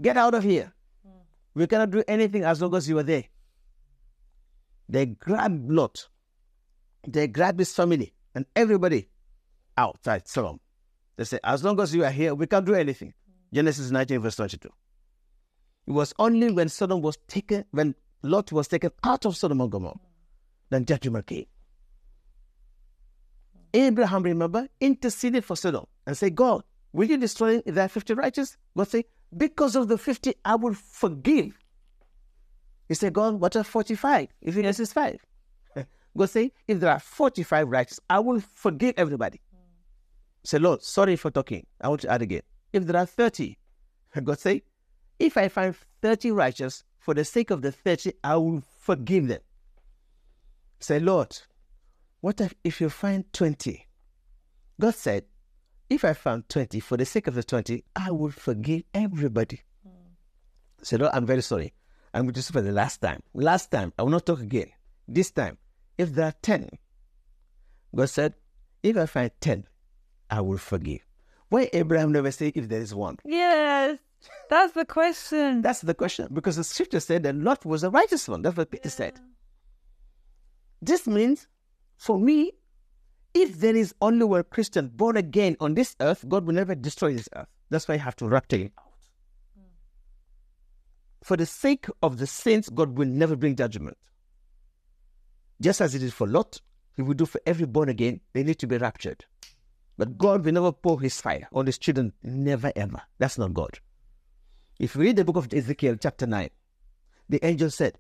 Get 0.01 0.16
out 0.16 0.34
of 0.34 0.43
here. 0.43 0.72
We 1.55 1.66
cannot 1.66 1.91
do 1.91 2.03
anything 2.07 2.45
as 2.45 2.61
long 2.61 2.74
as 2.74 2.89
you 2.89 2.99
are 2.99 3.03
there. 3.03 3.24
They 4.89 5.07
grabbed 5.07 5.70
Lot. 5.70 6.09
They 7.07 7.28
grabbed 7.28 7.59
his 7.59 7.72
family 7.72 8.14
and 8.34 8.47
everybody 8.55 9.09
outside 9.76 10.28
Sodom. 10.28 10.61
They 11.16 11.24
said, 11.24 11.41
As 11.45 11.64
long 11.64 11.80
as 11.80 11.95
you 11.95 12.05
are 12.05 12.11
here, 12.11 12.34
we 12.34 12.47
can't 12.47 12.66
do 12.66 12.74
anything. 12.74 13.14
Genesis 13.53 13.91
19, 13.91 14.20
verse 14.20 14.37
22. 14.37 14.68
It 15.87 15.93
was 15.93 16.12
only 16.18 16.51
when 16.51 16.68
Sodom 16.68 17.01
was 17.01 17.16
taken, 17.28 17.64
when 17.70 17.95
Lot 18.23 18.53
was 18.53 18.69
taken 18.69 18.91
out 19.05 19.25
of 19.27 19.37
Sodom 19.37 19.61
and 19.61 19.71
Gomorrah, 19.71 19.99
then 20.71 20.85
judgment 20.85 21.27
came. 21.27 21.47
Abraham, 23.75 24.23
remember, 24.23 24.69
interceded 24.81 25.45
for 25.45 25.57
Sodom 25.57 25.87
and 26.07 26.17
said, 26.17 26.35
God, 26.35 26.64
will 26.93 27.09
you 27.09 27.19
destroy 27.19 27.61
there 27.67 27.89
50 27.89 28.14
righteous? 28.14 28.57
God 28.77 28.89
said, 28.89 29.05
Because 29.37 29.77
of 29.77 29.89
the 29.89 29.99
50, 29.99 30.35
I 30.45 30.55
will 30.55 30.75
forgive. 30.75 31.59
He 32.89 32.95
said, 32.95 33.12
God, 33.12 33.35
what 33.41 33.57
are 33.57 33.64
45? 33.64 34.29
If 34.43 34.57
it 34.57 34.64
is 34.64 34.93
5. 34.93 35.21
God 36.17 36.31
say, 36.31 36.53
if 36.67 36.81
there 36.81 36.91
are 36.91 37.01
45 37.01 37.69
righteous, 37.69 38.01
I 38.09 38.21
will 38.21 38.41
forgive 38.41 38.95
everybody. 38.97 39.41
Say, 40.45 40.59
Lord, 40.59 40.83
sorry 40.83 41.17
for 41.17 41.31
talking. 41.31 41.67
I 41.81 41.89
want 41.89 42.03
to 42.03 42.11
add 42.11 42.23
again. 42.23 42.43
If 42.73 42.87
there 42.87 42.97
are 42.97 43.07
30, 43.07 43.59
God 44.25 44.39
say, 44.39 44.62
if 45.19 45.37
I 45.37 45.49
find 45.49 45.75
30 46.03 46.31
righteous, 46.31 46.85
for 47.07 47.14
the 47.14 47.24
sake 47.24 47.52
of 47.52 47.62
the 47.62 47.70
30, 47.70 48.14
I 48.24 48.34
will 48.34 48.64
forgive 48.80 49.28
them. 49.28 49.38
Say, 50.80 50.98
Lord, 50.98 51.38
what 52.20 52.40
if, 52.40 52.52
if 52.64 52.80
you 52.80 52.88
find 52.90 53.32
20? 53.32 53.86
God 54.80 54.92
said, 54.92 55.22
if 55.88 56.04
I 56.04 56.14
found 56.14 56.48
20, 56.48 56.80
for 56.80 56.96
the 56.96 57.04
sake 57.04 57.28
of 57.28 57.36
the 57.36 57.44
20, 57.44 57.84
I 57.94 58.11
will 58.11 58.32
forgive 58.32 58.82
everybody. 58.92 59.61
Hmm. 59.84 60.14
Say, 60.82 60.96
Lord, 60.96 61.12
I'm 61.14 61.26
very 61.26 61.42
sorry. 61.42 61.74
I'm 62.12 62.24
going 62.24 62.34
to 62.34 62.42
say 62.42 62.50
for 62.50 62.61
the 62.61 62.72
last 62.72 63.00
time. 63.00 63.22
Last 63.34 63.70
time, 63.70 63.92
I 63.96 64.02
will 64.02 64.11
not 64.11 64.26
talk 64.26 64.40
again. 64.40 64.72
This 65.07 65.30
time, 65.30 65.59
if 65.96 66.12
there 66.12 66.26
are 66.26 66.34
10, 66.42 66.70
God 67.94 68.11
said, 68.11 68.34
if 68.82 68.96
I 68.96 69.07
find 69.07 69.30
10, 69.40 69.64
I 70.28 70.40
will 70.40 70.59
forgive. 70.59 71.07
Why 71.50 71.70
Abraham 71.72 72.11
never 72.11 72.32
say 72.32 72.50
if 72.52 72.68
there 72.68 72.80
is 72.80 72.92
one? 72.92 73.18
Yes, 73.24 74.00
that's 74.49 74.73
the 74.73 74.85
question. 74.85 75.62
That's 75.62 75.81
the 75.81 75.95
question. 75.95 76.29
Because 76.33 76.57
the 76.57 76.64
scripture 76.64 77.01
said 77.01 77.23
that 77.25 77.35
Lot 77.35 77.64
was 77.64 77.83
a 77.83 77.91
righteous 77.91 78.29
one. 78.29 78.43
That's 78.43 78.57
what 78.57 78.71
Peter 78.71 78.91
said. 78.91 79.19
This 80.81 81.07
means, 81.07 81.49
for 81.97 82.19
me, 82.19 82.53
if 83.35 83.59
there 83.59 83.77
is 83.77 83.95
only 84.01 84.25
one 84.25 84.45
Christian 84.51 84.89
born 84.89 85.17
again 85.17 85.57
on 85.61 85.75
this 85.75 85.97
earth, 86.01 86.25
God 86.29 86.47
will 86.47 86.55
never 86.55 86.75
destroy 86.75 87.12
this 87.12 87.29
earth. 87.35 87.49
That's 87.71 87.89
why 87.89 87.95
I 87.95 87.99
have 87.99 88.17
to 88.17 88.29
rapture 88.29 88.57
it 88.57 88.73
out. 88.79 88.93
Hmm. 89.57 89.62
For 91.23 91.37
the 91.37 91.47
sake 91.47 91.87
of 92.03 92.19
the 92.19 92.27
saints, 92.27 92.69
God 92.69 92.97
will 92.97 93.09
never 93.09 93.37
bring 93.37 93.57
judgment. 93.57 93.97
Just 95.61 95.81
as 95.81 95.95
it 95.95 96.03
is 96.03 96.12
for 96.12 96.27
Lot, 96.27 96.61
He 96.95 97.03
will 97.03 97.14
do 97.14 97.27
for 97.27 97.41
every 97.47 97.67
born 97.67 97.89
again, 97.89 98.21
they 98.33 98.43
need 98.43 98.59
to 98.61 98.67
be 98.67 98.79
raptured. 98.79 99.25
But 99.99 100.19
God 100.19 100.45
will 100.45 100.53
never 100.53 100.73
pour 100.73 101.01
His 101.01 101.21
fire 101.21 101.49
on 101.53 101.67
His 101.67 101.79
children. 101.79 102.12
Never 102.23 102.73
ever. 102.77 103.03
That's 103.19 103.39
not 103.39 103.55
God. 103.55 103.81
If 104.79 104.95
you 104.95 105.01
read 105.03 105.16
the 105.16 105.24
book 105.24 105.37
of 105.37 105.53
Ezekiel, 105.53 105.97
chapter 106.01 106.27
9, 106.27 106.51
the 107.29 107.45
angel 107.45 107.70
said, 107.70 107.99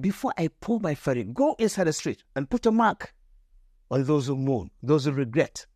Before 0.00 0.32
I 0.38 0.48
pour 0.48 0.80
my 0.80 0.94
fire, 0.94 1.22
go 1.24 1.54
inside 1.58 1.84
the 1.84 1.92
street 1.92 2.22
and 2.34 2.48
put 2.48 2.66
a 2.66 2.72
mark 2.72 3.14
on 3.90 4.04
those 4.04 4.26
who 4.26 4.36
mourn, 4.36 4.70
those 4.82 5.04
who 5.04 5.12
regret. 5.12 5.66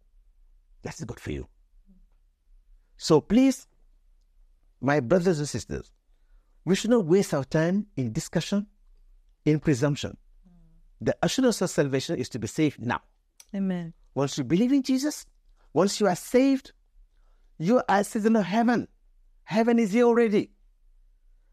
That's 0.82 1.04
good 1.04 1.20
for 1.20 1.30
you. 1.30 1.46
So 2.96 3.20
please, 3.20 3.66
my 4.80 5.00
brothers 5.00 5.38
and 5.38 5.48
sisters, 5.48 5.92
we 6.64 6.74
should 6.74 6.90
not 6.90 7.04
waste 7.04 7.34
our 7.34 7.44
time 7.44 7.86
in 7.96 8.12
discussion, 8.12 8.66
in 9.44 9.60
presumption. 9.60 10.16
The 11.00 11.16
assurance 11.22 11.60
of 11.62 11.70
salvation 11.70 12.16
is 12.16 12.28
to 12.30 12.38
be 12.38 12.46
saved 12.46 12.80
now. 12.80 13.00
Amen. 13.54 13.94
Once 14.14 14.36
you 14.36 14.44
believe 14.44 14.72
in 14.72 14.82
Jesus, 14.82 15.26
once 15.72 16.00
you 16.00 16.06
are 16.06 16.16
saved, 16.16 16.72
you 17.58 17.78
are 17.78 17.84
a 17.88 18.04
citizen 18.04 18.36
of 18.36 18.44
heaven. 18.44 18.88
Heaven 19.50 19.80
is 19.80 19.90
here 19.90 20.04
already. 20.04 20.48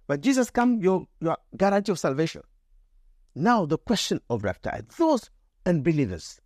When 0.06 0.22
Jesus 0.22 0.52
comes, 0.52 0.84
you're, 0.84 1.08
you're 1.20 1.36
guarantee 1.58 1.92
of 1.92 1.98
salvation. 1.98 2.44
Now 3.34 3.66
the 3.66 3.80
question 3.80 4.22
of 4.30 4.44
rapture, 4.44 4.82
those 5.00 5.32
unbelievers, 5.66 6.40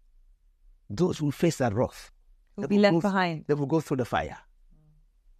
those 0.89 1.17
who 1.17 1.29
face 1.29 1.57
that 1.57 1.73
wrath, 1.73 2.09
Will 2.55 2.69
be 2.69 2.79
left 2.79 2.93
go- 2.93 3.01
behind. 3.01 3.43
They 3.49 3.53
will 3.53 3.65
go 3.65 3.81
through 3.81 3.97
the 3.97 4.05
fire. 4.05 4.37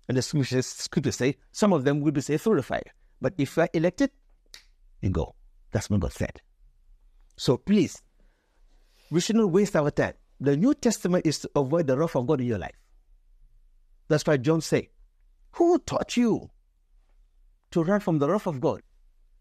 And 0.10 0.18
the 0.18 0.22
scriptures, 0.22 0.66
scriptures 0.66 1.16
say 1.16 1.38
some 1.54 1.72
of 1.72 1.86
them 1.86 2.02
will 2.02 2.12
be 2.12 2.20
saved 2.20 2.44
through 2.44 2.58
the 2.58 2.64
fire. 2.64 2.92
But 3.22 3.36
if 3.38 3.56
you 3.56 3.64
are 3.64 3.70
elected, 3.74 4.12
you 5.02 5.12
go. 5.12 5.36
That's 5.72 5.90
what 5.90 6.02
God 6.02 6.12
said. 6.12 6.42
So 7.38 7.56
please, 7.56 8.02
we 9.10 9.22
should 9.22 9.38
not 9.38 9.50
waste 9.50 9.78
our 9.78 9.92
time. 9.92 10.16
The 10.42 10.58
New 10.58 10.74
Testament 10.74 11.26
is 11.26 11.40
to 11.40 11.52
avoid 11.56 11.88
the 11.88 11.98
wrath 11.98 12.18
of 12.18 12.28
God 12.28 12.42
in 12.42 12.48
your 12.48 12.60
life. 12.60 12.76
That's 14.10 14.26
why 14.28 14.36
John 14.36 14.60
said, 14.60 14.88
Who 15.54 15.80
taught 15.80 16.16
you 16.18 16.50
to 17.72 17.84
run 17.84 18.00
from 18.00 18.20
the 18.20 18.30
wrath 18.30 18.48
of 18.48 18.62
God? 18.62 18.82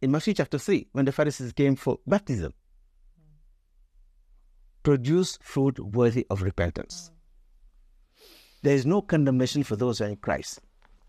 In 0.01 0.11
Matthew 0.11 0.35
chapter 0.35 0.59
3, 0.59 0.89
when 0.93 1.05
the 1.05 1.13
Pharisees 1.13 1.53
came 1.53 1.77
for 1.77 1.99
baptism, 2.07 2.55
produce 4.83 5.39
fruit 5.43 5.79
worthy 5.79 6.27
of 6.31 6.43
repentance. 6.43 7.11
There 8.63 8.75
is 8.75 8.87
no 8.87 9.03
condemnation 9.03 9.63
for 9.63 9.77
those 9.77 9.99
who 9.99 10.07
are 10.07 10.09
in 10.09 10.17
Christ. 10.17 10.61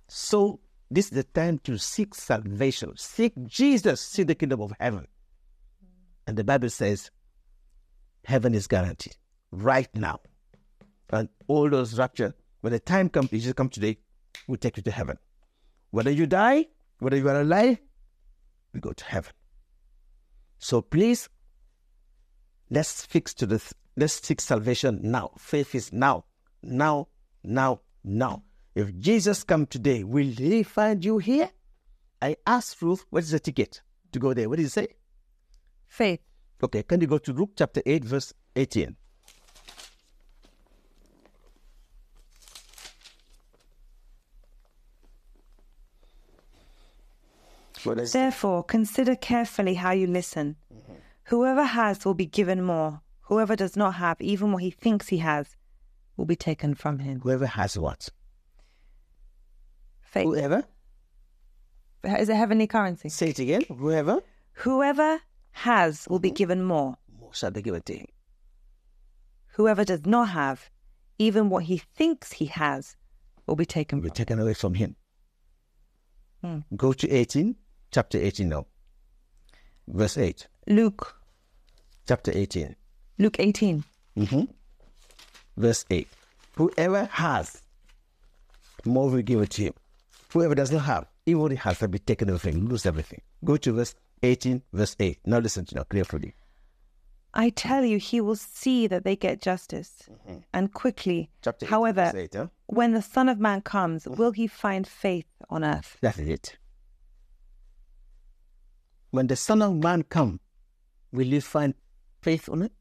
So, 0.07 0.59
this 0.89 1.05
is 1.05 1.11
the 1.11 1.23
time 1.23 1.59
to 1.59 1.77
seek 1.77 2.13
salvation. 2.13 2.93
Seek 2.97 3.33
Jesus, 3.47 4.01
seek 4.01 4.27
the 4.27 4.35
kingdom 4.35 4.61
of 4.61 4.73
heaven. 4.79 5.07
And 6.27 6.37
the 6.37 6.43
Bible 6.43 6.69
says, 6.69 7.11
heaven 8.25 8.53
is 8.53 8.67
guaranteed 8.67 9.15
right 9.51 9.89
now. 9.95 10.19
And 11.09 11.29
all 11.47 11.69
those 11.69 11.97
rapture, 11.97 12.33
when 12.61 12.73
the 12.73 12.79
time 12.79 13.09
comes, 13.09 13.31
you 13.31 13.39
just 13.39 13.55
come 13.55 13.69
today, 13.69 13.97
will 14.47 14.57
take 14.57 14.77
you 14.77 14.83
to 14.83 14.91
heaven. 14.91 15.17
Whether 15.91 16.11
you 16.11 16.25
die, 16.25 16.67
whether 16.99 17.17
you 17.17 17.27
are 17.29 17.41
alive, 17.41 17.77
we 18.73 18.79
go 18.79 18.93
to 18.93 19.05
heaven. 19.05 19.33
So 20.59 20.81
please, 20.81 21.29
let's 22.69 23.05
fix 23.05 23.33
to 23.35 23.45
the 23.45 23.61
let's 23.97 24.13
seek 24.25 24.39
salvation 24.39 24.99
now. 25.03 25.31
Faith 25.37 25.75
is 25.75 25.91
now, 25.91 26.25
now, 26.63 27.07
now, 27.43 27.81
now. 28.03 28.43
If 28.73 28.97
Jesus 28.99 29.43
come 29.43 29.65
today, 29.65 30.03
will 30.03 30.27
he 30.27 30.63
find 30.63 31.03
you 31.03 31.17
here? 31.17 31.49
I 32.21 32.37
asked 32.45 32.81
Ruth, 32.81 33.05
what 33.09 33.23
is 33.23 33.31
the 33.31 33.39
ticket 33.39 33.81
to 34.11 34.19
go 34.19 34.33
there? 34.33 34.47
What 34.47 34.57
did 34.57 34.63
he 34.63 34.69
say? 34.69 34.87
Faith. 35.87 36.21
Okay, 36.63 36.83
can 36.83 37.01
you 37.01 37.07
go 37.07 37.17
to 37.17 37.33
Luke 37.33 37.51
chapter 37.57 37.81
8, 37.85 38.05
verse 38.05 38.33
18? 38.55 38.95
Therefore, 47.83 48.63
consider 48.63 49.15
carefully 49.15 49.75
how 49.75 49.91
you 49.91 50.07
listen. 50.07 50.55
Whoever 51.25 51.63
has 51.63 52.05
will 52.05 52.13
be 52.13 52.25
given 52.25 52.61
more. 52.63 53.01
Whoever 53.21 53.55
does 53.55 53.77
not 53.77 53.95
have, 53.95 54.19
even 54.19 54.51
what 54.51 54.63
he 54.63 54.71
thinks 54.71 55.07
he 55.07 55.17
has, 55.19 55.55
will 56.17 56.25
be 56.25 56.35
taken 56.35 56.75
from 56.75 56.99
him. 56.99 57.21
Whoever 57.21 57.45
has 57.45 57.77
what? 57.77 58.09
Faith. 60.01 60.25
Whoever? 60.25 60.63
Is 62.03 62.29
it 62.29 62.35
heavenly 62.35 62.67
currency? 62.67 63.09
Say 63.09 63.29
it 63.29 63.39
again. 63.39 63.63
Whoever? 63.69 64.21
Whoever 64.53 65.21
has 65.51 66.07
will 66.09 66.19
be 66.19 66.31
given 66.31 66.63
more. 66.63 66.97
More 67.19 67.33
shall 67.33 67.51
be 67.51 67.61
given 67.61 67.81
to 67.83 67.93
him. 67.93 68.07
Whoever 69.53 69.85
does 69.85 70.05
not 70.05 70.29
have, 70.29 70.69
even 71.17 71.49
what 71.49 71.63
he 71.63 71.77
thinks 71.77 72.33
he 72.33 72.45
has, 72.45 72.95
will 73.45 73.55
be 73.55 73.65
taken 73.65 73.99
Will 73.99 74.05
be 74.05 74.11
taken 74.11 74.39
away 74.39 74.53
from 74.53 74.73
him. 74.73 74.95
Hmm. 76.41 76.59
Go 76.75 76.93
to 76.93 77.09
18, 77.09 77.55
chapter 77.91 78.17
18 78.17 78.49
now. 78.49 78.65
Verse 79.87 80.17
8. 80.17 80.47
Luke. 80.67 81.15
Chapter 82.07 82.31
18. 82.33 82.75
Luke 83.19 83.35
18. 83.39 83.83
Mm-hmm. 84.17 84.43
Verse 85.57 85.85
8. 85.89 86.07
Whoever 86.55 87.05
has, 87.05 87.61
more 88.85 89.09
will 89.09 89.21
give 89.21 89.41
it 89.41 89.49
to 89.51 89.63
him. 89.63 89.73
Whoever 90.33 90.55
does 90.55 90.71
not 90.71 90.83
have, 90.85 91.07
even 91.25 91.41
what 91.41 91.51
he 91.51 91.57
has, 91.57 91.79
will 91.81 91.89
be 91.89 91.99
taken 91.99 92.29
away 92.29 92.39
from 92.39 92.51
him, 92.51 92.67
lose 92.67 92.85
everything. 92.85 93.21
Go 93.43 93.57
to 93.57 93.73
verse 93.73 93.95
18, 94.23 94.61
verse 94.73 94.95
8. 94.99 95.19
Now 95.25 95.39
listen 95.39 95.65
to 95.65 95.75
now 95.75 95.83
clearly. 95.83 96.33
I 97.33 97.49
tell 97.49 97.85
you, 97.85 97.97
he 97.97 98.19
will 98.19 98.35
see 98.35 98.87
that 98.87 99.03
they 99.05 99.15
get 99.15 99.41
justice. 99.41 100.09
And 100.53 100.73
quickly, 100.73 101.29
Chapter 101.41 101.65
however, 101.65 102.11
8. 102.13 102.33
Huh? 102.33 102.47
when 102.67 102.91
the 102.91 103.01
Son 103.01 103.29
of 103.29 103.39
Man 103.39 103.61
comes, 103.61 104.05
will 104.07 104.31
he 104.31 104.47
find 104.47 104.85
faith 104.85 105.25
on 105.49 105.63
earth? 105.63 105.97
That 106.01 106.19
is 106.19 106.27
it. 106.27 106.57
When 109.11 109.27
the 109.27 109.35
Son 109.35 109.61
of 109.61 109.75
Man 109.75 110.03
come, 110.03 110.39
will 111.11 111.27
you 111.27 111.41
find 111.41 111.73
faith 112.21 112.47
on 112.47 112.61
it? 112.61 112.71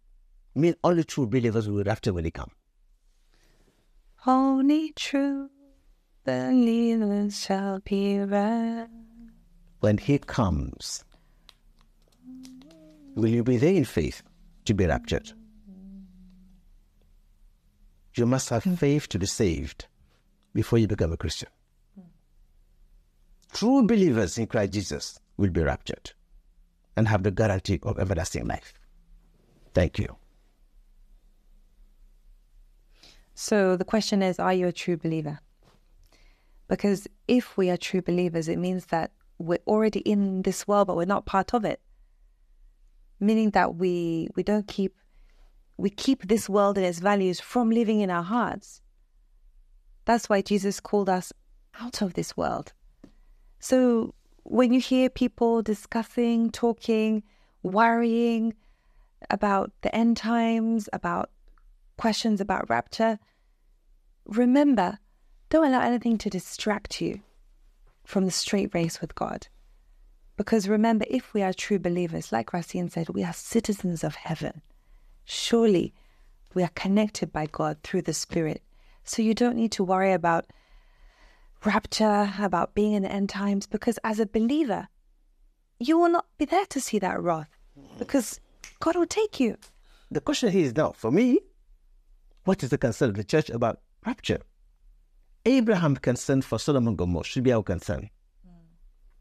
I 0.55 0.61
mean 0.61 0.77
only 0.85 1.03
true 1.03 1.27
believers 1.27 1.69
will 1.69 1.89
after 1.89 2.13
when 2.13 2.25
he 2.25 2.31
come. 2.31 2.53
Only 4.25 4.93
true 4.93 5.51
believers 6.25 7.41
shall 7.41 7.81
be 7.81 8.21
right. 8.21 8.87
When 9.81 9.99
he 9.99 10.19
comes, 10.19 11.05
will 13.17 13.31
you 13.31 13.43
be 13.43 13.57
there 13.57 13.75
in 13.75 13.85
faith 13.85 14.23
to 14.67 14.75
be 14.75 14.87
raptured? 14.87 15.33
You 18.15 18.27
must 18.27 18.51
have 18.51 18.65
hmm. 18.65 18.75
faith 18.75 19.09
to 19.09 19.19
be 19.19 19.27
saved 19.27 19.87
before 20.55 20.79
you 20.79 20.87
become 20.87 21.13
a 21.13 21.17
Christian. 21.17 21.49
True 23.53 23.85
believers 23.85 24.39
in 24.39 24.47
Christ 24.47 24.73
Jesus 24.73 25.19
will 25.37 25.51
be 25.51 25.63
raptured 25.63 26.13
and 27.01 27.09
have 27.09 27.23
the 27.23 27.31
guarantee 27.31 27.81
of 27.83 27.99
everlasting 27.99 28.47
life. 28.47 28.75
Thank 29.73 29.99
you. 29.99 30.17
So 33.35 33.75
the 33.75 33.87
question 33.87 34.23
is, 34.23 34.39
are 34.39 34.53
you 34.53 34.67
a 34.67 34.73
true 34.73 34.99
believer? 34.99 35.41
Because 36.69 37.09
if 37.27 37.57
we 37.57 37.71
are 37.71 37.79
true 37.79 38.03
believers, 38.03 38.49
it 38.49 38.59
means 38.59 38.87
that 38.87 39.13
we're 39.39 39.65
already 39.67 40.01
in 40.01 40.43
this 40.43 40.69
world, 40.69 40.89
but 40.89 40.97
we're 40.97 41.07
not 41.07 41.25
part 41.25 41.55
of 41.55 41.65
it. 41.65 41.81
Meaning 43.19 43.51
that 43.51 43.77
we 43.77 44.29
we 44.37 44.43
don't 44.43 44.69
keep 44.69 44.95
we 45.79 45.89
keep 45.89 46.29
this 46.29 46.51
world 46.51 46.77
and 46.77 46.87
its 46.87 46.99
values 46.99 47.41
from 47.41 47.71
living 47.71 48.01
in 48.01 48.11
our 48.11 48.23
hearts. 48.23 48.83
That's 50.05 50.29
why 50.29 50.43
Jesus 50.43 50.81
called 50.81 51.09
us 51.09 51.33
out 51.81 52.03
of 52.03 52.13
this 52.13 52.37
world. 52.37 52.75
So 53.59 54.15
when 54.45 54.73
you 54.73 54.81
hear 54.81 55.09
people 55.09 55.63
discussing, 55.63 56.51
talking, 56.51 57.23
worrying 57.63 58.55
about 59.29 59.71
the 59.83 59.95
end 59.95 60.17
times, 60.17 60.89
about 60.93 61.31
questions 61.97 62.41
about 62.41 62.71
rapture, 62.71 63.19
remember, 64.27 64.99
don't 65.51 65.67
allow 65.67 65.83
anything 65.83 66.17
to 66.19 66.31
distract 66.31 67.01
you 67.01 67.21
from 68.05 68.25
the 68.25 68.31
straight 68.31 68.75
race 68.75 69.01
with 69.01 69.15
God. 69.15 69.49
Because 70.37 70.69
remember, 70.69 71.05
if 71.11 71.35
we 71.35 71.43
are 71.43 71.53
true 71.53 71.79
believers, 71.79 72.33
like 72.33 72.53
Racine 72.53 72.89
said, 72.89 73.11
we 73.11 73.23
are 73.23 73.33
citizens 73.33 74.03
of 74.03 74.15
heaven. 74.15 74.63
Surely 75.25 75.93
we 76.55 76.63
are 76.63 76.71
connected 76.75 77.31
by 77.31 77.47
God 77.47 77.77
through 77.83 78.03
the 78.03 78.15
Spirit. 78.15 78.63
So 79.05 79.21
you 79.21 79.35
don't 79.35 79.57
need 79.57 79.73
to 79.73 79.85
worry 79.85 80.13
about 80.13 80.47
rapture, 81.65 82.33
about 82.39 82.75
being 82.75 82.93
in 82.93 83.03
the 83.03 83.13
end 83.13 83.29
times, 83.29 83.67
because 83.67 83.99
as 84.05 84.21
a 84.21 84.27
believer, 84.27 84.89
you 85.79 85.99
will 85.99 86.11
not 86.11 86.27
be 86.39 86.45
there 86.45 86.67
to 86.67 86.81
see 86.81 86.99
that 86.99 87.21
wrath 87.21 87.49
because 87.99 88.41
God 88.81 88.97
will 88.97 89.07
take 89.07 89.41
you. 89.41 89.57
The 90.11 90.21
question 90.21 90.51
here 90.51 90.65
is 90.65 90.77
now, 90.77 90.93
for 90.93 91.11
me, 91.11 91.41
what 92.45 92.63
is 92.63 92.71
the 92.71 92.79
concern 92.79 93.11
of 93.11 93.17
the 93.17 93.25
church 93.25 93.51
about 93.51 93.81
rapture? 94.05 94.41
Abraham 95.47 95.97
concern 95.97 96.43
for 96.43 96.59
Sodom 96.59 96.89
and 96.89 96.99
Gomorrah 96.99 97.25
should 97.25 97.45
be 97.45 97.53
our 97.53 97.63
concern. 97.63 98.11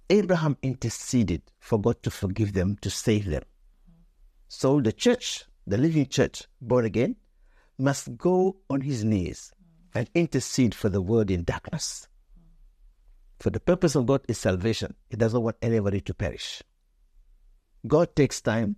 Abraham 0.10 0.58
interceded 0.62 1.44
for 1.60 1.80
God 1.80 2.02
to 2.04 2.12
forgive 2.12 2.54
them, 2.54 2.76
to 2.82 2.90
save 2.90 3.26
them. 3.26 3.44
So 4.48 4.82
the 4.82 4.92
church, 4.92 5.46
the 5.68 5.78
living 5.78 6.08
church, 6.08 6.44
born 6.60 6.84
again, 6.84 7.16
must 7.78 8.18
go 8.18 8.58
on 8.70 8.82
his 8.82 9.06
knees 9.06 9.54
and 9.94 10.10
intercede 10.14 10.76
for 10.76 10.90
the 10.90 11.02
world 11.02 11.32
in 11.32 11.44
darkness. 11.44 12.09
For 13.40 13.50
the 13.50 13.60
purpose 13.60 13.96
of 13.96 14.06
God 14.06 14.22
is 14.28 14.38
salvation. 14.38 14.96
He 15.10 15.16
doesn't 15.16 15.42
want 15.42 15.56
anybody 15.62 16.02
to 16.02 16.14
perish. 16.14 16.62
God 17.88 18.16
takes 18.16 18.42
time 18.42 18.76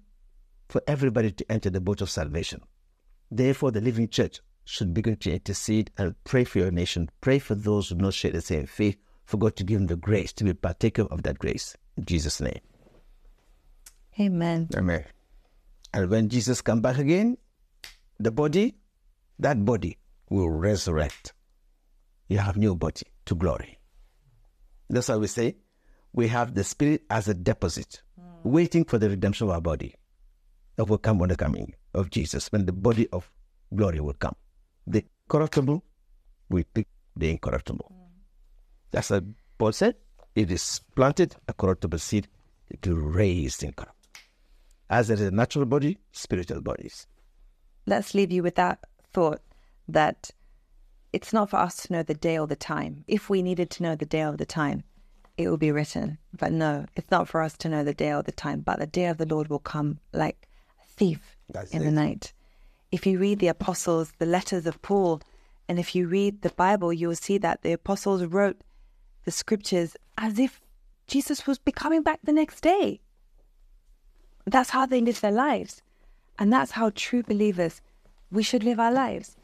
for 0.70 0.82
everybody 0.88 1.32
to 1.32 1.52
enter 1.52 1.70
the 1.70 1.82
boat 1.82 2.02
of 2.02 2.10
salvation. 2.10 2.62
Therefore, 3.32 3.72
the 3.72 3.82
living 3.82 4.08
church 4.08 4.40
should 4.66 4.94
begin 4.94 5.16
to 5.18 5.32
intercede 5.34 5.92
and 5.98 6.16
pray 6.24 6.44
for 6.44 6.60
your 6.60 6.72
nation, 6.72 7.10
pray 7.22 7.40
for 7.40 7.56
those 7.56 7.90
who 7.90 7.96
do 7.96 8.04
not 8.04 8.14
share 8.14 8.32
the 8.32 8.42
same 8.42 8.68
faith, 8.68 8.98
for 9.26 9.38
God 9.38 9.56
to 9.56 9.64
give 9.64 9.80
them 9.80 9.88
the 9.88 9.96
grace 9.96 10.32
to 10.34 10.44
be 10.44 10.54
partaker 10.54 11.04
of 11.04 11.24
that 11.24 11.40
grace. 11.40 11.76
In 11.98 12.06
Jesus' 12.06 12.40
name. 12.40 12.60
Amen. 14.20 14.70
Amen. 14.76 15.06
And 15.94 16.10
when 16.10 16.30
Jesus 16.30 16.62
come 16.62 16.82
back 16.82 16.98
again, 16.98 17.38
the 18.20 18.32
body, 18.32 18.76
that 19.40 19.66
body 19.66 19.98
will 20.30 20.50
resurrect. 20.50 21.34
You 22.28 22.38
have 22.38 22.56
new 22.56 22.76
body 22.76 23.08
to 23.26 23.36
glory. 23.36 23.81
That's 24.92 25.08
why 25.08 25.16
we 25.16 25.28
say 25.28 25.56
we 26.12 26.28
have 26.28 26.54
the 26.54 26.66
spirit 26.66 27.04
as 27.10 27.30
a 27.30 27.34
deposit, 27.34 28.02
hmm. 28.20 28.50
waiting 28.50 28.84
for 28.84 28.98
the 28.98 29.10
redemption 29.10 29.48
of 29.48 29.54
our 29.54 29.62
body 29.62 29.96
that 30.76 30.86
will 30.86 30.98
come 30.98 31.22
on 31.22 31.30
the 31.30 31.38
coming 31.38 31.74
of 31.94 32.10
Jesus, 32.10 32.52
when 32.52 32.66
the 32.66 32.74
body 32.74 33.08
of 33.12 33.32
glory 33.74 34.02
will 34.02 34.14
come. 34.14 34.36
The 34.86 35.06
corruptible 35.30 35.82
will 36.50 36.64
pick 36.74 36.88
the 37.16 37.30
incorruptible. 37.30 37.86
Hmm. 37.90 38.20
That's 38.92 39.10
what 39.10 39.24
Paul 39.58 39.72
said. 39.72 39.96
It 40.36 40.52
is 40.52 40.82
planted 40.94 41.36
a 41.48 41.54
corruptible 41.54 42.00
seed, 42.00 42.28
it 42.70 42.86
will 42.86 42.96
raise 42.96 43.64
incorruptible. 43.64 43.98
As 44.90 45.08
there 45.08 45.16
is 45.16 45.22
a 45.22 45.32
natural 45.32 45.66
body, 45.66 45.98
spiritual 46.12 46.62
bodies. 46.62 47.08
Let's 47.86 48.14
leave 48.14 48.32
you 48.32 48.44
with 48.44 48.56
that 48.56 48.80
thought 49.14 49.42
that 49.88 50.32
it's 51.14 51.34
not 51.34 51.50
for 51.50 51.58
us 51.58 51.76
to 51.84 51.94
know 51.94 52.04
the 52.04 52.14
day 52.14 52.38
or 52.38 52.48
the 52.48 52.56
time. 52.56 53.04
If 53.08 53.30
we 53.30 53.42
needed 53.42 53.70
to 53.72 53.84
know 53.84 53.96
the 53.96 54.06
day 54.06 54.24
or 54.24 54.38
the 54.38 54.46
time, 54.46 54.84
it 55.38 55.50
will 55.50 55.58
be 55.58 55.72
written. 55.72 56.18
But 56.38 56.52
no, 56.52 56.86
it's 56.96 57.12
not 57.12 57.28
for 57.28 57.42
us 57.42 57.58
to 57.58 57.70
know 57.70 57.84
the 57.84 57.94
day 57.94 58.14
or 58.14 58.24
the 58.24 58.32
time, 58.32 58.62
but 58.62 58.80
the 58.80 58.88
day 58.88 59.06
of 59.06 59.18
the 59.18 59.26
Lord 59.26 59.50
will 59.50 59.60
come 59.60 60.00
like 60.14 60.48
a 60.82 60.88
thief 60.88 61.38
That's 61.50 61.72
in 61.72 61.82
it. 61.82 61.86
the 61.86 61.92
night. 61.92 62.34
If 62.92 63.06
you 63.06 63.20
read 63.20 63.40
the 63.40 63.48
apostles, 63.48 64.14
the 64.20 64.26
letters 64.26 64.66
of 64.66 64.82
Paul, 64.82 65.22
and 65.68 65.80
if 65.80 65.96
you 65.96 66.08
read 66.08 66.42
the 66.42 66.50
Bible, 66.50 66.92
you 66.92 67.08
will 67.08 67.16
see 67.16 67.38
that 67.40 67.62
the 67.62 67.74
apostles 67.74 68.24
wrote 68.26 68.62
the 69.26 69.32
scriptures 69.32 69.96
as 70.18 70.40
if 70.40 70.62
Jesus 71.08 71.46
was 71.46 71.58
be 71.60 71.72
coming 71.72 72.04
back 72.04 72.20
the 72.24 72.34
next 72.34 72.62
day. 72.62 73.02
That's 74.46 74.72
how 74.72 74.86
they 74.86 75.02
lived 75.02 75.22
their 75.22 75.32
lives. 75.32 75.82
And 76.40 76.52
that's 76.52 76.72
how 76.72 76.92
true 76.96 77.24
believers, 77.24 77.82
we 78.32 78.44
should 78.44 78.64
live 78.64 78.80
our 78.80 78.92
lives, 78.92 79.36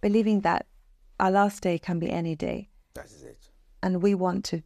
believing 0.00 0.40
that 0.40 0.66
our 1.20 1.30
last 1.30 1.62
day 1.62 1.78
can 1.78 1.98
be 1.98 2.10
any 2.10 2.34
day. 2.36 2.68
That 2.94 3.06
is 3.06 3.22
it. 3.22 3.50
And 3.82 4.02
we 4.02 4.14
want 4.14 4.44
to 4.46 4.62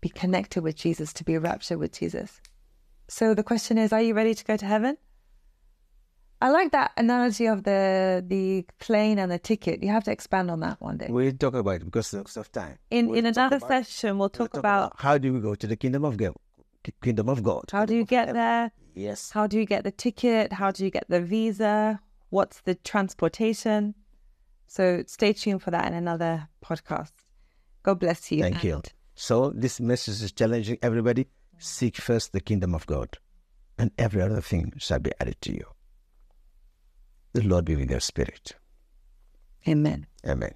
be 0.00 0.08
connected 0.08 0.62
with 0.62 0.76
Jesus, 0.76 1.12
to 1.14 1.24
be 1.24 1.38
raptured 1.38 1.78
with 1.78 1.92
Jesus. 1.98 2.40
So 3.08 3.34
the 3.34 3.42
question 3.42 3.78
is, 3.78 3.92
are 3.92 4.02
you 4.02 4.14
ready 4.14 4.34
to 4.34 4.44
go 4.44 4.56
to 4.56 4.66
heaven? 4.66 4.96
I 6.42 6.50
like 6.50 6.72
that 6.72 6.92
analogy 6.98 7.46
of 7.46 7.62
the 7.64 8.22
the 8.26 8.66
plane 8.78 9.18
and 9.18 9.32
the 9.32 9.38
ticket. 9.38 9.82
You 9.82 9.88
have 9.88 10.04
to 10.04 10.12
expand 10.12 10.50
on 10.50 10.60
that 10.60 10.80
one 10.82 10.98
day. 10.98 11.06
We'll 11.08 11.32
talk 11.32 11.54
about 11.54 11.76
it 11.76 11.84
because 11.86 12.12
of 12.36 12.52
time. 12.52 12.78
In 12.90 13.06
We'll 13.08 13.18
in 13.18 13.26
another 13.26 13.56
about- 13.56 13.68
session, 13.68 14.10
we'll 14.18 14.24
we'll 14.24 14.28
talk, 14.28 14.52
talk 14.52 14.58
about, 14.58 14.92
how 14.98 15.16
do 15.16 15.32
we 15.32 15.40
go 15.40 15.54
to 15.54 15.66
the 15.66 15.76
kingdom 15.76 16.04
of 16.04 16.16
God. 16.18 16.34
Kingdom 17.02 17.28
of 17.30 17.42
God. 17.42 17.64
how 17.72 17.84
do 17.86 17.96
you 17.96 18.04
get 18.04 18.32
there, 18.34 18.70
Yes. 18.94 19.30
how 19.30 19.46
do 19.48 19.58
you 19.58 19.64
get 19.66 19.82
the 19.82 19.90
ticket, 19.90 20.52
how 20.52 20.70
do 20.70 20.84
you 20.84 20.90
get 20.90 21.06
the 21.08 21.20
visa, 21.20 22.00
what's 22.30 22.60
the 22.60 22.74
transportation. 22.76 23.94
So 24.66 25.04
stay 25.06 25.32
tuned 25.32 25.62
for 25.62 25.70
that 25.70 25.86
in 25.86 25.94
another 25.94 26.48
podcast. 26.64 27.12
God 27.82 28.00
bless 28.00 28.30
you. 28.32 28.42
Thank 28.42 28.64
you. 28.64 28.82
So 29.14 29.50
this 29.54 29.80
message 29.80 30.22
is 30.22 30.32
challenging 30.32 30.78
everybody. 30.82 31.28
Seek 31.58 31.96
first 31.96 32.32
the 32.32 32.40
kingdom 32.40 32.74
of 32.74 32.86
God, 32.86 33.16
and 33.78 33.90
every 33.96 34.20
other 34.20 34.40
thing 34.40 34.72
shall 34.76 34.98
be 34.98 35.12
added 35.20 35.40
to 35.42 35.52
you. 35.52 35.64
The 37.32 37.42
Lord 37.42 37.64
be 37.64 37.76
with 37.76 37.90
your 37.90 38.00
spirit. 38.00 38.54
Amen. 39.66 40.06
Amen. 40.26 40.52